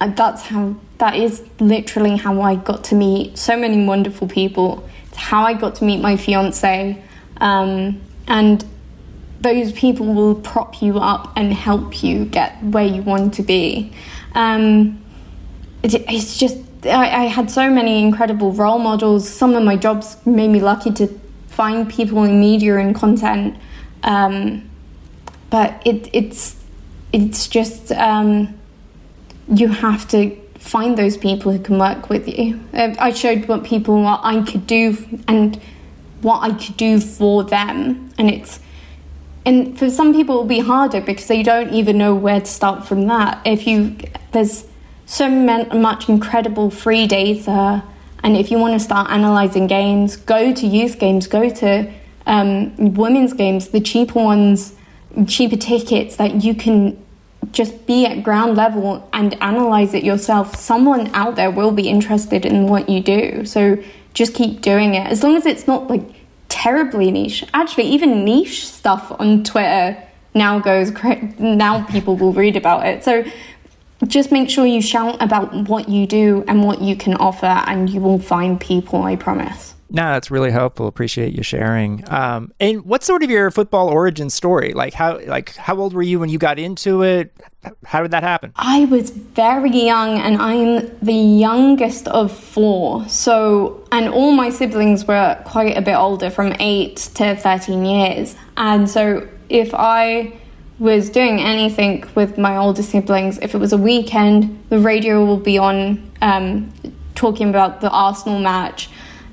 that's 0.00 0.42
how 0.42 0.76
that 0.98 1.14
is 1.16 1.44
literally 1.60 2.16
how 2.16 2.40
I 2.40 2.56
got 2.56 2.84
to 2.84 2.94
meet 2.94 3.38
so 3.38 3.56
many 3.56 3.84
wonderful 3.84 4.28
people. 4.28 4.88
It's 5.08 5.16
how 5.16 5.44
I 5.44 5.54
got 5.54 5.76
to 5.76 5.84
meet 5.84 6.00
my 6.00 6.16
fiance, 6.16 7.02
um, 7.40 8.00
and 8.26 8.64
those 9.40 9.72
people 9.72 10.12
will 10.12 10.34
prop 10.34 10.82
you 10.82 10.98
up 10.98 11.32
and 11.36 11.52
help 11.52 12.02
you 12.02 12.24
get 12.26 12.62
where 12.62 12.84
you 12.84 13.02
want 13.02 13.34
to 13.34 13.42
be. 13.42 13.92
Um, 14.34 15.02
it, 15.82 15.94
it's 16.08 16.36
just 16.36 16.58
I, 16.84 17.24
I, 17.24 17.24
had 17.26 17.50
so 17.50 17.68
many 17.70 18.02
incredible 18.02 18.52
role 18.52 18.78
models. 18.78 19.28
Some 19.28 19.54
of 19.54 19.62
my 19.62 19.76
jobs 19.76 20.16
made 20.26 20.48
me 20.48 20.60
lucky 20.60 20.90
to 20.92 21.08
find 21.48 21.90
people 21.90 22.24
in 22.24 22.40
media 22.40 22.78
and 22.78 22.94
content, 22.94 23.56
um, 24.02 24.68
but 25.50 25.82
it, 25.84 26.08
it's 26.12 26.56
it's 27.12 27.48
just 27.48 27.92
um, 27.92 28.58
you 29.48 29.68
have 29.68 30.08
to 30.08 30.36
find 30.58 30.96
those 30.96 31.16
people 31.16 31.52
who 31.52 31.58
can 31.58 31.78
work 31.78 32.08
with 32.08 32.28
you. 32.28 32.60
Uh, 32.72 32.94
I 32.98 33.12
showed 33.12 33.46
what 33.48 33.64
people 33.64 34.02
what 34.02 34.20
I 34.22 34.42
could 34.42 34.66
do 34.66 34.96
and 35.26 35.60
what 36.22 36.40
I 36.40 36.52
could 36.54 36.76
do 36.76 37.00
for 37.00 37.44
them, 37.44 38.10
and 38.16 38.30
it's 38.30 38.60
and 39.44 39.78
for 39.78 39.90
some 39.90 40.14
people 40.14 40.36
it'll 40.36 40.46
be 40.46 40.60
harder 40.60 41.00
because 41.00 41.26
they 41.26 41.42
don't 41.42 41.70
even 41.70 41.98
know 41.98 42.14
where 42.14 42.40
to 42.40 42.46
start 42.46 42.86
from 42.86 43.06
that. 43.08 43.40
If 43.44 43.66
you 43.66 43.96
there's 44.32 44.64
so 45.10 45.28
much 45.28 46.08
incredible 46.08 46.70
free 46.70 47.04
data, 47.08 47.82
and 48.22 48.36
if 48.36 48.48
you 48.52 48.58
want 48.58 48.74
to 48.74 48.80
start 48.80 49.10
analyzing 49.10 49.66
games, 49.66 50.14
go 50.14 50.52
to 50.54 50.66
youth 50.66 51.00
games, 51.00 51.26
go 51.26 51.50
to 51.50 51.92
um, 52.26 52.94
women's 52.94 53.32
games, 53.32 53.68
the 53.70 53.80
cheaper 53.80 54.22
ones, 54.22 54.76
cheaper 55.26 55.56
tickets 55.56 56.16
that 56.16 56.44
you 56.44 56.54
can 56.54 57.04
just 57.50 57.86
be 57.88 58.06
at 58.06 58.22
ground 58.22 58.56
level 58.56 59.08
and 59.12 59.34
analyze 59.42 59.94
it 59.94 60.04
yourself. 60.04 60.54
Someone 60.54 61.12
out 61.12 61.34
there 61.34 61.50
will 61.50 61.72
be 61.72 61.88
interested 61.88 62.46
in 62.46 62.68
what 62.68 62.88
you 62.88 63.02
do. 63.02 63.44
So 63.44 63.82
just 64.14 64.32
keep 64.32 64.60
doing 64.60 64.94
it. 64.94 65.08
As 65.08 65.24
long 65.24 65.34
as 65.34 65.44
it's 65.44 65.66
not 65.66 65.88
like 65.88 66.02
terribly 66.48 67.10
niche. 67.10 67.44
Actually, 67.52 67.88
even 67.88 68.24
niche 68.24 68.68
stuff 68.68 69.10
on 69.18 69.42
Twitter 69.42 70.00
now 70.34 70.60
goes 70.60 70.92
now 71.40 71.84
people 71.86 72.16
will 72.16 72.32
read 72.32 72.56
about 72.56 72.86
it. 72.86 73.02
So 73.02 73.24
just 74.06 74.32
make 74.32 74.48
sure 74.48 74.66
you 74.66 74.80
shout 74.80 75.20
about 75.22 75.68
what 75.68 75.88
you 75.88 76.06
do 76.06 76.44
and 76.48 76.64
what 76.64 76.80
you 76.80 76.96
can 76.96 77.14
offer 77.14 77.46
and 77.46 77.90
you 77.90 78.00
will 78.00 78.18
find 78.18 78.60
people, 78.60 79.02
I 79.02 79.16
promise. 79.16 79.74
No, 79.92 80.12
that's 80.12 80.30
really 80.30 80.52
helpful. 80.52 80.86
Appreciate 80.86 81.34
you 81.34 81.42
sharing. 81.42 82.04
Um, 82.08 82.52
and 82.60 82.84
what's 82.84 83.06
sort 83.06 83.24
of 83.24 83.30
your 83.30 83.50
football 83.50 83.88
origin 83.88 84.30
story? 84.30 84.72
Like 84.72 84.94
how 84.94 85.18
like 85.26 85.56
how 85.56 85.76
old 85.78 85.94
were 85.94 86.02
you 86.02 86.20
when 86.20 86.28
you 86.28 86.38
got 86.38 86.60
into 86.60 87.02
it? 87.02 87.34
How 87.84 88.00
did 88.02 88.12
that 88.12 88.22
happen? 88.22 88.52
I 88.54 88.84
was 88.84 89.10
very 89.10 89.70
young, 89.70 90.18
and 90.18 90.40
I'm 90.40 90.96
the 91.00 91.12
youngest 91.12 92.08
of 92.08 92.32
four. 92.32 93.06
So, 93.08 93.86
and 93.90 94.08
all 94.08 94.30
my 94.30 94.48
siblings 94.48 95.04
were 95.06 95.38
quite 95.44 95.76
a 95.76 95.82
bit 95.82 95.96
older, 95.96 96.30
from 96.30 96.54
eight 96.60 96.96
to 97.16 97.34
thirteen 97.34 97.84
years. 97.84 98.36
And 98.56 98.88
so, 98.88 99.28
if 99.48 99.74
I 99.74 100.32
was 100.80 101.10
doing 101.10 101.40
anything 101.40 102.04
with 102.16 102.36
my 102.36 102.56
older 102.56 102.82
siblings, 102.82 103.38
if 103.38 103.54
it 103.54 103.58
was 103.58 103.72
a 103.72 103.78
weekend, 103.78 104.64
the 104.68 104.80
radio 104.80 105.24
will 105.24 105.36
be 105.36 105.58
on 105.58 106.10
um, 106.20 106.72
talking 107.14 107.48
about 107.48 107.80
the 107.80 107.90
Arsenal 107.90 108.40
match 108.40 108.88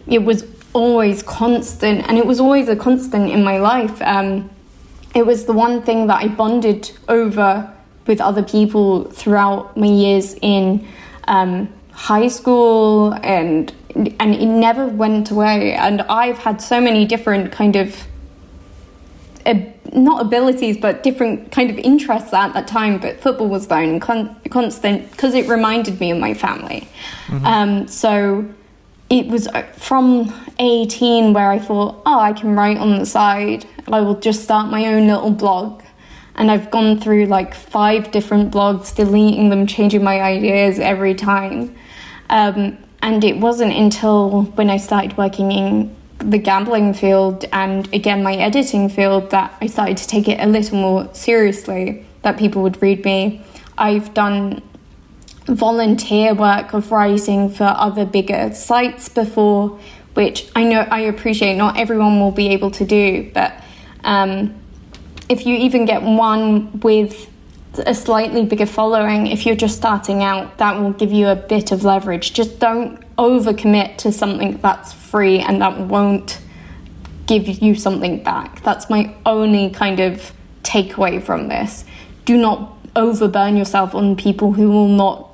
it 0.07 0.23
was 0.23 0.45
always 0.73 1.23
constant, 1.23 2.07
and 2.07 2.17
it 2.17 2.25
was 2.25 2.39
always 2.39 2.69
a 2.69 2.75
constant 2.75 3.29
in 3.29 3.43
my 3.43 3.57
life. 3.57 4.01
Um, 4.01 4.49
it 5.15 5.25
was 5.25 5.45
the 5.45 5.53
one 5.53 5.81
thing 5.81 6.07
that 6.07 6.23
I 6.23 6.27
bonded 6.27 6.91
over 7.07 7.73
with 8.05 8.21
other 8.21 8.43
people 8.43 9.05
throughout 9.05 9.75
my 9.75 9.87
years 9.87 10.35
in 10.41 10.87
um, 11.27 11.73
high 11.91 12.27
school, 12.27 13.13
and 13.23 13.73
and 13.95 14.35
it 14.35 14.45
never 14.45 14.85
went 14.85 15.31
away. 15.31 15.73
And 15.73 16.01
I've 16.03 16.37
had 16.37 16.61
so 16.61 16.79
many 16.79 17.05
different 17.05 17.51
kind 17.51 17.75
of 17.75 18.05
not 19.93 20.21
abilities, 20.21 20.77
but 20.77 21.03
different 21.03 21.51
kind 21.51 21.69
of 21.69 21.77
interests 21.77 22.33
at 22.33 22.53
that 22.53 22.67
time. 22.67 22.99
But 22.99 23.21
football 23.21 23.47
was 23.47 23.67
the 23.67 23.99
con- 24.01 24.35
constant 24.49 25.09
because 25.11 25.33
it 25.33 25.47
reminded 25.47 25.99
me 25.99 26.11
of 26.11 26.17
my 26.17 26.33
family. 26.33 26.87
Mm-hmm. 27.27 27.45
Um, 27.45 27.87
so 27.87 28.47
it 29.09 29.27
was 29.27 29.47
uh, 29.47 29.63
from 29.73 30.33
18 30.59 31.33
where 31.33 31.49
I 31.49 31.59
thought, 31.59 32.01
oh, 32.05 32.19
I 32.19 32.33
can 32.33 32.55
write 32.55 32.77
on 32.77 32.99
the 32.99 33.05
side. 33.05 33.65
I 33.91 34.01
will 34.01 34.19
just 34.19 34.43
start 34.43 34.69
my 34.69 34.87
own 34.87 35.07
little 35.07 35.31
blog. 35.31 35.83
And 36.35 36.51
I've 36.51 36.69
gone 36.69 36.99
through 36.99 37.25
like 37.25 37.55
five 37.55 38.11
different 38.11 38.53
blogs, 38.53 38.95
deleting 38.95 39.49
them, 39.49 39.65
changing 39.65 40.03
my 40.03 40.21
ideas 40.21 40.77
every 40.77 41.15
time. 41.15 41.75
Um, 42.29 42.77
and 43.01 43.23
it 43.23 43.37
wasn't 43.37 43.73
until 43.73 44.43
when 44.43 44.69
I 44.69 44.77
started 44.77 45.17
working 45.17 45.51
in 45.51 45.95
the 46.19 46.37
gambling 46.37 46.93
field 46.93 47.45
and 47.53 47.93
again 47.93 48.23
my 48.23 48.35
editing 48.35 48.89
field 48.89 49.29
that 49.29 49.53
I 49.61 49.67
started 49.67 49.97
to 49.97 50.07
take 50.07 50.27
it 50.27 50.39
a 50.39 50.47
little 50.47 50.77
more 50.77 51.13
seriously 51.13 52.05
that 52.23 52.37
people 52.37 52.63
would 52.63 52.81
read 52.81 53.05
me. 53.05 53.41
I've 53.77 54.13
done 54.13 54.61
volunteer 55.45 56.33
work 56.33 56.73
of 56.73 56.91
writing 56.91 57.49
for 57.49 57.63
other 57.63 58.05
bigger 58.05 58.53
sites 58.53 59.07
before, 59.09 59.79
which 60.13 60.49
I 60.55 60.63
know 60.63 60.81
I 60.81 61.01
appreciate 61.01 61.55
not 61.55 61.77
everyone 61.77 62.19
will 62.19 62.31
be 62.31 62.49
able 62.49 62.71
to 62.71 62.85
do, 62.85 63.31
but 63.33 63.53
um, 64.03 64.55
if 65.29 65.45
you 65.45 65.55
even 65.55 65.85
get 65.85 66.01
one 66.01 66.79
with 66.79 67.29
a 67.79 67.93
slightly 67.93 68.45
bigger 68.45 68.65
following, 68.65 69.27
if 69.27 69.45
you're 69.45 69.55
just 69.55 69.77
starting 69.77 70.23
out, 70.23 70.57
that 70.57 70.79
will 70.79 70.91
give 70.93 71.11
you 71.11 71.27
a 71.27 71.35
bit 71.35 71.71
of 71.71 71.83
leverage. 71.83 72.33
Just 72.33 72.59
don't 72.59 73.03
overcommit 73.17 73.97
to 73.97 74.11
something 74.11 74.57
that's 74.57 74.93
free 74.93 75.39
and 75.39 75.61
that 75.61 75.79
won't 75.79 76.39
give 77.25 77.47
you 77.47 77.75
something 77.75 78.23
back. 78.23 78.63
That's 78.63 78.89
my 78.89 79.15
only 79.25 79.69
kind 79.69 79.99
of 79.99 80.33
takeaway 80.63 81.21
from 81.21 81.47
this. 81.47 81.85
Do 82.25 82.37
not 82.37 82.77
overburn 82.95 83.57
yourself 83.57 83.93
on 83.93 84.15
people 84.15 84.53
who 84.53 84.69
will 84.69 84.87
not 84.87 85.29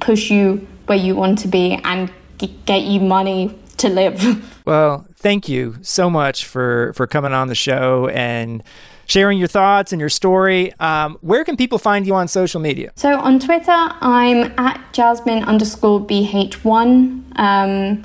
push 0.00 0.30
you 0.30 0.66
where 0.86 0.98
you 0.98 1.14
want 1.14 1.38
to 1.40 1.48
be 1.48 1.78
and 1.84 2.12
get 2.38 2.82
you 2.82 3.00
money 3.00 3.58
to 3.78 3.88
live. 3.88 4.48
Well, 4.64 5.08
thank 5.16 5.48
you 5.48 5.78
so 5.82 6.08
much 6.08 6.44
for 6.44 6.92
for 6.92 7.08
coming 7.08 7.32
on 7.32 7.48
the 7.48 7.54
show 7.56 8.06
and 8.06 8.62
sharing 9.06 9.38
your 9.38 9.48
thoughts 9.48 9.92
and 9.92 10.00
your 10.00 10.08
story. 10.08 10.72
Um, 10.80 11.18
where 11.20 11.44
can 11.44 11.56
people 11.56 11.78
find 11.78 12.06
you 12.06 12.14
on 12.14 12.28
social 12.28 12.60
media? 12.60 12.92
So 12.96 13.18
on 13.18 13.38
Twitter, 13.38 13.70
I'm 13.70 14.52
at 14.58 14.80
Jasmine 14.92 15.44
underscore 15.44 16.00
BH1. 16.00 17.38
Um, 17.38 18.04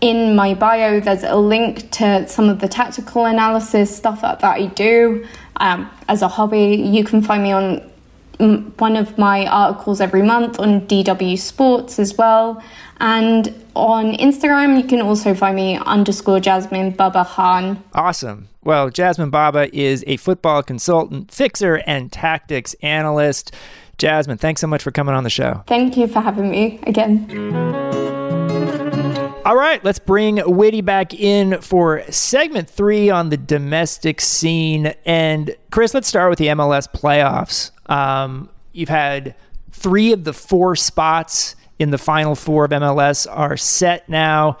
in 0.00 0.36
my 0.36 0.54
bio, 0.54 1.00
there's 1.00 1.22
a 1.22 1.36
link 1.36 1.90
to 1.92 2.28
some 2.28 2.48
of 2.48 2.60
the 2.60 2.68
tactical 2.68 3.24
analysis 3.24 3.94
stuff 3.96 4.20
that, 4.20 4.40
that 4.40 4.56
I 4.56 4.66
do 4.66 5.26
um, 5.56 5.90
as 6.08 6.20
a 6.20 6.28
hobby. 6.28 6.74
You 6.74 7.04
can 7.04 7.22
find 7.22 7.42
me 7.42 7.52
on 7.52 7.90
one 8.38 8.96
of 8.96 9.16
my 9.18 9.46
articles 9.46 10.00
every 10.00 10.22
month 10.22 10.58
on 10.58 10.82
DW 10.86 11.38
Sports 11.38 11.98
as 11.98 12.16
well. 12.16 12.62
And 13.00 13.54
on 13.74 14.12
Instagram, 14.14 14.80
you 14.80 14.86
can 14.86 15.00
also 15.00 15.34
find 15.34 15.56
me 15.56 15.78
underscore 15.78 16.40
Jasmine 16.40 16.92
Baba 16.92 17.24
Khan. 17.24 17.82
Awesome. 17.92 18.48
Well, 18.62 18.88
Jasmine 18.90 19.30
Baba 19.30 19.74
is 19.76 20.04
a 20.06 20.16
football 20.16 20.62
consultant, 20.62 21.30
fixer, 21.32 21.82
and 21.86 22.10
tactics 22.10 22.74
analyst. 22.82 23.54
Jasmine, 23.98 24.38
thanks 24.38 24.60
so 24.60 24.66
much 24.66 24.82
for 24.82 24.90
coming 24.90 25.14
on 25.14 25.24
the 25.24 25.30
show. 25.30 25.62
Thank 25.66 25.96
you 25.96 26.06
for 26.06 26.20
having 26.20 26.50
me 26.50 26.80
again. 26.86 27.30
All 29.44 29.56
right, 29.56 29.84
let's 29.84 29.98
bring 29.98 30.36
Witty 30.36 30.80
back 30.80 31.12
in 31.12 31.60
for 31.60 32.02
segment 32.10 32.70
three 32.70 33.10
on 33.10 33.28
the 33.28 33.36
domestic 33.36 34.22
scene. 34.22 34.94
And 35.04 35.54
Chris, 35.70 35.92
let's 35.92 36.08
start 36.08 36.30
with 36.30 36.38
the 36.38 36.46
MLS 36.46 36.88
playoffs. 36.90 37.70
Um, 37.86 38.48
you've 38.72 38.88
had 38.88 39.34
three 39.70 40.12
of 40.12 40.24
the 40.24 40.32
four 40.32 40.76
spots 40.76 41.56
in 41.78 41.90
the 41.90 41.98
final 41.98 42.34
four 42.34 42.64
of 42.64 42.70
MLS 42.70 43.26
are 43.30 43.56
set 43.56 44.08
now. 44.08 44.58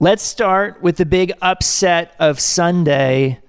Let's 0.00 0.22
start 0.22 0.82
with 0.82 0.96
the 0.96 1.06
big 1.06 1.32
upset 1.40 2.14
of 2.18 2.40
Sunday. 2.40 3.40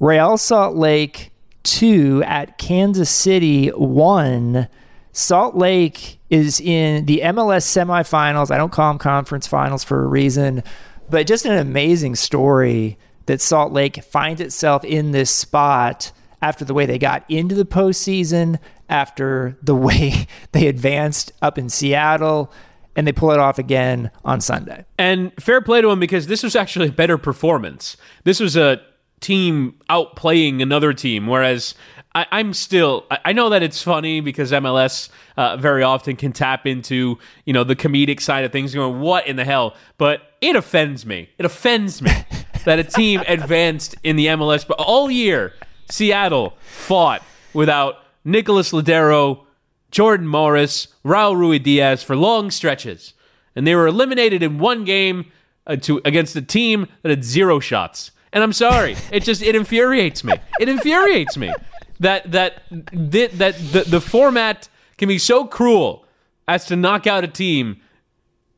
Real 0.00 0.36
Salt 0.36 0.74
Lake 0.74 1.30
2 1.62 2.24
at 2.26 2.58
Kansas 2.58 3.10
City 3.10 3.68
1. 3.68 4.68
Salt 5.12 5.54
Lake 5.54 6.18
is 6.30 6.60
in 6.60 7.04
the 7.06 7.20
MLS 7.24 7.66
semifinals. 7.66 8.50
I 8.50 8.56
don't 8.56 8.72
call 8.72 8.90
them 8.90 8.98
conference 8.98 9.46
finals 9.46 9.84
for 9.84 10.02
a 10.02 10.06
reason, 10.06 10.64
but 11.08 11.26
just 11.26 11.44
an 11.44 11.56
amazing 11.56 12.16
story 12.16 12.98
that 13.26 13.40
Salt 13.40 13.72
Lake 13.72 14.02
finds 14.02 14.40
itself 14.40 14.84
in 14.84 15.12
this 15.12 15.30
spot 15.30 16.12
after 16.42 16.64
the 16.64 16.74
way 16.74 16.84
they 16.84 16.98
got 16.98 17.24
into 17.28 17.54
the 17.54 17.64
postseason, 17.64 18.58
after 18.88 19.56
the 19.62 19.74
way 19.88 20.26
they 20.50 20.66
advanced 20.66 21.32
up 21.40 21.56
in 21.56 21.68
Seattle, 21.68 22.52
and 22.94 23.06
they 23.06 23.12
pull 23.12 23.30
it 23.30 23.38
off 23.38 23.58
again 23.58 24.10
on 24.24 24.40
Sunday. 24.42 24.84
And 24.98 25.32
fair 25.40 25.62
play 25.62 25.80
to 25.80 25.88
them 25.88 26.00
because 26.00 26.26
this 26.26 26.42
was 26.42 26.54
actually 26.54 26.88
a 26.88 26.92
better 26.92 27.16
performance. 27.16 27.96
This 28.24 28.38
was 28.38 28.56
a 28.56 28.82
team 29.20 29.76
outplaying 29.88 30.60
another 30.60 30.92
team, 30.92 31.26
whereas 31.26 31.74
I, 32.14 32.26
am 32.40 32.52
still. 32.52 33.06
I 33.10 33.32
know 33.32 33.48
that 33.48 33.62
it's 33.62 33.82
funny 33.82 34.20
because 34.20 34.52
MLS 34.52 35.08
uh, 35.38 35.56
very 35.56 35.82
often 35.82 36.16
can 36.16 36.32
tap 36.32 36.66
into 36.66 37.18
you 37.46 37.54
know 37.54 37.64
the 37.64 37.76
comedic 37.76 38.20
side 38.20 38.44
of 38.44 38.52
things, 38.52 38.74
going 38.74 39.00
what 39.00 39.26
in 39.26 39.36
the 39.36 39.46
hell? 39.46 39.74
But 39.96 40.20
it 40.42 40.54
offends 40.54 41.06
me. 41.06 41.30
It 41.38 41.46
offends 41.46 42.02
me 42.02 42.12
that 42.66 42.78
a 42.78 42.84
team 42.84 43.22
advanced 43.26 43.94
in 44.02 44.16
the 44.16 44.26
MLS, 44.26 44.66
but 44.66 44.78
all 44.78 45.10
year 45.10 45.54
Seattle 45.92 46.54
fought 46.62 47.22
without 47.52 47.96
Nicolás 48.26 48.72
Lodeiro, 48.72 49.44
Jordan 49.90 50.26
Morris, 50.26 50.88
Raúl 51.04 51.36
Ruidíaz 51.36 52.02
for 52.02 52.16
long 52.16 52.50
stretches, 52.50 53.12
and 53.54 53.66
they 53.66 53.74
were 53.74 53.86
eliminated 53.86 54.42
in 54.42 54.58
one 54.58 54.84
game 54.84 55.30
uh, 55.66 55.76
to 55.76 56.00
against 56.04 56.34
a 56.34 56.40
team 56.40 56.88
that 57.02 57.10
had 57.10 57.24
zero 57.24 57.60
shots. 57.60 58.10
And 58.32 58.42
I'm 58.42 58.54
sorry, 58.54 58.96
it 59.10 59.22
just 59.22 59.42
it 59.42 59.54
infuriates 59.54 60.24
me. 60.24 60.32
It 60.58 60.70
infuriates 60.70 61.36
me 61.36 61.52
that 62.00 62.30
that 62.32 62.62
that, 62.70 63.32
that 63.32 63.58
the, 63.58 63.84
the 63.86 64.00
format 64.00 64.70
can 64.96 65.08
be 65.08 65.18
so 65.18 65.44
cruel 65.44 66.06
as 66.48 66.64
to 66.66 66.76
knock 66.76 67.06
out 67.06 67.22
a 67.22 67.28
team 67.28 67.82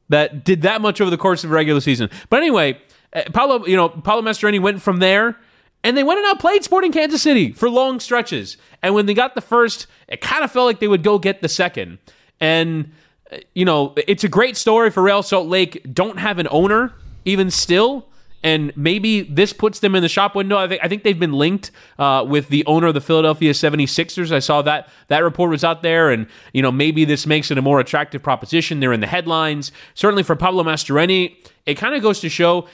that 0.08 0.44
did 0.44 0.62
that 0.62 0.80
much 0.80 1.00
over 1.00 1.10
the 1.10 1.18
course 1.18 1.42
of 1.42 1.50
a 1.50 1.54
regular 1.54 1.80
season. 1.80 2.10
But 2.30 2.36
anyway, 2.36 2.80
uh, 3.12 3.22
Paulo, 3.32 3.66
you 3.66 3.76
know, 3.76 3.88
Pablo 3.88 4.22
Mastroeni 4.22 4.60
went 4.60 4.80
from 4.80 4.98
there 4.98 5.36
and 5.84 5.96
they 5.98 6.02
went 6.02 6.18
and 6.18 6.26
outplayed 6.26 6.64
Sporting 6.64 6.90
Kansas 6.90 7.20
City 7.20 7.52
for 7.52 7.68
long 7.68 8.00
stretches. 8.00 8.56
And 8.82 8.94
when 8.94 9.04
they 9.04 9.12
got 9.12 9.34
the 9.34 9.42
first, 9.42 9.86
it 10.08 10.22
kind 10.22 10.42
of 10.42 10.50
felt 10.50 10.64
like 10.64 10.80
they 10.80 10.88
would 10.88 11.02
go 11.02 11.18
get 11.18 11.42
the 11.42 11.48
second. 11.48 11.98
And, 12.40 12.92
uh, 13.30 13.36
you 13.54 13.66
know, 13.66 13.94
it's 14.08 14.24
a 14.24 14.28
great 14.28 14.56
story 14.56 14.90
for 14.90 15.02
Real 15.02 15.22
Salt 15.22 15.46
Lake. 15.46 15.86
Don't 15.92 16.18
have 16.18 16.38
an 16.38 16.48
owner, 16.50 16.94
even 17.26 17.50
still. 17.50 18.08
And 18.42 18.74
maybe 18.76 19.22
this 19.22 19.52
puts 19.52 19.80
them 19.80 19.94
in 19.94 20.02
the 20.02 20.08
shop 20.08 20.34
window. 20.34 20.56
I 20.56 20.68
think, 20.68 20.80
I 20.82 20.88
think 20.88 21.02
they've 21.02 21.18
been 21.18 21.32
linked 21.32 21.70
uh, 21.98 22.24
with 22.26 22.48
the 22.48 22.64
owner 22.66 22.88
of 22.88 22.94
the 22.94 23.00
Philadelphia 23.00 23.52
76ers. 23.52 24.32
I 24.32 24.38
saw 24.38 24.62
that 24.62 24.88
that 25.08 25.22
report 25.22 25.50
was 25.50 25.64
out 25.64 25.82
there. 25.82 26.10
And, 26.10 26.26
you 26.54 26.62
know, 26.62 26.72
maybe 26.72 27.04
this 27.04 27.26
makes 27.26 27.50
it 27.50 27.58
a 27.58 27.62
more 27.62 27.78
attractive 27.78 28.22
proposition. 28.22 28.80
They're 28.80 28.92
in 28.92 29.00
the 29.00 29.06
headlines. 29.06 29.70
Certainly 29.94 30.22
for 30.22 30.36
Pablo 30.36 30.62
Mastroeni, 30.62 31.36
it 31.66 31.74
kind 31.74 31.94
of 31.94 32.02
goes 32.02 32.20
to 32.20 32.28
show 32.30 32.68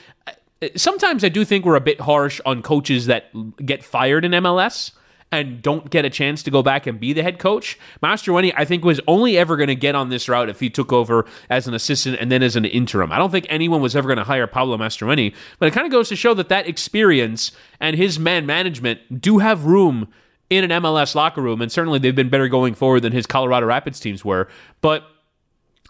sometimes 0.75 1.23
I 1.23 1.29
do 1.29 1.45
think 1.45 1.65
we're 1.65 1.75
a 1.75 1.81
bit 1.81 2.01
harsh 2.01 2.39
on 2.45 2.61
coaches 2.61 3.07
that 3.07 3.31
get 3.65 3.83
fired 3.83 4.25
in 4.25 4.31
MLS 4.31 4.91
and 5.31 5.61
don't 5.61 5.89
get 5.89 6.03
a 6.03 6.09
chance 6.09 6.43
to 6.43 6.51
go 6.51 6.61
back 6.61 6.85
and 6.85 6.99
be 6.99 7.13
the 7.13 7.23
head 7.23 7.39
coach. 7.39 7.79
Mastroeni, 8.03 8.53
I 8.55 8.65
think, 8.65 8.83
was 8.83 8.99
only 9.07 9.37
ever 9.37 9.55
going 9.55 9.69
to 9.69 9.75
get 9.75 9.95
on 9.95 10.09
this 10.09 10.27
route 10.27 10.49
if 10.49 10.59
he 10.59 10.69
took 10.69 10.91
over 10.91 11.25
as 11.49 11.67
an 11.67 11.73
assistant 11.73 12.17
and 12.19 12.29
then 12.29 12.43
as 12.43 12.57
an 12.57 12.65
interim. 12.65 13.11
I 13.11 13.17
don't 13.17 13.31
think 13.31 13.45
anyone 13.49 13.81
was 13.81 13.95
ever 13.95 14.07
going 14.07 14.17
to 14.17 14.25
hire 14.25 14.45
Pablo 14.45 14.77
Mastroeni, 14.77 15.33
but 15.57 15.67
it 15.67 15.71
kind 15.71 15.85
of 15.85 15.91
goes 15.91 16.09
to 16.09 16.15
show 16.17 16.33
that 16.33 16.49
that 16.49 16.67
experience 16.67 17.53
and 17.79 17.95
his 17.95 18.19
man 18.19 18.45
management 18.45 19.21
do 19.21 19.37
have 19.37 19.65
room 19.65 20.09
in 20.49 20.69
an 20.69 20.83
MLS 20.83 21.15
locker 21.15 21.41
room, 21.41 21.61
and 21.61 21.71
certainly 21.71 21.97
they've 21.97 22.13
been 22.13 22.29
better 22.29 22.49
going 22.49 22.73
forward 22.73 22.99
than 22.99 23.13
his 23.13 23.25
Colorado 23.25 23.65
Rapids 23.65 24.01
teams 24.01 24.25
were. 24.25 24.49
But 24.81 25.05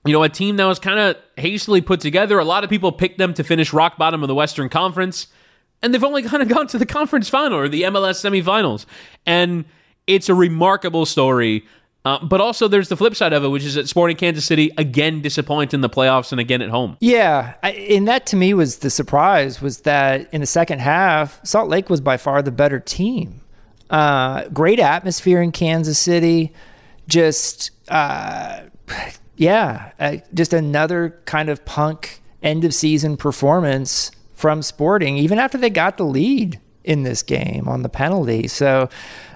you 0.06 0.14
know, 0.14 0.24
a 0.24 0.30
team 0.30 0.58
that 0.58 0.66
was 0.66 0.80
kind 0.80 1.00
of 1.00 1.18
hastily 1.38 1.82
put 1.82 2.00
together. 2.00 2.40
A 2.40 2.46
lot 2.46 2.64
of 2.64 2.70
people 2.70 2.92
picked 2.92 3.18
them 3.18 3.34
to 3.36 3.44
finish 3.44 3.72
rock 3.74 3.98
bottom 3.98 4.24
of 4.24 4.28
the 4.28 4.36
Western 4.36 4.70
Conference, 4.70 5.28
and 5.82 5.94
they've 5.94 6.04
only 6.04 6.24
kind 6.30 6.42
of 6.42 6.50
gone 6.50 6.68
to 6.68 6.78
the 6.78 6.86
conference 6.86 7.30
final 7.30 7.58
or 7.58 7.70
the 7.70 7.84
MLS 7.84 8.22
semifinals. 8.22 8.86
And 9.26 9.66
it's 10.08 10.30
a 10.30 10.36
remarkable 10.36 11.06
story. 11.06 11.66
Uh, 12.04 12.24
but 12.26 12.42
also, 12.42 12.68
there's 12.68 12.90
the 12.90 12.98
flip 12.98 13.16
side 13.16 13.32
of 13.32 13.44
it, 13.44 13.50
which 13.50 13.64
is 13.64 13.76
that 13.76 13.88
Sporting 13.88 14.18
Kansas 14.18 14.44
City 14.44 14.72
again 14.76 15.22
disappoint 15.22 15.72
in 15.72 15.82
the 15.82 15.90
playoffs 15.90 16.32
and 16.32 16.42
again 16.42 16.64
at 16.64 16.70
home. 16.70 16.98
Yeah, 17.00 17.54
I, 17.62 17.72
and 17.74 18.08
that 18.08 18.26
to 18.28 18.36
me 18.36 18.56
was 18.56 18.80
the 18.80 18.90
surprise 18.90 19.62
was 19.62 19.82
that 19.82 20.28
in 20.34 20.42
the 20.42 20.48
second 20.48 20.80
half, 20.80 21.40
Salt 21.46 21.70
Lake 21.70 21.92
was 21.92 22.02
by 22.02 22.18
far 22.18 22.42
the 22.42 22.52
better 22.52 22.80
team. 22.80 23.42
Uh, 23.92 24.48
great 24.50 24.80
atmosphere 24.80 25.44
in 25.44 25.52
Kansas 25.52 26.00
City, 26.00 26.54
just 27.08 27.70
uh, 27.90 28.62
yeah, 29.42 29.92
uh, 30.00 30.18
just 30.36 30.54
another 30.54 31.20
kind 31.26 31.50
of 31.50 31.66
punk 31.66 32.22
end 32.44 32.64
of 32.64 32.76
season 32.76 33.18
performance 33.18 34.12
from 34.36 34.62
Sporting, 34.62 35.18
even 35.18 35.40
after 35.40 35.58
they 35.58 35.72
got 35.72 35.98
the 35.98 36.06
lead 36.06 36.60
in 36.84 37.02
this 37.02 37.24
game 37.24 37.68
on 37.68 37.82
the 37.82 37.90
penalty. 37.90 38.48
So 38.48 38.88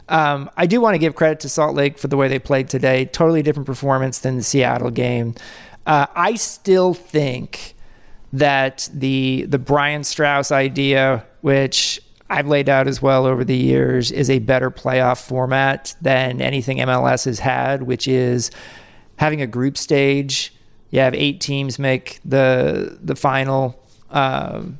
um, 0.08 0.52
I 0.56 0.68
do 0.68 0.80
want 0.80 0.94
to 0.94 1.00
give 1.00 1.16
credit 1.16 1.40
to 1.40 1.50
Salt 1.50 1.76
Lake 1.76 1.98
for 1.98 2.08
the 2.08 2.18
way 2.18 2.28
they 2.28 2.38
played 2.38 2.70
today. 2.70 3.06
Totally 3.06 3.42
different 3.42 3.66
performance 3.66 4.20
than 4.20 4.38
the 4.38 4.44
Seattle 4.44 4.92
game. 4.92 5.34
Uh, 5.88 6.06
I 6.16 6.36
still 6.36 6.94
think 6.94 7.74
that 8.32 8.88
the 8.94 9.48
the 9.50 9.58
Brian 9.58 10.04
Straus 10.04 10.52
idea, 10.52 11.26
which 11.42 12.00
I've 12.30 12.48
laid 12.48 12.70
out 12.70 12.88
as 12.88 13.02
well 13.02 13.26
over 13.26 13.44
the 13.44 13.58
years, 13.58 14.12
is 14.12 14.30
a 14.30 14.38
better 14.38 14.70
playoff 14.70 15.26
format 15.26 15.96
than 16.00 16.44
anything 16.44 16.78
MLS 16.78 17.26
has 17.26 17.40
had, 17.40 17.82
which 17.84 18.08
is 18.08 18.52
having 19.18 19.42
a 19.42 19.48
group 19.48 19.78
stage. 19.78 20.54
You 20.92 21.00
have 21.00 21.14
eight 21.14 21.42
teams 21.42 21.78
make 21.80 22.20
the 22.24 22.98
the 23.02 23.16
final 23.16 23.80
um, 24.12 24.80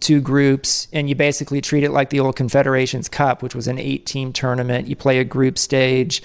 two 0.00 0.20
groups, 0.20 0.88
and 0.92 1.08
you 1.08 1.14
basically 1.14 1.60
treat 1.60 1.82
it 1.82 1.90
like 1.90 2.10
the 2.10 2.20
old 2.20 2.36
Confederations 2.36 3.08
Cup, 3.08 3.42
which 3.42 3.54
was 3.54 3.66
an 3.66 3.78
eight 3.78 4.06
team 4.06 4.32
tournament. 4.32 4.86
You 4.86 4.96
play 4.96 5.18
a 5.18 5.24
group 5.24 5.58
stage, 5.58 6.22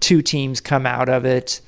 two 0.00 0.20
teams 0.22 0.60
come 0.60 0.86
out 0.86 1.08
of 1.08 1.24
it. 1.24 1.60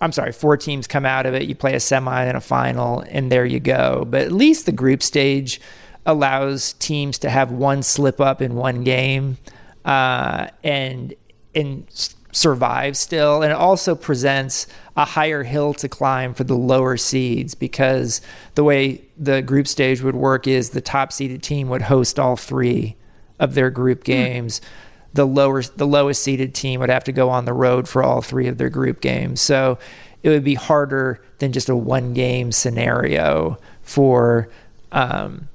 I'm 0.00 0.12
sorry, 0.12 0.32
four 0.32 0.56
teams 0.56 0.86
come 0.86 1.04
out 1.06 1.26
of 1.26 1.34
it. 1.34 1.44
You 1.44 1.54
play 1.54 1.74
a 1.74 1.80
semi 1.80 2.24
and 2.24 2.36
a 2.36 2.40
final, 2.40 3.04
and 3.08 3.30
there 3.30 3.44
you 3.44 3.60
go. 3.60 4.04
But 4.08 4.22
at 4.22 4.32
least 4.32 4.66
the 4.66 4.72
group 4.72 5.02
stage 5.02 5.60
allows 6.04 6.72
teams 6.74 7.18
to 7.18 7.30
have 7.30 7.52
one 7.52 7.82
slip 7.82 8.20
up 8.20 8.42
in 8.42 8.54
one 8.54 8.82
game, 8.82 9.38
uh, 9.84 10.48
and 10.64 11.14
and 11.54 11.86
survive 12.32 12.96
still. 12.96 13.42
And 13.42 13.52
it 13.52 13.56
also 13.56 13.94
presents 13.94 14.66
a 14.96 15.04
higher 15.04 15.44
hill 15.44 15.74
to 15.74 15.88
climb 15.88 16.34
for 16.34 16.44
the 16.44 16.56
lower 16.56 16.96
seeds 16.96 17.54
because 17.54 18.20
the 18.54 18.64
way 18.64 19.02
the 19.16 19.42
group 19.42 19.68
stage 19.68 20.02
would 20.02 20.16
work 20.16 20.46
is 20.46 20.70
the 20.70 20.80
top 20.80 21.12
seeded 21.12 21.42
team 21.42 21.68
would 21.68 21.82
host 21.82 22.18
all 22.18 22.36
three 22.36 22.96
of 23.38 23.54
their 23.54 23.70
group 23.70 24.00
hmm. 24.00 24.12
games. 24.12 24.60
Mm. 24.60 24.64
The 25.14 25.26
lower 25.26 25.62
the 25.62 25.86
lowest 25.86 26.22
seeded 26.22 26.54
team 26.54 26.80
would 26.80 26.88
have 26.88 27.04
to 27.04 27.12
go 27.12 27.28
on 27.28 27.44
the 27.44 27.52
road 27.52 27.86
for 27.86 28.02
all 28.02 28.22
three 28.22 28.48
of 28.48 28.56
their 28.56 28.70
group 28.70 29.02
games. 29.02 29.42
So 29.42 29.78
it 30.22 30.30
would 30.30 30.44
be 30.44 30.54
harder 30.54 31.22
than 31.38 31.52
just 31.52 31.68
a 31.68 31.76
one 31.76 32.14
game 32.14 32.50
scenario 32.50 33.58
for 33.82 34.48
um, 34.90 35.48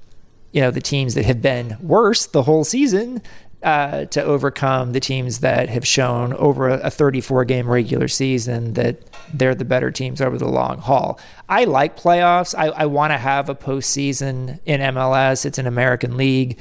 you 0.52 0.62
know 0.62 0.70
the 0.70 0.82
teams 0.82 1.16
that 1.16 1.26
have 1.26 1.42
been 1.42 1.78
worse 1.82 2.28
the 2.28 2.44
whole 2.44 2.64
season 2.64 3.22
uh, 3.64 4.06
to 4.06 4.24
overcome 4.24 4.94
the 4.94 5.00
teams 5.00 5.40
that 5.40 5.70
have 5.70 5.86
shown 5.86 6.34
over 6.34 6.70
a, 6.70 6.78
a 6.80 6.92
34 6.92 7.46
game 7.46 7.68
regular 7.68 8.08
season 8.08 8.74
that 8.74 9.00
they're 9.34 9.56
the 9.56 9.66
better 9.66 9.90
teams 9.90 10.22
over 10.22 10.38
the 10.38 10.48
long 10.48 10.78
haul. 10.78 11.20
I 11.50 11.64
like 11.64 12.00
playoffs. 12.00 12.54
I, 12.58 12.68
I 12.68 12.86
want 12.86 13.14
to 13.14 13.18
have 13.18 13.50
a 13.50 13.56
postseason 13.56 14.60
in 14.66 14.80
MLS. 14.82 15.46
It's 15.46 15.58
an 15.58 15.66
American 15.66 16.18
league, 16.18 16.60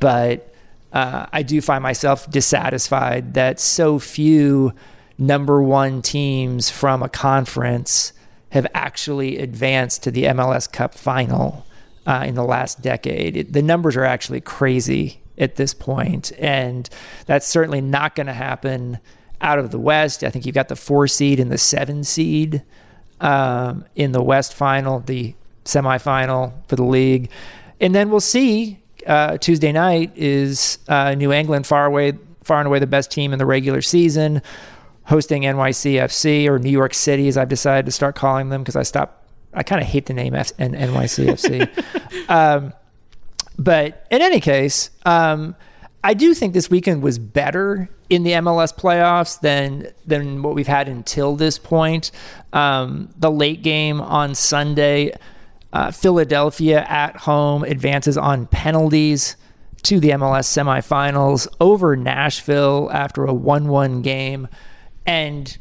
but 0.00 0.52
uh, 0.92 1.26
I 1.32 1.42
do 1.42 1.60
find 1.60 1.82
myself 1.82 2.28
dissatisfied 2.30 3.34
that 3.34 3.60
so 3.60 3.98
few 3.98 4.72
number 5.18 5.62
one 5.62 6.02
teams 6.02 6.70
from 6.70 7.02
a 7.02 7.08
conference 7.08 8.12
have 8.50 8.66
actually 8.74 9.38
advanced 9.38 10.02
to 10.02 10.10
the 10.10 10.24
MLS 10.24 10.70
Cup 10.70 10.94
final 10.94 11.66
uh, 12.06 12.24
in 12.26 12.34
the 12.34 12.44
last 12.44 12.82
decade. 12.82 13.36
It, 13.36 13.52
the 13.52 13.62
numbers 13.62 13.96
are 13.96 14.04
actually 14.04 14.40
crazy 14.40 15.20
at 15.38 15.56
this 15.56 15.74
point, 15.74 16.32
and 16.38 16.88
that's 17.26 17.46
certainly 17.46 17.80
not 17.80 18.14
going 18.14 18.26
to 18.26 18.32
happen 18.32 18.98
out 19.40 19.58
of 19.58 19.70
the 19.70 19.78
West. 19.78 20.24
I 20.24 20.30
think 20.30 20.46
you've 20.46 20.54
got 20.54 20.68
the 20.68 20.76
four 20.76 21.06
seed 21.06 21.40
and 21.40 21.50
the 21.50 21.58
seven 21.58 22.04
seed 22.04 22.62
um, 23.20 23.84
in 23.94 24.12
the 24.12 24.22
West 24.22 24.54
final, 24.54 25.00
the 25.00 25.34
semifinal 25.64 26.52
for 26.68 26.76
the 26.76 26.84
league, 26.84 27.30
and 27.80 27.94
then 27.94 28.10
we'll 28.10 28.20
see. 28.20 28.82
Uh, 29.06 29.38
Tuesday 29.38 29.70
night 29.70 30.10
is 30.16 30.78
uh, 30.88 31.14
New 31.14 31.32
England, 31.32 31.64
far 31.64 31.86
away, 31.86 32.14
far 32.42 32.58
and 32.58 32.66
away 32.66 32.80
the 32.80 32.88
best 32.88 33.10
team 33.10 33.32
in 33.32 33.38
the 33.38 33.46
regular 33.46 33.80
season, 33.80 34.42
hosting 35.04 35.42
NYCFC 35.42 36.48
or 36.48 36.58
New 36.58 36.70
York 36.70 36.92
City, 36.92 37.28
as 37.28 37.36
I've 37.36 37.48
decided 37.48 37.86
to 37.86 37.92
start 37.92 38.16
calling 38.16 38.48
them 38.48 38.62
because 38.62 38.74
I 38.76 38.82
stopped. 38.82 39.22
I 39.54 39.62
kind 39.62 39.80
of 39.80 39.86
hate 39.86 40.06
the 40.06 40.12
name 40.12 40.34
F- 40.34 40.52
N- 40.58 40.72
NYCFC. 40.72 42.28
um, 42.28 42.72
but 43.58 44.06
in 44.10 44.22
any 44.22 44.40
case, 44.40 44.90
um, 45.04 45.56
I 46.04 46.14
do 46.14 46.34
think 46.34 46.54
this 46.54 46.70
weekend 46.70 47.02
was 47.02 47.18
better 47.18 47.88
in 48.08 48.22
the 48.22 48.32
MLS 48.32 48.74
playoffs 48.74 49.40
than 49.40 49.88
than 50.06 50.42
what 50.42 50.54
we've 50.54 50.66
had 50.66 50.88
until 50.88 51.36
this 51.36 51.58
point. 51.58 52.10
Um, 52.52 53.08
the 53.16 53.30
late 53.30 53.62
game 53.62 54.00
on 54.00 54.34
Sunday, 54.34 55.12
uh, 55.72 55.90
Philadelphia 55.90 56.84
at 56.88 57.16
home 57.16 57.64
advances 57.64 58.16
on 58.16 58.46
penalties 58.46 59.36
to 59.82 60.00
the 60.00 60.10
MLS 60.10 60.46
semifinals 60.46 61.48
over 61.60 61.96
Nashville 61.96 62.90
after 62.92 63.24
a 63.24 63.34
1 63.34 63.68
1 63.68 64.02
game. 64.02 64.48
And 65.06 65.56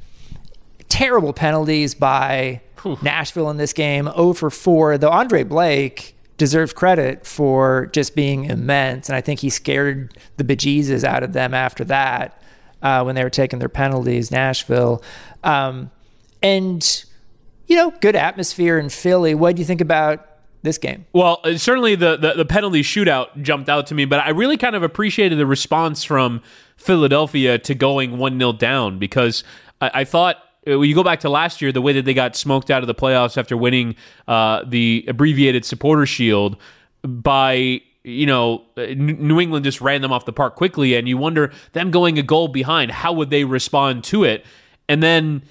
terrible 0.90 1.34
penalties 1.34 1.96
by. 1.96 2.62
Nashville 3.02 3.50
in 3.50 3.58
this 3.58 3.74
game, 3.74 4.06
0 4.16 4.34
for 4.34 4.52
4. 4.52 5.00
Though 5.00 5.10
Andre 5.10 5.44
Blake 5.44 6.15
deserves 6.38 6.74
credit 6.74 7.26
for 7.26 7.88
just 7.88 8.16
being 8.16 8.46
immense. 8.46 9.10
And 9.10 9.16
I 9.16 9.22
think 9.22 9.40
he 9.40 9.50
scared 9.50 10.18
the 10.38 10.44
bejesus 10.44 11.04
out 11.04 11.24
of 11.24 11.34
them 11.34 11.54
after 11.54 11.84
that 11.86 12.42
uh, 12.82 13.04
when 13.04 13.16
they 13.16 13.24
were 13.24 13.30
taking 13.30 13.60
their 13.60 13.70
penalties, 13.70 14.32
Nashville. 14.32 15.02
Um, 15.44 15.92
and, 16.44 17.06
you 17.68 17.76
know, 17.76 17.92
good 18.02 18.16
atmosphere 18.16 18.78
in 18.78 18.90
Philly. 18.90 19.34
What 19.34 19.56
do 19.56 19.62
you 19.62 19.66
think 19.66 19.82
about 19.82 20.28
this 20.62 20.78
game? 20.78 21.06
Well, 21.14 21.40
uh, 21.44 21.58
certainly 21.58 21.96
the, 21.96 22.18
the, 22.18 22.34
the 22.34 22.46
penalty 22.46 22.82
shootout 22.82 23.42
jumped 23.42 23.70
out 23.70 23.88
to 23.88 23.96
me, 23.96 24.04
but 24.06 24.20
I 24.20 24.30
really 24.30 24.58
kind 24.58 24.76
of 24.76 24.84
appreciated 24.84 25.40
the 25.40 25.46
response 25.46 26.04
from 26.04 26.42
Philadelphia 26.76 27.58
to 27.60 27.74
going 27.74 28.18
1 28.18 28.38
0 28.38 28.52
down 28.54 29.00
because 29.00 29.44
I, 29.80 29.92
I 29.94 30.04
thought 30.04 30.38
when 30.66 30.90
you 30.90 30.96
go 30.96 31.04
back 31.04 31.20
to 31.22 31.30
last 31.30 31.62
year, 31.62 31.72
the 31.72 31.82
way 31.82 31.94
that 31.94 32.06
they 32.06 32.14
got 32.14 32.36
smoked 32.36 32.72
out 32.72 32.84
of 32.84 32.88
the 32.88 32.96
playoffs 32.96 33.38
after 33.38 33.56
winning 33.56 33.96
uh, 34.28 34.64
the 34.66 35.06
abbreviated 35.08 35.66
supporter 35.66 36.06
shield 36.06 36.58
by 37.04 37.82
you 38.04 38.26
know 38.26 38.64
uh, 38.78 38.88
New 38.96 39.40
England 39.40 39.66
just 39.66 39.82
ran 39.82 40.02
them 40.02 40.12
off 40.12 40.26
the 40.26 40.34
park 40.34 40.56
quickly, 40.56 40.96
and 40.96 41.08
you 41.08 41.18
wonder 41.18 41.52
them 41.74 41.92
going 41.92 42.18
a 42.18 42.24
goal 42.24 42.48
behind, 42.48 42.92
how 42.92 43.14
would 43.14 43.30
they 43.30 43.44
respond 43.44 44.04
to 44.06 44.24
it? 44.24 44.46
And 44.88 45.02
then 45.02 45.44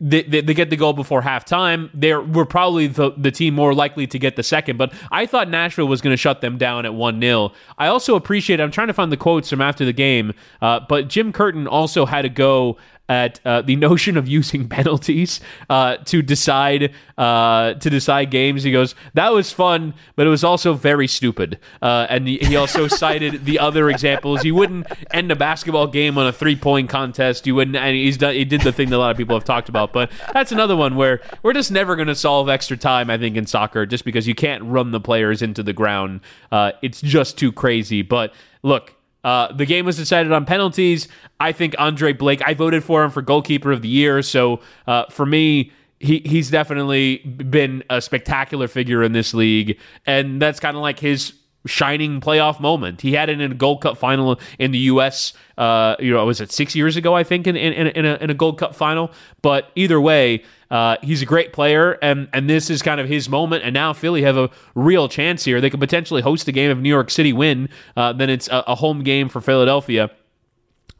they, 0.00 0.22
they, 0.22 0.40
they, 0.40 0.54
get 0.54 0.70
the 0.70 0.76
goal 0.76 0.92
before 0.92 1.22
halftime. 1.22 1.90
They 1.92 2.14
were 2.14 2.46
probably 2.46 2.86
the, 2.86 3.10
the 3.16 3.32
team 3.32 3.54
more 3.54 3.74
likely 3.74 4.06
to 4.06 4.18
get 4.18 4.36
the 4.36 4.44
second, 4.44 4.76
but 4.76 4.92
I 5.10 5.26
thought 5.26 5.48
Nashville 5.48 5.88
was 5.88 6.00
going 6.00 6.12
to 6.12 6.16
shut 6.16 6.40
them 6.40 6.56
down 6.56 6.86
at 6.86 6.94
1 6.94 7.20
0. 7.20 7.52
I 7.78 7.88
also 7.88 8.14
appreciate, 8.14 8.60
I'm 8.60 8.70
trying 8.70 8.86
to 8.86 8.94
find 8.94 9.10
the 9.10 9.16
quotes 9.16 9.50
from 9.50 9.60
after 9.60 9.84
the 9.84 9.92
game, 9.92 10.34
uh, 10.62 10.80
but 10.88 11.08
Jim 11.08 11.32
Curtin 11.32 11.66
also 11.66 12.06
had 12.06 12.22
to 12.22 12.28
go 12.28 12.76
at 13.08 13.40
uh, 13.44 13.62
the 13.62 13.76
notion 13.76 14.16
of 14.16 14.28
using 14.28 14.68
penalties 14.78 15.40
uh, 15.70 15.96
to 15.98 16.22
decide 16.22 16.92
uh, 17.16 17.74
to 17.74 17.90
decide 17.90 18.30
games. 18.30 18.62
He 18.62 18.72
goes, 18.72 18.94
"That 19.14 19.32
was 19.32 19.52
fun, 19.52 19.94
but 20.16 20.26
it 20.26 20.30
was 20.30 20.44
also 20.44 20.74
very 20.74 21.08
stupid." 21.08 21.58
Uh, 21.80 22.06
and 22.08 22.28
he, 22.28 22.38
he 22.38 22.56
also 22.56 22.86
cited 22.88 23.44
the 23.44 23.58
other 23.58 23.90
examples. 23.90 24.44
You 24.44 24.54
wouldn't 24.54 24.86
end 25.10 25.30
a 25.32 25.36
basketball 25.36 25.86
game 25.86 26.18
on 26.18 26.26
a 26.26 26.32
three 26.32 26.56
point 26.56 26.88
contest. 26.88 27.46
You 27.46 27.54
wouldn't. 27.54 27.76
And 27.76 27.96
he's 27.96 28.16
done. 28.16 28.34
He 28.34 28.44
did 28.44 28.60
the 28.62 28.72
thing 28.72 28.90
that 28.90 28.96
a 28.96 28.98
lot 28.98 29.10
of 29.10 29.16
people 29.16 29.36
have 29.36 29.44
talked 29.44 29.68
about. 29.68 29.92
But 29.92 30.10
that's 30.32 30.52
another 30.52 30.76
one 30.76 30.96
where 30.96 31.20
we're 31.42 31.52
just 31.54 31.72
never 31.72 31.96
going 31.96 32.08
to 32.08 32.14
solve 32.14 32.48
extra 32.48 32.76
time. 32.76 33.10
I 33.10 33.18
think 33.18 33.36
in 33.36 33.46
soccer, 33.46 33.86
just 33.86 34.04
because 34.04 34.28
you 34.28 34.34
can't 34.34 34.62
run 34.64 34.90
the 34.90 35.00
players 35.00 35.42
into 35.42 35.62
the 35.62 35.72
ground, 35.72 36.20
uh, 36.52 36.72
it's 36.82 37.00
just 37.00 37.38
too 37.38 37.52
crazy. 37.52 38.02
But 38.02 38.32
look, 38.62 38.94
uh, 39.24 39.52
the 39.52 39.66
game 39.66 39.84
was 39.84 39.96
decided 39.96 40.32
on 40.32 40.44
penalties. 40.44 41.08
I 41.40 41.52
think 41.52 41.74
Andre 41.78 42.12
Blake, 42.12 42.42
I 42.46 42.54
voted 42.54 42.84
for 42.84 43.02
him 43.04 43.10
for 43.10 43.22
goalkeeper 43.22 43.72
of 43.72 43.82
the 43.82 43.88
year. 43.88 44.22
So 44.22 44.60
uh, 44.86 45.04
for 45.10 45.26
me, 45.26 45.72
he, 46.00 46.22
he's 46.24 46.50
definitely 46.50 47.18
been 47.18 47.82
a 47.90 48.00
spectacular 48.00 48.68
figure 48.68 49.02
in 49.02 49.12
this 49.12 49.34
league. 49.34 49.78
And 50.06 50.40
that's 50.40 50.60
kind 50.60 50.76
of 50.76 50.82
like 50.82 51.00
his 51.00 51.32
shining 51.66 52.20
playoff 52.20 52.60
moment. 52.60 53.00
He 53.00 53.12
had 53.12 53.28
it 53.28 53.40
in 53.40 53.52
a 53.52 53.54
Gold 53.54 53.82
Cup 53.82 53.98
final 53.98 54.40
in 54.58 54.70
the 54.70 54.78
U.S. 54.78 55.32
Uh, 55.56 55.96
you 55.98 56.12
know, 56.12 56.24
was 56.24 56.40
it 56.40 56.52
six 56.52 56.74
years 56.74 56.96
ago? 56.96 57.14
I 57.14 57.24
think 57.24 57.46
in 57.46 57.56
in, 57.56 57.88
in, 57.88 58.04
a, 58.04 58.14
in 58.16 58.30
a 58.30 58.34
Gold 58.34 58.58
Cup 58.58 58.74
final. 58.74 59.10
But 59.42 59.70
either 59.74 60.00
way, 60.00 60.44
uh, 60.70 60.96
he's 61.02 61.22
a 61.22 61.26
great 61.26 61.52
player, 61.52 61.92
and 62.02 62.28
and 62.32 62.48
this 62.48 62.70
is 62.70 62.82
kind 62.82 63.00
of 63.00 63.08
his 63.08 63.28
moment. 63.28 63.64
And 63.64 63.72
now 63.72 63.92
Philly 63.92 64.22
have 64.22 64.36
a 64.36 64.50
real 64.74 65.08
chance 65.08 65.44
here. 65.44 65.60
They 65.60 65.70
could 65.70 65.80
potentially 65.80 66.22
host 66.22 66.48
a 66.48 66.52
game 66.52 66.70
of 66.70 66.78
New 66.78 66.88
York 66.88 67.10
City 67.10 67.32
win. 67.32 67.68
Uh, 67.96 68.12
then 68.12 68.30
it's 68.30 68.48
a, 68.48 68.64
a, 68.66 68.74
home 68.74 69.02
game 69.02 69.28
for 69.28 69.40
Philadelphia 69.40 70.10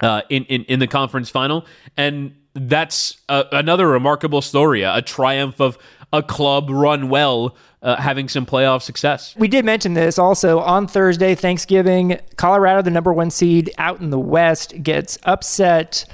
uh, 0.01 0.23
in, 0.31 0.45
in 0.45 0.65
in 0.65 0.79
the 0.79 0.87
conference 0.87 1.29
final, 1.29 1.67
and 1.97 2.35
that's 2.55 3.19
a, 3.29 3.45
another 3.53 3.89
remarkable 3.89 4.43
story, 4.43 4.83
a 4.83 5.03
triumph 5.03 5.61
of 5.61 5.79
a 6.13 6.23
club 6.23 6.71
run 6.71 7.09
well 7.11 7.55
uh, 7.83 7.97
having 7.97 8.29
some 8.29 8.47
playoff 8.47 8.83
success. 8.83 9.35
We 9.37 9.49
did 9.49 9.65
mention 9.65 9.95
this 9.95 10.19
also 10.19 10.61
on 10.61 10.89
Thursday, 10.89 11.35
Thanksgiving. 11.35 12.19
Colorado, 12.37 12.83
the 12.83 12.91
number 12.91 13.13
one 13.13 13.31
seed 13.31 13.71
out 13.79 14.01
in 14.01 14.11
the 14.11 14.19
West, 14.19 14.83
gets 14.83 15.19
upset 15.25 16.07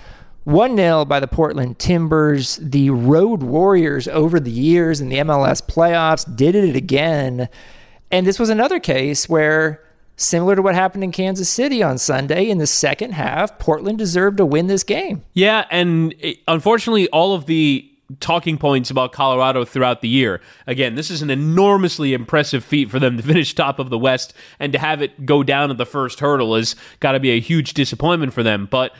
1 0.44 0.76
0 0.76 1.04
by 1.06 1.20
the 1.20 1.26
Portland 1.26 1.78
Timbers. 1.78 2.56
The 2.56 2.90
Road 2.90 3.42
Warriors 3.42 4.06
over 4.08 4.38
the 4.38 4.50
years 4.50 5.00
in 5.00 5.08
the 5.08 5.18
MLS 5.18 5.62
playoffs 5.62 6.24
did 6.36 6.54
it 6.54 6.76
again. 6.76 7.48
And 8.10 8.26
this 8.26 8.38
was 8.38 8.50
another 8.50 8.78
case 8.78 9.28
where, 9.28 9.82
similar 10.16 10.54
to 10.54 10.62
what 10.62 10.74
happened 10.74 11.02
in 11.02 11.12
Kansas 11.12 11.48
City 11.48 11.82
on 11.82 11.98
Sunday, 11.98 12.48
in 12.48 12.58
the 12.58 12.66
second 12.66 13.12
half, 13.12 13.58
Portland 13.58 13.98
deserved 13.98 14.36
to 14.36 14.46
win 14.46 14.66
this 14.66 14.84
game. 14.84 15.22
Yeah. 15.32 15.64
And 15.70 16.14
unfortunately, 16.46 17.08
all 17.08 17.34
of 17.34 17.46
the 17.46 17.90
talking 18.20 18.58
points 18.58 18.90
about 18.90 19.12
Colorado 19.12 19.64
throughout 19.64 20.02
the 20.02 20.08
year. 20.08 20.42
Again, 20.66 20.94
this 20.94 21.10
is 21.10 21.22
an 21.22 21.30
enormously 21.30 22.12
impressive 22.12 22.62
feat 22.62 22.90
for 22.90 23.00
them 23.00 23.16
to 23.16 23.22
finish 23.22 23.54
top 23.54 23.78
of 23.78 23.88
the 23.88 23.98
West 23.98 24.34
and 24.60 24.74
to 24.74 24.78
have 24.78 25.00
it 25.00 25.24
go 25.24 25.42
down 25.42 25.70
at 25.70 25.78
the 25.78 25.86
first 25.86 26.20
hurdle 26.20 26.54
has 26.54 26.76
got 27.00 27.12
to 27.12 27.20
be 27.20 27.30
a 27.30 27.40
huge 27.40 27.72
disappointment 27.72 28.34
for 28.34 28.42
them. 28.42 28.68
But 28.70 28.94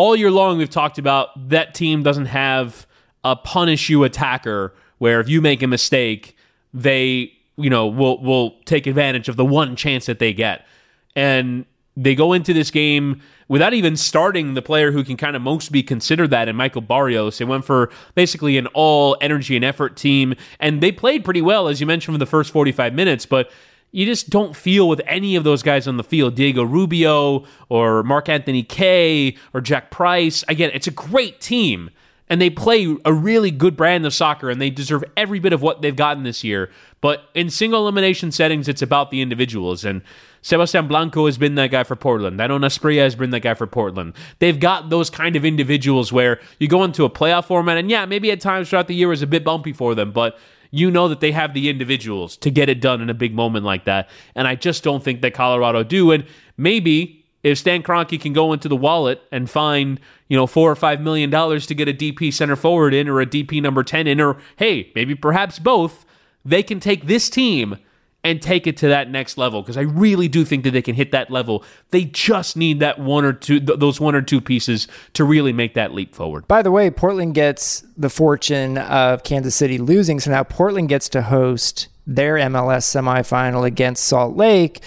all 0.00 0.16
year 0.16 0.30
long, 0.30 0.56
we've 0.56 0.70
talked 0.70 0.96
about 0.96 1.50
that 1.50 1.74
team 1.74 2.02
doesn't 2.02 2.24
have 2.24 2.86
a 3.22 3.36
punish 3.36 3.90
you 3.90 4.02
attacker 4.02 4.72
where 4.96 5.20
if 5.20 5.28
you 5.28 5.42
make 5.42 5.62
a 5.62 5.66
mistake, 5.66 6.38
they 6.72 7.30
you 7.58 7.68
know 7.68 7.86
will 7.86 8.18
will 8.22 8.52
take 8.64 8.86
advantage 8.86 9.28
of 9.28 9.36
the 9.36 9.44
one 9.44 9.76
chance 9.76 10.06
that 10.06 10.18
they 10.18 10.32
get. 10.32 10.66
And 11.14 11.66
they 11.98 12.14
go 12.14 12.32
into 12.32 12.54
this 12.54 12.70
game 12.70 13.20
without 13.48 13.74
even 13.74 13.94
starting 13.94 14.54
the 14.54 14.62
player 14.62 14.90
who 14.90 15.04
can 15.04 15.18
kind 15.18 15.36
of 15.36 15.42
most 15.42 15.70
be 15.70 15.82
considered 15.82 16.30
that 16.30 16.48
in 16.48 16.56
Michael 16.56 16.80
Barrios. 16.80 17.36
They 17.36 17.44
went 17.44 17.66
for 17.66 17.90
basically 18.14 18.56
an 18.56 18.68
all 18.68 19.18
energy 19.20 19.54
and 19.54 19.64
effort 19.66 19.98
team, 19.98 20.34
and 20.58 20.80
they 20.82 20.92
played 20.92 21.26
pretty 21.26 21.42
well, 21.42 21.68
as 21.68 21.78
you 21.78 21.86
mentioned, 21.86 22.14
for 22.14 22.18
the 22.18 22.24
first 22.24 22.52
45 22.52 22.94
minutes, 22.94 23.26
but 23.26 23.50
you 23.92 24.06
just 24.06 24.30
don't 24.30 24.54
feel 24.54 24.88
with 24.88 25.00
any 25.06 25.36
of 25.36 25.44
those 25.44 25.62
guys 25.62 25.88
on 25.88 25.96
the 25.96 26.04
field, 26.04 26.34
Diego 26.34 26.62
Rubio 26.62 27.44
or 27.68 28.02
Mark-Anthony 28.02 28.62
Kaye 28.62 29.36
or 29.52 29.60
Jack 29.60 29.90
Price. 29.90 30.44
Again, 30.48 30.70
it's 30.72 30.86
a 30.86 30.92
great 30.92 31.40
team 31.40 31.90
and 32.28 32.40
they 32.40 32.48
play 32.48 32.96
a 33.04 33.12
really 33.12 33.50
good 33.50 33.76
brand 33.76 34.06
of 34.06 34.14
soccer 34.14 34.48
and 34.48 34.60
they 34.60 34.70
deserve 34.70 35.02
every 35.16 35.40
bit 35.40 35.52
of 35.52 35.62
what 35.62 35.82
they've 35.82 35.96
gotten 35.96 36.22
this 36.22 36.44
year. 36.44 36.70
But 37.00 37.24
in 37.34 37.50
single 37.50 37.80
elimination 37.80 38.30
settings, 38.30 38.68
it's 38.68 38.82
about 38.82 39.10
the 39.10 39.20
individuals. 39.20 39.84
And 39.84 40.02
Sebastian 40.42 40.86
Blanco 40.86 41.26
has 41.26 41.38
been 41.38 41.56
that 41.56 41.72
guy 41.72 41.82
for 41.82 41.96
Portland. 41.96 42.38
Dairon 42.38 42.64
Asprilla 42.64 43.02
has 43.02 43.16
been 43.16 43.30
that 43.30 43.40
guy 43.40 43.54
for 43.54 43.66
Portland. 43.66 44.14
They've 44.38 44.58
got 44.58 44.90
those 44.90 45.10
kind 45.10 45.34
of 45.34 45.44
individuals 45.44 46.12
where 46.12 46.40
you 46.60 46.68
go 46.68 46.84
into 46.84 47.04
a 47.04 47.10
playoff 47.10 47.46
format, 47.46 47.78
and 47.78 47.90
yeah, 47.90 48.06
maybe 48.06 48.30
at 48.30 48.40
times 48.40 48.70
throughout 48.70 48.86
the 48.86 48.94
year 48.94 49.12
is 49.12 49.22
a 49.22 49.26
bit 49.26 49.44
bumpy 49.44 49.72
for 49.72 49.94
them, 49.94 50.12
but 50.12 50.38
you 50.70 50.90
know 50.90 51.08
that 51.08 51.20
they 51.20 51.32
have 51.32 51.54
the 51.54 51.68
individuals 51.68 52.36
to 52.38 52.50
get 52.50 52.68
it 52.68 52.80
done 52.80 53.00
in 53.00 53.10
a 53.10 53.14
big 53.14 53.34
moment 53.34 53.64
like 53.64 53.84
that. 53.84 54.08
And 54.34 54.46
I 54.46 54.54
just 54.54 54.82
don't 54.82 55.02
think 55.02 55.20
that 55.22 55.34
Colorado 55.34 55.82
do. 55.82 56.12
And 56.12 56.24
maybe 56.56 57.24
if 57.42 57.58
Stan 57.58 57.82
Kroenke 57.82 58.20
can 58.20 58.32
go 58.32 58.52
into 58.52 58.68
the 58.68 58.76
wallet 58.76 59.22
and 59.32 59.48
find, 59.48 59.98
you 60.28 60.36
know, 60.36 60.46
four 60.46 60.70
or 60.70 60.76
five 60.76 61.00
million 61.00 61.30
dollars 61.30 61.66
to 61.66 61.74
get 61.74 61.88
a 61.88 61.92
DP 61.92 62.32
center 62.32 62.56
forward 62.56 62.94
in 62.94 63.08
or 63.08 63.20
a 63.20 63.26
DP 63.26 63.62
number 63.62 63.82
10 63.82 64.06
in, 64.06 64.20
or 64.20 64.38
hey, 64.56 64.92
maybe 64.94 65.14
perhaps 65.14 65.58
both, 65.58 66.04
they 66.44 66.62
can 66.62 66.80
take 66.80 67.06
this 67.06 67.30
team 67.30 67.76
and 68.22 68.42
take 68.42 68.66
it 68.66 68.76
to 68.78 68.88
that 68.88 69.10
next 69.10 69.38
level 69.38 69.62
because 69.62 69.76
I 69.76 69.82
really 69.82 70.28
do 70.28 70.44
think 70.44 70.64
that 70.64 70.72
they 70.72 70.82
can 70.82 70.94
hit 70.94 71.12
that 71.12 71.30
level. 71.30 71.64
They 71.90 72.04
just 72.04 72.56
need 72.56 72.80
that 72.80 72.98
one 72.98 73.24
or 73.24 73.32
two, 73.32 73.60
th- 73.60 73.78
those 73.78 73.98
one 74.00 74.14
or 74.14 74.22
two 74.22 74.40
pieces 74.40 74.88
to 75.14 75.24
really 75.24 75.52
make 75.52 75.74
that 75.74 75.94
leap 75.94 76.14
forward. 76.14 76.46
By 76.46 76.62
the 76.62 76.70
way, 76.70 76.90
Portland 76.90 77.34
gets 77.34 77.82
the 77.96 78.10
fortune 78.10 78.76
of 78.78 79.22
Kansas 79.22 79.54
City 79.54 79.78
losing, 79.78 80.20
so 80.20 80.30
now 80.30 80.44
Portland 80.44 80.88
gets 80.88 81.08
to 81.10 81.22
host 81.22 81.88
their 82.06 82.34
MLS 82.36 82.84
semifinal 82.84 83.66
against 83.66 84.04
Salt 84.04 84.36
Lake. 84.36 84.80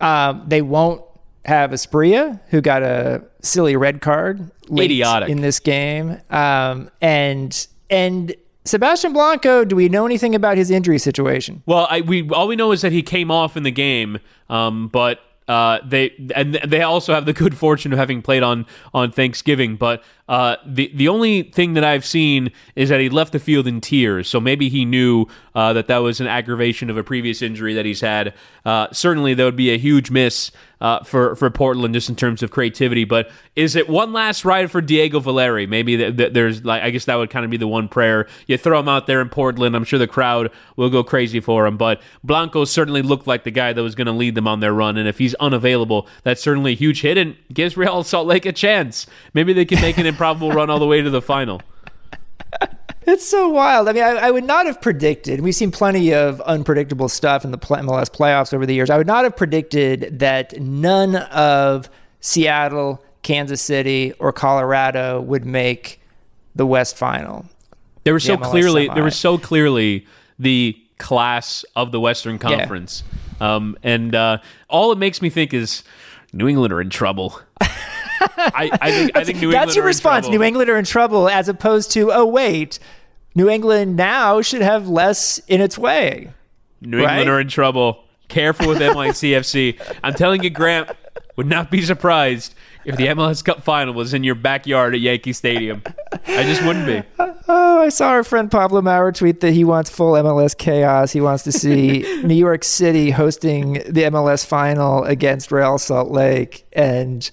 Um, 0.00 0.44
they 0.46 0.60
won't 0.60 1.02
have 1.46 1.70
Asprilla, 1.70 2.40
who 2.48 2.60
got 2.60 2.82
a 2.82 3.24
silly 3.40 3.76
red 3.76 4.02
card 4.02 4.50
Idiotic. 4.70 5.28
in 5.30 5.40
this 5.40 5.60
game, 5.60 6.20
um, 6.28 6.90
and 7.00 7.66
and 7.88 8.34
Sebastian 8.66 9.12
Blanco. 9.12 9.64
Do 9.64 9.76
we 9.76 9.88
know 9.88 10.06
anything 10.06 10.34
about 10.34 10.56
his 10.56 10.70
injury 10.70 10.98
situation? 10.98 11.62
Well, 11.66 11.86
I, 11.90 12.00
we 12.00 12.28
all 12.30 12.48
we 12.48 12.56
know 12.56 12.72
is 12.72 12.82
that 12.82 12.92
he 12.92 13.02
came 13.02 13.30
off 13.30 13.56
in 13.56 13.62
the 13.62 13.70
game, 13.70 14.18
um, 14.48 14.88
but 14.88 15.20
uh, 15.48 15.78
they 15.86 16.12
and 16.34 16.54
they 16.54 16.82
also 16.82 17.14
have 17.14 17.24
the 17.24 17.32
good 17.32 17.56
fortune 17.58 17.92
of 17.92 17.98
having 17.98 18.22
played 18.22 18.42
on 18.42 18.66
on 18.92 19.12
Thanksgiving. 19.12 19.76
But 19.76 20.02
uh, 20.28 20.56
the 20.66 20.90
the 20.94 21.08
only 21.08 21.44
thing 21.44 21.74
that 21.74 21.84
I've 21.84 22.04
seen 22.04 22.50
is 22.74 22.88
that 22.88 23.00
he 23.00 23.08
left 23.08 23.32
the 23.32 23.38
field 23.38 23.66
in 23.66 23.80
tears. 23.80 24.28
So 24.28 24.40
maybe 24.40 24.68
he 24.68 24.84
knew 24.84 25.26
uh, 25.54 25.72
that 25.74 25.86
that 25.86 25.98
was 25.98 26.20
an 26.20 26.26
aggravation 26.26 26.90
of 26.90 26.96
a 26.96 27.04
previous 27.04 27.42
injury 27.42 27.74
that 27.74 27.86
he's 27.86 28.00
had. 28.00 28.34
Uh, 28.64 28.88
certainly, 28.92 29.34
that 29.34 29.44
would 29.44 29.56
be 29.56 29.72
a 29.72 29.78
huge 29.78 30.10
miss 30.10 30.50
uh, 30.80 31.02
for 31.04 31.34
for 31.36 31.48
Portland 31.50 31.94
just 31.94 32.08
in 32.08 32.16
terms 32.16 32.42
of 32.42 32.50
creativity. 32.50 33.04
But 33.04 33.30
is 33.54 33.76
it 33.76 33.88
one 33.88 34.12
last 34.12 34.44
ride 34.44 34.70
for 34.70 34.80
Diego 34.80 35.20
Valeri? 35.20 35.66
Maybe 35.66 35.96
th- 35.96 36.16
th- 36.16 36.32
there's 36.32 36.64
like 36.64 36.82
I 36.82 36.90
guess 36.90 37.06
that 37.06 37.16
would 37.16 37.30
kind 37.30 37.44
of 37.44 37.50
be 37.50 37.56
the 37.56 37.68
one 37.68 37.88
prayer. 37.88 38.26
You 38.46 38.58
throw 38.58 38.78
him 38.80 38.88
out 38.88 39.06
there 39.06 39.20
in 39.20 39.28
Portland, 39.28 39.74
I'm 39.74 39.84
sure 39.84 39.98
the 39.98 40.06
crowd 40.06 40.50
will 40.76 40.90
go 40.90 41.02
crazy 41.02 41.40
for 41.40 41.66
him. 41.66 41.76
But 41.76 42.00
Blanco 42.22 42.64
certainly 42.64 43.02
looked 43.02 43.26
like 43.26 43.44
the 43.44 43.50
guy 43.50 43.72
that 43.72 43.82
was 43.82 43.94
going 43.94 44.06
to 44.06 44.12
lead 44.12 44.34
them 44.34 44.48
on 44.48 44.60
their 44.60 44.72
run, 44.72 44.96
and 44.96 45.08
if 45.08 45.18
he's 45.18 45.34
unavailable, 45.34 46.06
that's 46.22 46.42
certainly 46.42 46.72
a 46.72 46.76
huge 46.76 47.00
hit 47.02 47.16
and 47.16 47.36
gives 47.52 47.76
Real 47.76 48.02
Salt 48.04 48.26
Lake 48.26 48.46
a 48.46 48.52
chance. 48.52 49.06
Maybe 49.34 49.52
they 49.52 49.64
can 49.64 49.80
make 49.80 49.98
an 49.98 50.06
improbable 50.06 50.52
run 50.52 50.70
all 50.70 50.78
the 50.78 50.86
way 50.86 51.00
to 51.00 51.10
the 51.10 51.22
final. 51.22 51.62
It's 53.06 53.24
so 53.24 53.48
wild. 53.48 53.88
I 53.88 53.92
mean, 53.92 54.02
I, 54.02 54.16
I, 54.16 54.30
would 54.32 54.44
not 54.44 54.66
have 54.66 54.80
predicted. 54.80 55.40
We've 55.40 55.54
seen 55.54 55.70
plenty 55.70 56.12
of 56.12 56.40
unpredictable 56.40 57.08
stuff 57.08 57.44
in 57.44 57.52
the 57.52 57.58
MLS 57.58 58.10
playoffs 58.10 58.52
over 58.52 58.66
the 58.66 58.74
years. 58.74 58.90
I 58.90 58.98
would 58.98 59.06
not 59.06 59.22
have 59.22 59.36
predicted 59.36 60.18
that 60.18 60.60
none 60.60 61.14
of 61.16 61.88
Seattle, 62.20 63.02
Kansas 63.22 63.62
City, 63.62 64.12
or 64.18 64.32
Colorado 64.32 65.20
would 65.20 65.46
make 65.46 66.00
the 66.56 66.66
West 66.66 66.96
Final. 66.96 67.46
There 68.02 68.12
was 68.12 68.24
so 68.24 68.36
MLS 68.36 68.50
clearly. 68.50 68.84
Semi. 68.86 68.94
There 68.94 69.04
was 69.04 69.16
so 69.16 69.38
clearly 69.38 70.06
the 70.38 70.76
class 70.98 71.64
of 71.76 71.92
the 71.92 72.00
Western 72.00 72.38
Conference, 72.38 73.04
yeah. 73.40 73.54
um, 73.54 73.76
and 73.84 74.14
uh, 74.14 74.38
all 74.68 74.90
it 74.90 74.98
makes 74.98 75.22
me 75.22 75.30
think 75.30 75.54
is 75.54 75.84
New 76.32 76.48
England 76.48 76.72
are 76.72 76.80
in 76.80 76.90
trouble. 76.90 77.40
I, 77.60 78.70
I, 78.80 78.90
think, 78.90 79.16
I 79.16 79.24
think 79.24 79.40
New 79.40 79.50
That's 79.50 79.76
your 79.76 79.84
response. 79.84 80.28
New 80.28 80.42
England 80.42 80.70
are 80.70 80.76
in 80.76 80.84
trouble, 80.84 81.28
as 81.28 81.48
opposed 81.48 81.90
to, 81.92 82.12
oh 82.12 82.24
wait, 82.24 82.78
New 83.36 83.50
England 83.50 83.96
now 83.96 84.40
should 84.40 84.62
have 84.62 84.88
less 84.88 85.38
in 85.46 85.60
its 85.60 85.76
way. 85.76 86.32
New 86.80 87.04
right? 87.04 87.10
England 87.10 87.30
are 87.30 87.40
in 87.40 87.48
trouble. 87.48 88.02
Careful 88.28 88.66
with 88.66 88.78
NYCFC. 88.78 89.78
I'm 90.02 90.14
telling 90.14 90.42
you, 90.42 90.48
Grant 90.50 90.90
would 91.36 91.46
not 91.46 91.70
be 91.70 91.82
surprised 91.82 92.54
if 92.86 92.96
the 92.96 93.08
MLS 93.08 93.44
Cup 93.44 93.62
final 93.62 93.92
was 93.92 94.14
in 94.14 94.24
your 94.24 94.36
backyard 94.36 94.94
at 94.94 95.00
Yankee 95.00 95.34
Stadium. 95.34 95.82
I 96.26 96.44
just 96.44 96.64
wouldn't 96.64 96.86
be. 96.86 97.02
Oh, 97.48 97.80
I 97.80 97.90
saw 97.90 98.08
our 98.08 98.24
friend 98.24 98.50
Pablo 98.50 98.82
Maurer 98.82 99.12
tweet 99.12 99.38
that 99.40 99.52
he 99.52 99.62
wants 99.62 99.88
full 99.88 100.14
MLS 100.14 100.56
chaos. 100.58 101.12
He 101.12 101.20
wants 101.20 101.44
to 101.44 101.52
see 101.52 102.00
New 102.24 102.34
York 102.34 102.64
City 102.64 103.12
hosting 103.12 103.74
the 103.74 104.02
MLS 104.02 104.44
final 104.44 105.04
against 105.04 105.52
Real 105.52 105.78
Salt 105.78 106.10
Lake. 106.10 106.66
And 106.72 107.30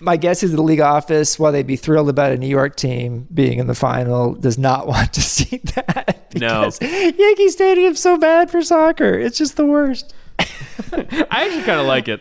my 0.00 0.16
guess 0.16 0.42
is 0.42 0.52
the 0.52 0.62
league 0.62 0.80
office, 0.80 1.38
while 1.38 1.52
they'd 1.52 1.66
be 1.66 1.76
thrilled 1.76 2.08
about 2.08 2.32
a 2.32 2.36
New 2.36 2.48
York 2.48 2.76
team 2.76 3.26
being 3.32 3.58
in 3.58 3.66
the 3.66 3.74
final, 3.74 4.34
does 4.34 4.58
not 4.58 4.86
want 4.86 5.12
to 5.14 5.22
see 5.22 5.58
that. 5.74 6.14
Because 6.30 6.78
no. 6.82 6.86
Yankee 6.88 7.48
Stadium's 7.48 8.00
so 8.00 8.18
bad 8.18 8.50
for 8.50 8.60
soccer. 8.60 9.18
It's 9.18 9.38
just 9.38 9.56
the 9.56 9.64
worst. 9.64 10.12
I 10.38 11.24
actually 11.30 11.62
kind 11.62 11.80
of 11.80 11.86
like 11.86 12.06
it. 12.06 12.20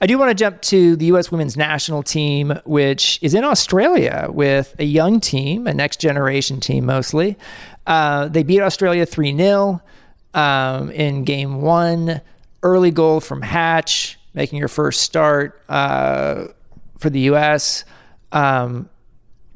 I 0.00 0.06
do 0.06 0.18
want 0.18 0.30
to 0.30 0.34
jump 0.34 0.60
to 0.62 0.96
the 0.96 1.06
U.S. 1.06 1.30
women's 1.30 1.56
national 1.56 2.02
team, 2.02 2.58
which 2.64 3.20
is 3.22 3.32
in 3.32 3.44
Australia 3.44 4.26
with 4.28 4.74
a 4.80 4.84
young 4.84 5.20
team, 5.20 5.68
a 5.68 5.72
next 5.72 6.00
generation 6.00 6.58
team 6.58 6.84
mostly. 6.84 7.38
Uh, 7.86 8.26
they 8.26 8.42
beat 8.42 8.60
Australia 8.60 9.06
3 9.06 9.36
0 9.36 9.80
um, 10.34 10.90
in 10.90 11.22
game 11.24 11.62
one. 11.62 12.20
Early 12.62 12.90
goal 12.90 13.20
from 13.20 13.42
Hatch, 13.42 14.17
making 14.34 14.58
your 14.58 14.68
first 14.68 15.00
start 15.00 15.60
uh, 15.68 16.46
for 16.98 17.10
the 17.10 17.20
U.S. 17.20 17.84
Um, 18.32 18.88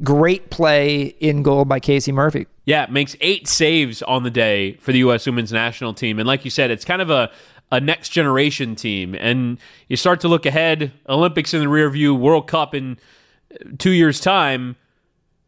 great 0.02 0.50
play 0.50 1.04
in 1.20 1.42
goal 1.42 1.64
by 1.64 1.80
Casey 1.80 2.12
Murphy. 2.12 2.46
Yeah, 2.64 2.86
makes 2.88 3.16
eight 3.20 3.48
saves 3.48 4.02
on 4.02 4.22
the 4.22 4.30
day 4.30 4.74
for 4.74 4.92
the 4.92 4.98
U.S. 4.98 5.26
women's 5.26 5.52
national 5.52 5.94
team. 5.94 6.18
And 6.18 6.26
like 6.26 6.44
you 6.44 6.50
said, 6.50 6.70
it's 6.70 6.84
kind 6.84 7.02
of 7.02 7.10
a 7.10 7.30
a 7.72 7.80
next 7.80 8.10
generation 8.10 8.76
team. 8.76 9.16
And 9.18 9.58
you 9.88 9.96
start 9.96 10.20
to 10.20 10.28
look 10.28 10.44
ahead, 10.44 10.92
Olympics 11.08 11.54
in 11.54 11.60
the 11.60 11.68
rear 11.68 11.88
view, 11.88 12.14
World 12.14 12.46
Cup 12.46 12.74
in 12.74 12.98
two 13.78 13.90
years' 13.90 14.20
time. 14.20 14.76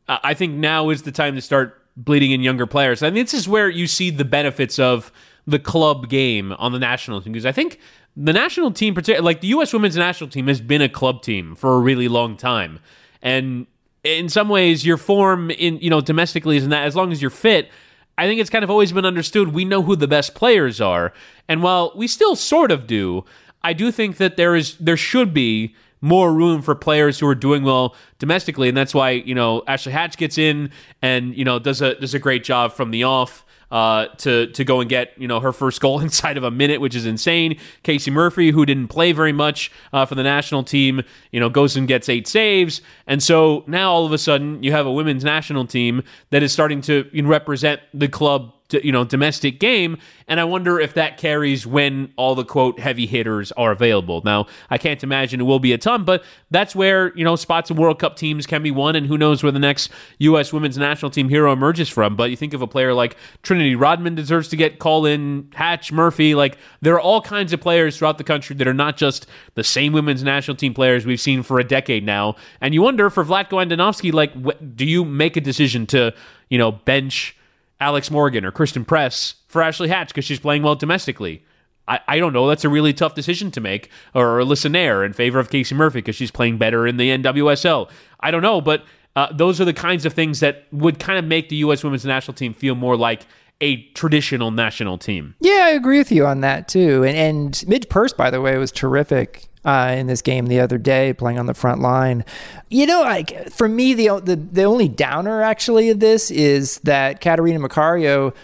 I 0.09 0.33
think 0.33 0.55
now 0.55 0.89
is 0.89 1.03
the 1.03 1.13
time 1.13 1.35
to 1.35 1.43
start 1.43 1.81
bleeding 1.97 2.33
in 2.33 2.43
younger 2.43 2.67
players. 2.67 3.03
I 3.03 3.11
mean, 3.11 3.25
this 3.25 3.35
is 3.35 3.47
where 3.47 3.69
you 3.69 3.87
see 3.87 4.11
the 4.11 4.25
benefits 4.25 4.79
of 4.79 5.13
the 5.47 5.59
club 5.59 6.09
game 6.09 6.53
on 6.53 6.73
the 6.73 6.79
national 6.79 7.21
team 7.21 7.35
because 7.35 7.47
I 7.47 7.53
think 7.53 7.79
the 8.17 8.33
national 8.33 8.71
team, 8.71 8.97
like 9.21 9.41
the 9.41 9.49
U.S. 9.49 9.73
women's 9.73 9.97
national 9.97 10.31
team, 10.31 10.47
has 10.47 10.61
been 10.61 10.83
a 10.83 10.89
club 10.89 11.23
team 11.23 11.57
for 11.57 11.75
a 11.75 11.79
really 11.81 12.09
long 12.09 12.37
time, 12.37 12.79
and 13.23 13.67
in 14.05 14.29
some 14.29 14.49
ways, 14.49 14.87
your 14.87 14.97
form 14.97 15.51
in 15.51 15.79
you 15.79 15.91
know 15.91 16.01
domestically 16.01 16.57
is 16.57 16.65
in 16.65 16.71
that 16.71 16.87
as 16.87 16.95
long 16.95 17.11
as 17.11 17.21
you're 17.21 17.31
fit. 17.31 17.71
I 18.17 18.27
think 18.29 18.41
it's 18.41 18.51
kind 18.51 18.63
of 18.63 18.71
always 18.71 18.93
been 18.93 19.05
understood 19.05 19.49
we 19.49 19.65
know 19.65 19.83
who 19.83 19.97
the 19.97 20.07
best 20.07 20.37
players 20.37 20.81
are. 20.81 21.13
And 21.49 21.65
while 21.65 21.93
we 21.97 22.07
still 22.07 22.37
sort 22.37 22.71
of 22.71 22.87
do, 22.87 23.25
I 23.65 23.73
do 23.73 23.91
think 23.91 24.19
that 24.19 24.37
there 24.37 24.55
is 24.55 24.77
there 24.77 24.97
should 24.97 25.35
be 25.35 25.75
more 26.01 26.33
room 26.33 26.61
for 26.63 26.75
players 26.75 27.19
who 27.19 27.27
are 27.27 27.35
doing 27.35 27.65
well 27.65 27.97
domestically, 28.19 28.69
and 28.69 28.77
that's 28.77 28.95
why 28.95 29.11
you 29.11 29.35
know 29.35 29.65
Ashley 29.67 29.93
Hatch 29.93 30.17
gets 30.17 30.39
in 30.39 30.71
and 31.03 31.35
you 31.35 31.45
know 31.45 31.59
does 31.59 31.81
a 31.81 31.95
does 31.97 32.15
a 32.15 32.19
great 32.19 32.45
job 32.45 32.73
from 32.73 32.93
the 32.93 33.03
off 33.03 33.44
uh, 33.75 34.07
to 34.19 34.47
to 34.53 34.65
go 34.65 34.81
and 34.81 34.89
get 34.89 35.11
you 35.19 35.27
know 35.27 35.41
her 35.41 35.53
first 35.53 35.81
goal 35.81 35.99
inside 36.07 36.39
of 36.39 36.45
a 36.45 36.51
minute, 36.51 36.81
which 36.81 36.95
is 36.95 37.05
insane. 37.05 37.59
Casey 37.83 38.11
Murphy, 38.11 38.53
who 38.53 38.65
didn't 38.65 38.89
play 38.89 39.11
very 39.11 39.33
much 39.33 39.71
uh, 39.93 40.07
for 40.07 40.15
the 40.15 40.23
national 40.23 40.63
team, 40.63 41.03
you 41.33 41.41
know 41.41 41.51
goes 41.51 41.77
and 41.77 41.89
gets 41.89 42.09
eight 42.09 42.29
saves, 42.29 42.81
and 43.09 43.21
so 43.23 43.65
now 43.67 43.91
all 43.91 44.07
of 44.07 44.13
a 44.13 44.19
sudden 44.19 44.63
you 44.63 44.71
have 44.71 44.87
a 44.87 44.93
women's 44.93 45.25
national 45.25 45.67
team 45.67 46.05
that 46.31 46.43
is 46.43 46.53
starting 46.53 46.81
to 46.83 47.11
represent 47.25 47.81
the 47.93 48.07
club 48.09 48.54
you 48.73 48.91
know 48.91 49.05
domestic 49.05 49.61
game 49.61 49.99
and 50.27 50.41
i 50.41 50.45
wonder 50.45 50.81
if 50.81 50.95
that 50.95 51.19
carries 51.19 51.67
when 51.67 52.13
all 52.17 52.35
the 52.35 52.45
quote 52.45 52.81
heavy 52.81 53.07
hitters 53.07 53.53
are 53.53 53.73
available. 53.73 54.23
Now 54.25 54.47
i 54.71 54.79
can't 54.79 55.03
imagine 55.03 55.41
it 55.41 55.45
will 55.45 55.59
be 55.59 55.73
a 55.73 55.79
ton 55.79 56.05
but 56.05 56.25
that's 56.51 56.75
where 56.75 57.17
you 57.17 57.25
know 57.25 57.37
spots 57.37 57.71
in 57.71 57.77
world 57.77 57.99
cup 57.99 58.17
teams 58.17 58.47
can 58.47 58.63
be 58.63 58.71
won 58.71 58.97
and 58.97 59.07
who 59.07 59.19
knows 59.19 59.43
where 59.43 59.53
the 59.53 59.59
next 59.59 59.91
us 60.21 60.53
women's 60.53 60.79
national 60.79 61.11
team 61.11 61.29
hero 61.29 61.53
emerges 61.53 61.89
from. 61.89 62.17
But 62.17 62.31
you 62.31 62.37
think 62.37 62.55
of 62.55 62.63
a 62.63 62.67
player 62.67 62.95
like 62.95 63.17
trinity 63.43 63.75
rodman 63.75 64.15
deserves 64.15 64.49
to 64.49 64.57
get 64.57 64.79
called 64.79 65.07
in 65.07 65.51
hatch 65.55 65.93
murphy 65.93 66.35
like 66.35 66.59
there 66.81 66.95
are 66.95 67.01
all 67.01 67.21
kinds 67.21 67.53
of 67.53 67.61
players 67.61 67.99
throughout 67.99 68.19
the 68.19 68.25
country 68.25 68.57
that 68.57 68.67
are 68.67 68.75
not 68.75 68.97
just 68.97 69.27
the 69.55 69.65
same 69.65 69.93
women's 69.93 70.23
national 70.23 70.57
team 70.57 70.73
players 70.73 71.05
we've 71.05 71.21
seen 71.21 71.43
for 71.43 71.59
a 71.59 71.65
decade 71.65 72.05
now. 72.05 72.37
And 72.61 72.73
you 72.73 72.83
wonder 72.83 73.11
for 73.11 73.25
vlatko 73.25 73.65
andonovski 73.65 74.13
like 74.13 74.33
do 74.77 74.87
you 74.87 75.05
make 75.05 75.37
a 75.37 75.41
decision 75.41 75.87
to 75.87 76.15
you 76.49 76.59
know 76.59 76.73
bench 76.73 77.37
Alex 77.81 78.11
Morgan 78.11 78.45
or 78.45 78.51
Christen 78.51 78.85
Press 78.85 79.35
for 79.49 79.63
Ashley 79.63 79.89
Hatch 79.89 80.09
because 80.09 80.25
she's 80.25 80.41
playing 80.41 80.63
well 80.63 80.75
domestically. 80.75 81.45
I, 81.87 82.01
I 82.09 82.19
don't 82.19 82.33
know. 82.33 82.49
That's 82.49 82.65
a 82.65 82.69
really 82.69 82.93
tough 82.93 83.15
decision 83.15 83.51
to 83.53 83.61
make. 83.61 83.91
Or 84.15 84.39
Alyssa 84.39 84.71
Naeher 84.71 85.05
in 85.05 85.13
favor 85.13 85.39
of 85.39 85.51
Casey 85.51 85.75
Murphy 85.75 85.99
because 85.99 86.17
she's 86.17 86.31
playing 86.31 86.59
better 86.59 86.87
in 86.87 86.97
the 86.97 87.11
NWSL. 87.11 87.91
I 88.21 88.31
don't 88.31 88.43
know, 88.43 88.61
but 88.61 88.85
uh, 89.17 89.33
those 89.33 89.61
are 89.61 89.65
the 89.65 89.75
kinds 89.75 90.07
of 90.07 90.13
things 90.13 90.41
that 90.41 90.65
would 90.73 90.99
kind 90.99 91.19
of 91.19 91.25
make 91.25 91.49
the 91.49 91.57
U.S. 91.57 91.85
women's 91.85 92.05
national 92.05 92.35
team 92.35 92.55
feel 92.55 92.75
more 92.75 92.97
like 92.97 93.27
a 93.61 93.83
traditional 93.93 94.51
national 94.51 94.99
team. 94.99 95.35
Yeah, 95.41 95.65
I 95.67 95.71
agree 95.71 95.99
with 95.99 96.11
you 96.11 96.27
on 96.27 96.41
that 96.41 96.69
too. 96.69 97.05
And, 97.05 97.17
and 97.17 97.65
Midge 97.69 97.89
Purce, 97.89 98.13
by 98.13 98.31
the 98.31 98.41
way, 98.41 98.57
was 98.59 98.73
terrific 98.73 99.49
uh, 99.65 99.95
in 99.97 100.07
this 100.07 100.23
game 100.23 100.47
the 100.47 100.61
other 100.61 100.79
day, 100.79 101.13
playing 101.13 101.39
on 101.39 101.47
the 101.47 101.55
front 101.55 101.81
line. 101.81 102.25
You 102.69 102.87
know, 102.87 103.03
like 103.03 103.51
for 103.51 103.69
me, 103.69 103.95
the 103.95 104.21
the 104.21 104.37
the 104.37 104.65
only 104.65 104.89
downer 104.89 105.43
actually 105.43 105.91
of 105.91 106.01
this 106.01 106.31
is 106.31 106.79
that 106.81 107.21
Catarina 107.21 107.59
Macario 107.59 108.35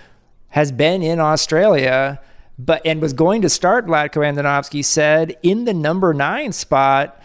has 0.49 0.73
been 0.73 1.03
in 1.03 1.21
Australia, 1.21 2.21
but 2.59 2.83
and 2.85 3.01
was 3.01 3.13
going 3.13 3.43
to 3.43 3.49
start. 3.49 3.87
Vlatko 3.87 4.23
Andonovski 4.23 4.85
said 4.85 5.37
in 5.43 5.65
the 5.65 5.75
number 5.75 6.15
nine 6.15 6.53
spot, 6.53 7.21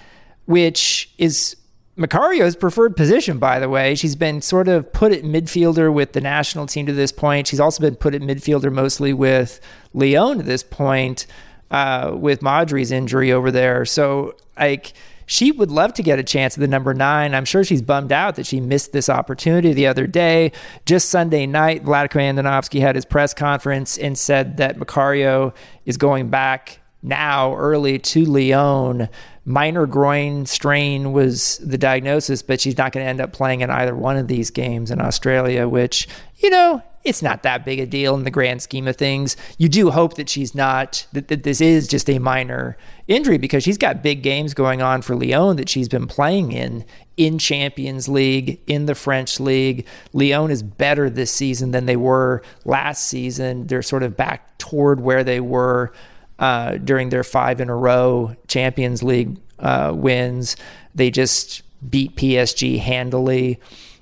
which 0.46 1.10
is 1.18 1.56
Macario's 1.98 2.58
preferred 2.58 2.98
position, 2.98 3.40
by 3.40 3.60
the 3.60 3.70
way. 3.70 3.96
She's 3.96 4.18
been 4.18 4.42
sort 4.42 4.68
of 4.68 4.92
put 4.92 5.14
at 5.14 5.24
midfielder 5.24 5.94
with 5.94 6.12
the 6.12 6.20
national 6.20 6.68
team 6.68 6.86
to 6.88 6.94
this 6.94 7.14
point. 7.14 7.48
She's 7.48 7.62
also 7.62 7.82
been 7.82 7.96
put 7.96 8.14
at 8.14 8.22
midfielder 8.22 8.72
mostly 8.72 9.14
with 9.14 9.62
Lyon 9.94 10.40
to 10.40 10.44
this 10.44 10.64
point 10.64 11.26
uh, 11.72 12.12
with 12.16 12.42
Madri's 12.42 12.92
injury 12.92 13.32
over 13.32 13.52
there. 13.52 13.86
So, 13.86 14.36
like, 14.58 14.94
she 15.26 15.52
would 15.52 15.72
love 15.72 15.94
to 15.94 16.04
get 16.04 16.20
a 16.20 16.24
chance 16.24 16.56
at 16.56 16.60
the 16.60 16.68
number 16.68 16.94
nine. 16.94 17.34
I'm 17.34 17.46
sure 17.46 17.64
she's 17.64 17.82
bummed 17.82 18.12
out 18.12 18.36
that 18.36 18.46
she 18.46 18.60
missed 18.60 18.92
this 18.92 19.10
opportunity 19.10 19.74
the 19.74 19.88
other 19.88 20.08
day. 20.08 20.52
Just 20.86 21.10
Sunday 21.10 21.48
night, 21.48 21.84
Vladimir 21.84 22.34
Andonovski 22.34 22.80
had 22.80 22.96
his 22.96 23.06
press 23.06 23.34
conference 23.34 23.98
and 23.98 24.18
said 24.18 24.58
that 24.58 24.78
Macario 24.78 25.54
is 25.86 25.98
going 25.98 26.30
back 26.30 26.80
now 27.02 27.56
early 27.56 28.00
to 28.00 28.26
Lyon. 28.26 29.10
Minor 29.46 29.86
groin 29.86 30.46
strain 30.46 31.12
was 31.12 31.60
the 31.60 31.78
diagnosis, 31.78 32.42
but 32.42 32.60
she's 32.60 32.78
not 32.78 32.92
going 32.92 33.04
to 33.04 33.10
end 33.10 33.22
up 33.22 33.32
playing 33.32 33.62
in 33.62 33.70
either 33.70 33.96
one 33.96 34.18
of 34.18 34.28
these 34.28 34.50
games 34.50 34.90
in 34.90 35.00
Australia, 35.00 35.68
which, 35.68 36.08
you 36.38 36.50
know, 36.50 36.82
it's 37.06 37.22
not 37.22 37.44
that 37.44 37.64
big 37.64 37.80
a 37.80 37.86
deal 37.86 38.16
in 38.16 38.24
the 38.24 38.32
grand 38.32 38.64
scheme 38.64 38.88
of 38.88 38.98
things. 38.98 39.38
You 39.60 39.70
do 39.70 39.92
hope 39.92 40.16
that 40.16 40.28
she's 40.28 40.56
not, 40.56 41.06
that, 41.14 41.28
that 41.28 41.44
this 41.44 41.62
is 41.62 41.88
just 41.88 42.10
a 42.10 42.18
minor 42.18 42.78
injury 43.08 43.38
because 43.38 43.64
she's 43.64 43.78
got 43.78 44.02
big 44.02 44.24
games 44.24 44.56
going 44.56 44.82
on 44.82 45.04
for 45.04 45.16
Lyon 45.16 45.56
that 45.58 45.70
she's 45.70 45.88
been 45.88 46.08
playing 46.08 46.52
in, 46.52 46.84
in 47.16 47.38
Champions 47.38 48.10
League, 48.10 48.60
in 48.66 48.88
the 48.88 48.96
French 48.96 49.40
League. 49.40 49.86
Lyon 50.14 50.50
is 50.50 50.64
better 50.64 51.10
this 51.10 51.32
season 51.32 51.72
than 51.72 51.86
they 51.86 51.96
were 51.96 52.42
last 52.66 53.06
season. 53.06 53.68
They're 53.68 53.84
sort 53.84 54.02
of 54.02 54.18
back 54.18 54.58
toward 54.58 55.00
where 55.00 55.24
they 55.24 55.40
were 55.40 55.94
uh, 56.40 56.78
during 56.78 57.10
their 57.10 57.24
five 57.24 57.62
in 57.62 57.70
a 57.70 57.76
row 57.76 58.36
Champions 58.48 59.04
League 59.04 59.38
uh, 59.60 59.94
wins. 59.96 60.58
They 60.96 61.12
just 61.12 61.62
beat 61.88 62.16
PSG 62.16 62.80
handily 62.80 63.60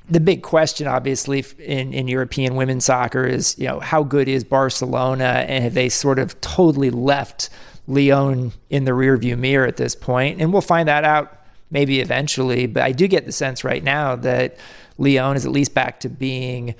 the 0.09 0.19
big 0.19 0.43
question, 0.43 0.87
obviously, 0.87 1.45
in, 1.59 1.93
in 1.93 2.07
European 2.07 2.55
women's 2.55 2.85
soccer 2.85 3.25
is, 3.25 3.57
you 3.57 3.67
know, 3.67 3.79
how 3.79 4.03
good 4.03 4.27
is 4.27 4.43
Barcelona, 4.43 5.45
and 5.47 5.63
have 5.63 5.73
they 5.73 5.89
sort 5.89 6.19
of 6.19 6.39
totally 6.41 6.89
left 6.89 7.49
Lyon 7.87 8.51
in 8.69 8.85
the 8.85 8.91
rearview 8.91 9.37
mirror 9.37 9.65
at 9.65 9.77
this 9.77 9.95
point? 9.95 10.41
And 10.41 10.51
we'll 10.51 10.61
find 10.61 10.87
that 10.87 11.03
out 11.03 11.39
maybe 11.71 12.01
eventually. 12.01 12.67
But 12.67 12.83
I 12.83 12.91
do 12.91 13.07
get 13.07 13.25
the 13.25 13.31
sense 13.31 13.63
right 13.63 13.83
now 13.83 14.15
that 14.17 14.57
Lyon 14.97 15.35
is 15.35 15.45
at 15.45 15.51
least 15.51 15.73
back 15.73 15.99
to 16.01 16.09
being 16.09 16.75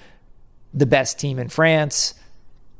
the 0.74 0.86
best 0.86 1.20
team 1.20 1.40
in 1.40 1.50
France, 1.50 2.14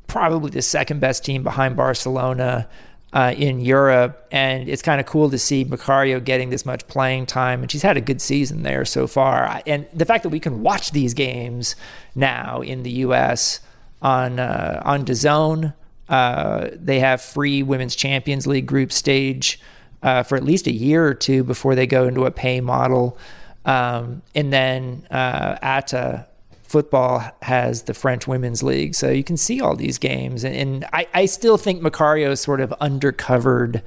probably 0.06 0.50
the 0.50 0.62
second 0.62 1.00
best 1.00 1.24
team 1.24 1.42
behind 1.42 1.76
Barcelona 1.76 2.68
uh, 3.14 3.32
in 3.36 3.60
Europe. 3.60 4.26
And 4.30 4.68
it's 4.68 4.82
kind 4.82 5.00
of 5.00 5.06
cool 5.06 5.30
to 5.30 5.38
see 5.38 5.64
Macario 5.64 6.22
getting 6.22 6.50
this 6.50 6.66
much 6.66 6.86
playing 6.88 7.26
time. 7.26 7.62
And 7.62 7.70
she's 7.70 7.82
had 7.82 7.96
a 7.96 8.00
good 8.00 8.20
season 8.20 8.64
there 8.64 8.84
so 8.84 9.06
far. 9.06 9.62
And 9.66 9.86
the 9.94 10.04
fact 10.04 10.24
that 10.24 10.30
we 10.30 10.40
can 10.40 10.62
watch 10.62 10.90
these 10.90 11.14
games 11.14 11.76
now 12.14 12.60
in 12.60 12.82
the 12.82 12.90
U.S. 12.90 13.60
on, 14.02 14.40
uh, 14.40 14.82
on 14.84 15.04
DAZN, 15.04 15.74
uh, 16.08 16.68
they 16.74 17.00
have 17.00 17.22
free 17.22 17.62
Women's 17.62 17.96
Champions 17.96 18.46
League 18.46 18.66
group 18.66 18.92
stage 18.92 19.60
uh, 20.02 20.22
for 20.24 20.36
at 20.36 20.42
least 20.44 20.66
a 20.66 20.72
year 20.72 21.06
or 21.06 21.14
two 21.14 21.44
before 21.44 21.74
they 21.74 21.86
go 21.86 22.06
into 22.06 22.26
a 22.26 22.30
pay 22.30 22.60
model. 22.60 23.16
Um, 23.64 24.22
and 24.34 24.52
then 24.52 25.06
uh, 25.10 25.56
ATA 25.62 26.26
football 26.74 27.22
has 27.42 27.82
the 27.82 27.94
French 27.94 28.26
Women's 28.26 28.60
League. 28.60 28.96
So 28.96 29.08
you 29.08 29.22
can 29.22 29.36
see 29.36 29.60
all 29.60 29.76
these 29.76 29.96
games. 29.96 30.42
And, 30.42 30.56
and 30.56 30.84
I, 30.92 31.06
I 31.14 31.26
still 31.26 31.56
think 31.56 31.80
Macario 31.80 32.32
is 32.32 32.40
sort 32.40 32.60
of 32.60 32.74
undercovered 32.80 33.80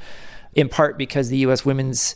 in 0.54 0.70
part 0.70 0.98
because 0.98 1.28
the 1.28 1.36
U.S. 1.40 1.66
women's 1.66 2.16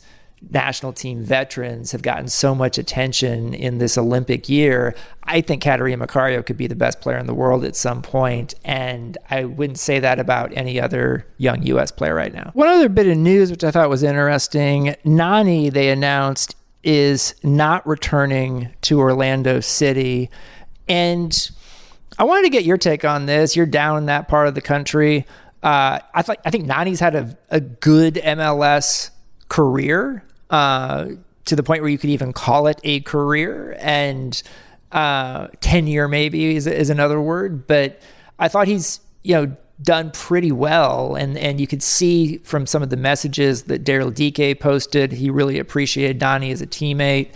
national 0.50 0.94
team 0.94 1.22
veterans 1.22 1.92
have 1.92 2.00
gotten 2.00 2.26
so 2.26 2.54
much 2.54 2.78
attention 2.78 3.52
in 3.52 3.76
this 3.76 3.98
Olympic 3.98 4.48
year. 4.48 4.94
I 5.24 5.42
think 5.42 5.62
Catarina 5.62 6.06
Macario 6.06 6.44
could 6.44 6.56
be 6.56 6.66
the 6.66 6.74
best 6.74 7.02
player 7.02 7.18
in 7.18 7.26
the 7.26 7.34
world 7.34 7.66
at 7.66 7.76
some 7.76 8.00
point, 8.00 8.54
and 8.64 9.18
I 9.28 9.44
wouldn't 9.44 9.78
say 9.78 9.98
that 9.98 10.18
about 10.18 10.56
any 10.56 10.80
other 10.80 11.26
young 11.36 11.62
U.S. 11.64 11.90
player 11.90 12.14
right 12.14 12.32
now. 12.32 12.50
One 12.54 12.68
other 12.68 12.88
bit 12.88 13.08
of 13.08 13.18
news, 13.18 13.50
which 13.50 13.62
I 13.62 13.70
thought 13.70 13.90
was 13.90 14.02
interesting 14.02 14.96
Nani, 15.04 15.68
they 15.68 15.90
announced, 15.90 16.56
is 16.82 17.34
not 17.42 17.86
returning 17.86 18.70
to 18.82 19.00
Orlando 19.00 19.60
City. 19.60 20.30
And 20.88 21.50
I 22.18 22.24
wanted 22.24 22.42
to 22.42 22.50
get 22.50 22.64
your 22.64 22.76
take 22.76 23.04
on 23.04 23.26
this. 23.26 23.56
You're 23.56 23.66
down 23.66 23.98
in 23.98 24.06
that 24.06 24.28
part 24.28 24.48
of 24.48 24.54
the 24.54 24.60
country. 24.60 25.26
Uh, 25.62 26.00
I 26.14 26.22
think 26.22 26.40
I 26.44 26.50
think 26.50 26.66
Nani's 26.66 27.00
had 27.00 27.14
a, 27.14 27.38
a 27.50 27.60
good 27.60 28.14
MLS 28.16 29.10
career 29.48 30.24
uh, 30.50 31.08
to 31.44 31.56
the 31.56 31.62
point 31.62 31.82
where 31.82 31.90
you 31.90 31.98
could 31.98 32.10
even 32.10 32.32
call 32.32 32.66
it 32.66 32.80
a 32.82 33.00
career, 33.00 33.76
and 33.78 34.42
uh, 34.90 35.48
tenure 35.60 36.08
maybe 36.08 36.56
is, 36.56 36.66
is 36.66 36.90
another 36.90 37.20
word. 37.20 37.66
But 37.66 38.00
I 38.38 38.48
thought 38.48 38.66
he's 38.66 39.00
you 39.22 39.34
know 39.34 39.56
done 39.80 40.10
pretty 40.10 40.52
well, 40.52 41.14
and 41.14 41.38
and 41.38 41.60
you 41.60 41.66
could 41.66 41.82
see 41.82 42.38
from 42.38 42.66
some 42.66 42.82
of 42.82 42.90
the 42.90 42.96
messages 42.96 43.64
that 43.64 43.84
Daryl 43.84 44.12
Dike 44.12 44.58
posted, 44.58 45.12
he 45.12 45.30
really 45.30 45.58
appreciated 45.58 46.18
Donnie 46.18 46.50
as 46.50 46.60
a 46.60 46.66
teammate. 46.66 47.30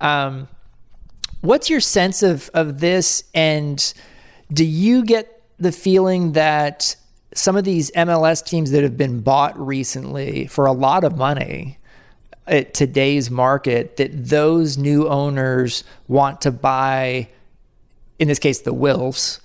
Um, 0.00 0.48
What's 1.40 1.70
your 1.70 1.80
sense 1.80 2.22
of 2.22 2.50
of 2.54 2.80
this? 2.80 3.24
And 3.34 3.92
do 4.52 4.64
you 4.64 5.04
get 5.04 5.42
the 5.58 5.72
feeling 5.72 6.32
that 6.32 6.96
some 7.34 7.56
of 7.56 7.64
these 7.64 7.90
MLS 7.92 8.44
teams 8.44 8.72
that 8.72 8.82
have 8.82 8.96
been 8.96 9.20
bought 9.20 9.58
recently 9.58 10.46
for 10.46 10.66
a 10.66 10.72
lot 10.72 11.04
of 11.04 11.16
money 11.16 11.78
at 12.46 12.74
today's 12.74 13.30
market, 13.30 13.96
that 13.96 14.10
those 14.28 14.76
new 14.76 15.06
owners 15.08 15.84
want 16.08 16.40
to 16.40 16.50
buy, 16.50 17.28
in 18.18 18.26
this 18.26 18.40
case, 18.40 18.60
the 18.60 18.74
Wilfs, 18.74 19.40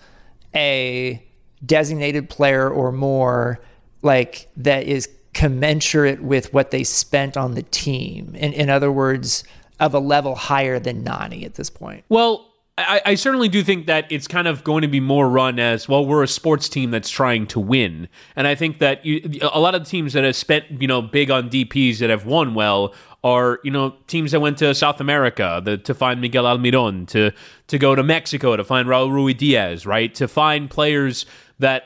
a 0.56 1.24
designated 1.64 2.30
player 2.30 2.70
or 2.70 2.92
more, 2.92 3.60
like 4.02 4.48
that 4.58 4.88
is 4.88 5.10
commensurate 5.34 6.22
with 6.22 6.54
what 6.54 6.72
they 6.72 6.84
spent 6.84 7.38
on 7.38 7.54
the 7.54 7.64
team. 7.64 8.34
In, 8.36 8.54
in 8.54 8.70
other 8.70 8.92
words, 8.92 9.44
of 9.80 9.94
a 9.94 10.00
level 10.00 10.36
higher 10.36 10.80
than 10.80 11.04
Nani 11.04 11.46
at 11.46 11.56
this 11.56 11.70
point. 11.70 12.04
Well, 12.10 12.52
I, 12.78 13.02
I, 13.06 13.16
certainly 13.16 13.48
do 13.48 13.64
think 13.64 13.86
that 13.88 14.12
it's 14.12 14.28
kind 14.28 14.48
of 14.48 14.64
going 14.66 14.82
to 14.82 14.90
be 14.90 15.00
more 15.00 15.30
run 15.30 15.60
as 15.60 15.88
well. 15.88 16.06
We're 16.06 16.24
a 16.24 16.28
sports 16.28 16.68
team 16.68 16.92
that's 16.92 17.10
trying 17.10 17.48
to 17.48 17.60
win, 17.60 18.10
and 18.36 18.48
I 18.48 18.56
think 18.56 18.80
that 18.80 19.06
you, 19.06 19.22
a 19.42 19.62
lot 19.62 19.76
of 19.76 19.88
teams 19.88 20.12
that 20.12 20.26
have 20.26 20.36
spent 20.36 20.82
you 20.82 20.88
know 20.88 21.02
big 21.02 21.32
on 21.32 21.50
DPS 21.50 22.00
that 22.00 22.10
have 22.10 22.26
won 22.26 22.54
well 22.54 22.94
are 23.24 23.60
you 23.64 23.72
know 23.72 23.96
teams 24.08 24.32
that 24.32 24.42
went 24.42 24.58
to 24.58 24.76
South 24.76 25.00
America 25.00 25.62
the, 25.64 25.78
to 25.78 25.94
find 25.94 26.20
Miguel 26.20 26.44
Almiron, 26.44 27.08
to 27.08 27.32
to 27.68 27.78
go 27.78 27.96
to 27.96 28.04
Mexico 28.04 28.58
to 28.58 28.64
find 28.66 28.90
Raúl 28.90 29.10
Ruidíaz, 29.10 29.86
right? 29.86 30.14
To 30.16 30.28
find 30.28 30.70
players 30.70 31.26
that 31.60 31.86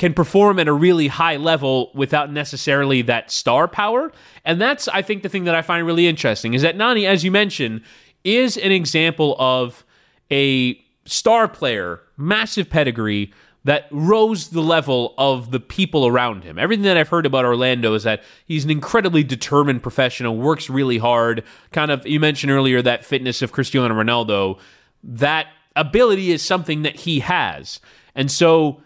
can 0.00 0.14
perform 0.14 0.58
at 0.58 0.66
a 0.66 0.72
really 0.72 1.08
high 1.08 1.36
level 1.36 1.90
without 1.94 2.32
necessarily 2.32 3.02
that 3.02 3.30
star 3.30 3.68
power. 3.68 4.10
And 4.46 4.58
that's, 4.58 4.88
I 4.88 5.02
think, 5.02 5.22
the 5.22 5.28
thing 5.28 5.44
that 5.44 5.54
I 5.54 5.60
find 5.60 5.86
really 5.86 6.06
interesting 6.06 6.54
is 6.54 6.62
that 6.62 6.74
Nani, 6.74 7.06
as 7.06 7.22
you 7.22 7.30
mentioned, 7.30 7.82
is 8.24 8.56
an 8.56 8.72
example 8.72 9.36
of 9.38 9.84
a 10.30 10.82
star 11.04 11.48
player, 11.48 12.00
massive 12.16 12.70
pedigree 12.70 13.30
that 13.64 13.88
rose 13.90 14.48
the 14.48 14.62
level 14.62 15.12
of 15.18 15.50
the 15.50 15.60
people 15.60 16.06
around 16.06 16.44
him. 16.44 16.58
Everything 16.58 16.84
that 16.84 16.96
I've 16.96 17.10
heard 17.10 17.26
about 17.26 17.44
Orlando 17.44 17.92
is 17.92 18.04
that 18.04 18.22
he's 18.46 18.64
an 18.64 18.70
incredibly 18.70 19.22
determined 19.22 19.82
professional, 19.82 20.34
works 20.38 20.70
really 20.70 20.96
hard. 20.96 21.44
Kind 21.72 21.90
of, 21.90 22.06
you 22.06 22.18
mentioned 22.18 22.50
earlier 22.50 22.80
that 22.80 23.04
fitness 23.04 23.42
of 23.42 23.52
Cristiano 23.52 23.94
Ronaldo. 23.94 24.58
That 25.04 25.48
ability 25.76 26.32
is 26.32 26.40
something 26.40 26.84
that 26.84 27.00
he 27.00 27.20
has. 27.20 27.80
And 28.14 28.30
so 28.30 28.80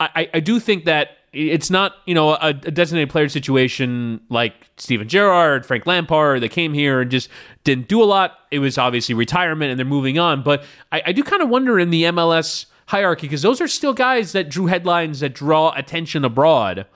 I, 0.00 0.30
I 0.34 0.40
do 0.40 0.60
think 0.60 0.84
that 0.84 1.18
it's 1.32 1.70
not 1.70 1.96
you 2.06 2.14
know 2.14 2.30
a, 2.30 2.38
a, 2.48 2.52
designated 2.52 3.10
player 3.10 3.28
situation 3.28 4.20
like 4.28 4.54
Steven 4.76 5.08
Gerrard, 5.08 5.66
Frank 5.66 5.86
Lampard. 5.86 6.40
They 6.40 6.48
came 6.48 6.72
here 6.72 7.00
and 7.00 7.10
just 7.10 7.28
didn't 7.64 7.88
do 7.88 8.02
a 8.02 8.06
lot. 8.06 8.38
It 8.50 8.60
was 8.60 8.78
obviously 8.78 9.14
retirement 9.14 9.70
and 9.70 9.78
they're 9.78 9.86
moving 9.86 10.18
on. 10.18 10.42
But 10.42 10.64
I, 10.92 11.02
I 11.06 11.12
do 11.12 11.22
kind 11.22 11.42
of 11.42 11.48
wonder 11.48 11.78
in 11.78 11.90
the 11.90 12.04
MLS 12.04 12.66
hierarchy 12.86 13.26
because 13.26 13.42
those 13.42 13.60
are 13.60 13.68
still 13.68 13.92
guys 13.92 14.32
that 14.32 14.48
drew 14.48 14.66
headlines 14.66 15.20
that 15.20 15.34
draw 15.34 15.72
attention 15.74 16.24
abroad. 16.24 16.86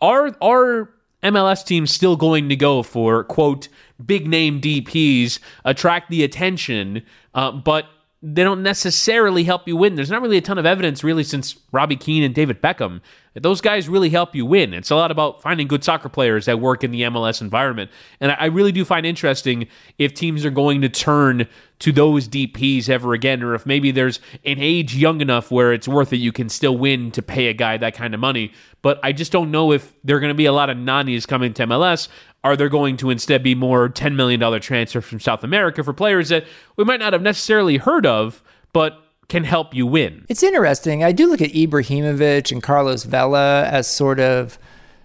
Are 0.00 0.34
are 0.40 0.90
MLS 1.22 1.64
teams 1.64 1.92
still 1.92 2.16
going 2.16 2.48
to 2.48 2.56
go 2.56 2.82
for 2.82 3.24
quote 3.24 3.68
big 4.04 4.26
name 4.26 4.60
DPS 4.60 5.38
attract 5.64 6.10
the 6.10 6.22
attention, 6.22 7.02
uh, 7.34 7.50
but 7.50 7.86
they 8.28 8.42
don't 8.42 8.62
necessarily 8.62 9.44
help 9.44 9.68
you 9.68 9.76
win. 9.76 9.94
There's 9.94 10.10
not 10.10 10.20
really 10.20 10.36
a 10.36 10.42
ton 10.42 10.58
of 10.58 10.66
evidence, 10.66 11.04
really, 11.04 11.22
since 11.22 11.56
Robbie 11.70 11.96
Keane 11.96 12.24
and 12.24 12.34
David 12.34 12.60
Beckham 12.60 13.00
those 13.42 13.60
guys 13.60 13.88
really 13.88 14.08
help 14.08 14.34
you 14.34 14.46
win. 14.46 14.72
It's 14.72 14.90
a 14.90 14.96
lot 14.96 15.10
about 15.10 15.42
finding 15.42 15.66
good 15.66 15.84
soccer 15.84 16.08
players 16.08 16.46
that 16.46 16.60
work 16.60 16.82
in 16.82 16.90
the 16.90 17.02
MLS 17.02 17.40
environment. 17.40 17.90
And 18.20 18.32
I 18.32 18.46
really 18.46 18.72
do 18.72 18.84
find 18.84 19.04
interesting 19.04 19.68
if 19.98 20.14
teams 20.14 20.44
are 20.44 20.50
going 20.50 20.80
to 20.80 20.88
turn 20.88 21.46
to 21.80 21.92
those 21.92 22.28
DPs 22.28 22.88
ever 22.88 23.12
again, 23.12 23.42
or 23.42 23.54
if 23.54 23.66
maybe 23.66 23.90
there's 23.90 24.20
an 24.44 24.58
age 24.58 24.96
young 24.96 25.20
enough 25.20 25.50
where 25.50 25.72
it's 25.72 25.86
worth 25.86 26.12
it, 26.12 26.16
you 26.16 26.32
can 26.32 26.48
still 26.48 26.78
win 26.78 27.10
to 27.10 27.22
pay 27.22 27.48
a 27.48 27.52
guy 27.52 27.76
that 27.76 27.94
kind 27.94 28.14
of 28.14 28.20
money. 28.20 28.52
But 28.80 28.98
I 29.02 29.12
just 29.12 29.32
don't 29.32 29.50
know 29.50 29.72
if 29.72 29.94
there 30.02 30.16
are 30.16 30.20
going 30.20 30.30
to 30.30 30.34
be 30.34 30.46
a 30.46 30.52
lot 30.52 30.70
of 30.70 30.78
Nanis 30.78 31.28
coming 31.28 31.52
to 31.54 31.66
MLS. 31.66 32.08
Are 32.42 32.56
there 32.56 32.68
going 32.68 32.96
to 32.98 33.10
instead 33.10 33.42
be 33.42 33.54
more 33.54 33.88
$10 33.88 34.14
million 34.14 34.60
transfers 34.60 35.04
from 35.04 35.20
South 35.20 35.44
America 35.44 35.82
for 35.84 35.92
players 35.92 36.30
that 36.30 36.44
we 36.76 36.84
might 36.84 37.00
not 37.00 37.12
have 37.12 37.22
necessarily 37.22 37.76
heard 37.76 38.06
of, 38.06 38.42
but 38.72 39.02
can 39.28 39.44
help 39.44 39.74
you 39.74 39.86
win? 39.86 40.24
It's 40.28 40.42
interesting. 40.42 41.02
I 41.02 41.12
do 41.12 41.28
look 41.28 41.40
at 41.40 41.50
Ibrahimovic 41.50 42.52
and 42.52 42.62
Carlos 42.62 43.04
Vela 43.04 43.64
as 43.64 43.86
sort 43.86 44.20
of 44.20 44.58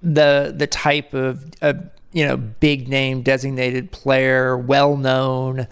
the 0.03 0.53
the 0.55 0.67
type 0.67 1.13
of, 1.13 1.45
of 1.61 1.89
you 2.11 2.27
know 2.27 2.37
big 2.37 2.87
name 2.87 3.21
designated 3.21 3.91
player, 3.91 4.57
well 4.57 4.97
known, 4.97 5.67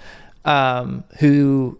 um, 0.46 1.04
who 1.20 1.78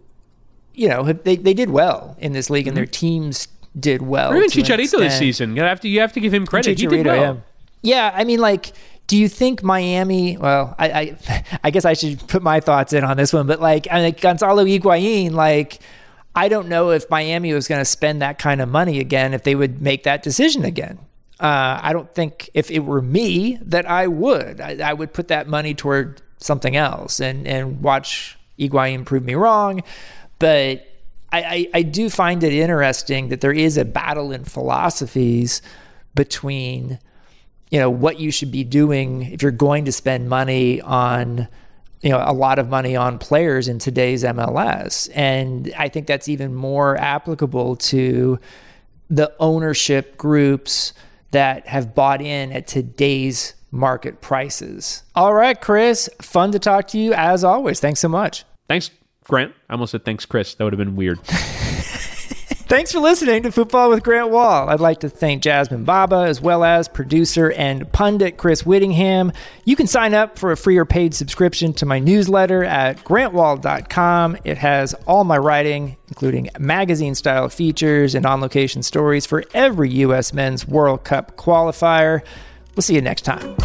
you 0.74 0.88
know 0.88 1.12
they 1.12 1.36
they 1.36 1.54
did 1.54 1.70
well 1.70 2.16
in 2.18 2.32
this 2.32 2.50
league, 2.50 2.66
and 2.66 2.76
their 2.76 2.86
teams 2.86 3.48
did 3.78 4.02
well. 4.02 4.32
Or 4.32 4.36
even 4.36 4.50
Chicharito 4.50 4.98
this 4.98 5.18
season. 5.18 5.56
You 5.56 5.62
have 5.62 5.80
to 5.80 5.88
you 5.88 6.00
have 6.00 6.12
to 6.12 6.20
give 6.20 6.32
him 6.32 6.46
credit. 6.46 6.78
he 6.78 6.86
did 6.86 7.06
well. 7.06 7.16
yeah. 7.16 7.36
Yeah, 7.82 8.12
I 8.14 8.24
mean, 8.24 8.40
like, 8.40 8.72
do 9.06 9.16
you 9.16 9.28
think 9.28 9.62
Miami? 9.62 10.36
Well, 10.36 10.74
I, 10.78 10.90
I, 10.90 11.44
I 11.64 11.70
guess 11.70 11.84
I 11.84 11.94
should 11.94 12.26
put 12.28 12.42
my 12.42 12.60
thoughts 12.60 12.92
in 12.92 13.04
on 13.04 13.16
this 13.16 13.32
one, 13.32 13.46
but 13.46 13.60
like, 13.60 13.88
I 13.90 14.02
like 14.02 14.20
Gonzalo 14.20 14.64
Higuain, 14.64 15.32
like, 15.32 15.78
I 16.34 16.48
don't 16.48 16.68
know 16.68 16.90
if 16.90 17.10
Miami 17.10 17.52
was 17.52 17.66
going 17.66 17.80
to 17.80 17.84
spend 17.84 18.22
that 18.22 18.38
kind 18.38 18.60
of 18.60 18.68
money 18.68 19.00
again 19.00 19.34
if 19.34 19.42
they 19.42 19.54
would 19.54 19.80
make 19.80 20.04
that 20.04 20.22
decision 20.22 20.64
again. 20.64 20.98
Uh, 21.38 21.80
I 21.82 21.92
don't 21.92 22.12
think 22.14 22.50
if 22.54 22.70
it 22.70 22.80
were 22.80 23.02
me 23.02 23.58
that 23.62 23.86
I 23.86 24.06
would. 24.06 24.60
I, 24.60 24.90
I 24.90 24.92
would 24.92 25.12
put 25.12 25.28
that 25.28 25.48
money 25.48 25.74
toward 25.74 26.22
something 26.38 26.76
else 26.76 27.20
and 27.20 27.46
and 27.46 27.82
watch 27.82 28.38
Higuain 28.58 29.04
prove 29.04 29.24
me 29.24 29.34
wrong, 29.34 29.82
but. 30.38 30.86
I, 31.32 31.42
I, 31.42 31.68
I 31.74 31.82
do 31.82 32.10
find 32.10 32.42
it 32.42 32.52
interesting 32.52 33.28
that 33.28 33.40
there 33.40 33.52
is 33.52 33.76
a 33.76 33.84
battle 33.84 34.32
in 34.32 34.42
philosophies 34.42 35.62
between 36.12 36.98
you 37.70 37.78
know 37.78 37.88
what 37.88 38.18
you 38.18 38.30
should 38.30 38.50
be 38.50 38.64
doing 38.64 39.22
if 39.32 39.42
you're 39.42 39.52
going 39.52 39.84
to 39.84 39.92
spend 39.92 40.28
money 40.28 40.80
on 40.80 41.48
you 42.00 42.10
know 42.10 42.22
a 42.24 42.32
lot 42.32 42.58
of 42.58 42.68
money 42.68 42.96
on 42.96 43.18
players 43.18 43.68
in 43.68 43.78
today's 43.78 44.24
MLS 44.24 45.10
and 45.14 45.72
I 45.76 45.88
think 45.88 46.06
that's 46.06 46.28
even 46.28 46.54
more 46.54 46.96
applicable 46.96 47.76
to 47.76 48.38
the 49.08 49.32
ownership 49.40 50.16
groups 50.16 50.92
that 51.32 51.66
have 51.66 51.94
bought 51.94 52.20
in 52.20 52.52
at 52.52 52.66
today's 52.66 53.54
market 53.70 54.20
prices. 54.20 55.02
All 55.14 55.34
right, 55.34 55.60
Chris, 55.60 56.08
fun 56.20 56.52
to 56.52 56.58
talk 56.58 56.88
to 56.88 56.98
you 56.98 57.12
as 57.12 57.44
always. 57.44 57.80
Thanks 57.80 58.00
so 58.00 58.08
much. 58.08 58.44
Thanks, 58.68 58.90
Grant. 59.24 59.52
I 59.68 59.74
almost 59.74 59.92
said 59.92 60.04
thanks, 60.04 60.26
Chris. 60.26 60.54
That 60.54 60.64
would 60.64 60.72
have 60.72 60.78
been 60.78 60.96
weird. 60.96 61.20
Thanks 62.70 62.92
for 62.92 63.00
listening 63.00 63.42
to 63.42 63.50
Football 63.50 63.90
with 63.90 64.04
Grant 64.04 64.30
Wahl. 64.30 64.68
I'd 64.68 64.78
like 64.78 65.00
to 65.00 65.08
thank 65.08 65.42
Jasmine 65.42 65.82
Baba 65.82 66.18
as 66.28 66.40
well 66.40 66.62
as 66.62 66.86
producer 66.86 67.50
and 67.50 67.90
pundit 67.90 68.36
Chris 68.36 68.64
Whittingham. 68.64 69.32
You 69.64 69.74
can 69.74 69.88
sign 69.88 70.14
up 70.14 70.38
for 70.38 70.52
a 70.52 70.56
free 70.56 70.76
or 70.76 70.84
paid 70.84 71.12
subscription 71.12 71.72
to 71.74 71.84
my 71.84 71.98
newsletter 71.98 72.62
at 72.62 72.98
grantwahl.com. 72.98 74.36
It 74.44 74.58
has 74.58 74.94
all 75.04 75.24
my 75.24 75.36
writing, 75.36 75.96
including 76.06 76.48
magazine 76.60 77.16
style 77.16 77.48
features 77.48 78.14
and 78.14 78.24
on 78.24 78.40
location 78.40 78.84
stories 78.84 79.26
for 79.26 79.42
every 79.52 79.90
U.S. 79.90 80.32
Men's 80.32 80.68
World 80.68 81.02
Cup 81.02 81.36
qualifier. 81.36 82.22
We'll 82.76 82.82
see 82.82 82.94
you 82.94 83.02
next 83.02 83.22
time. 83.22 83.56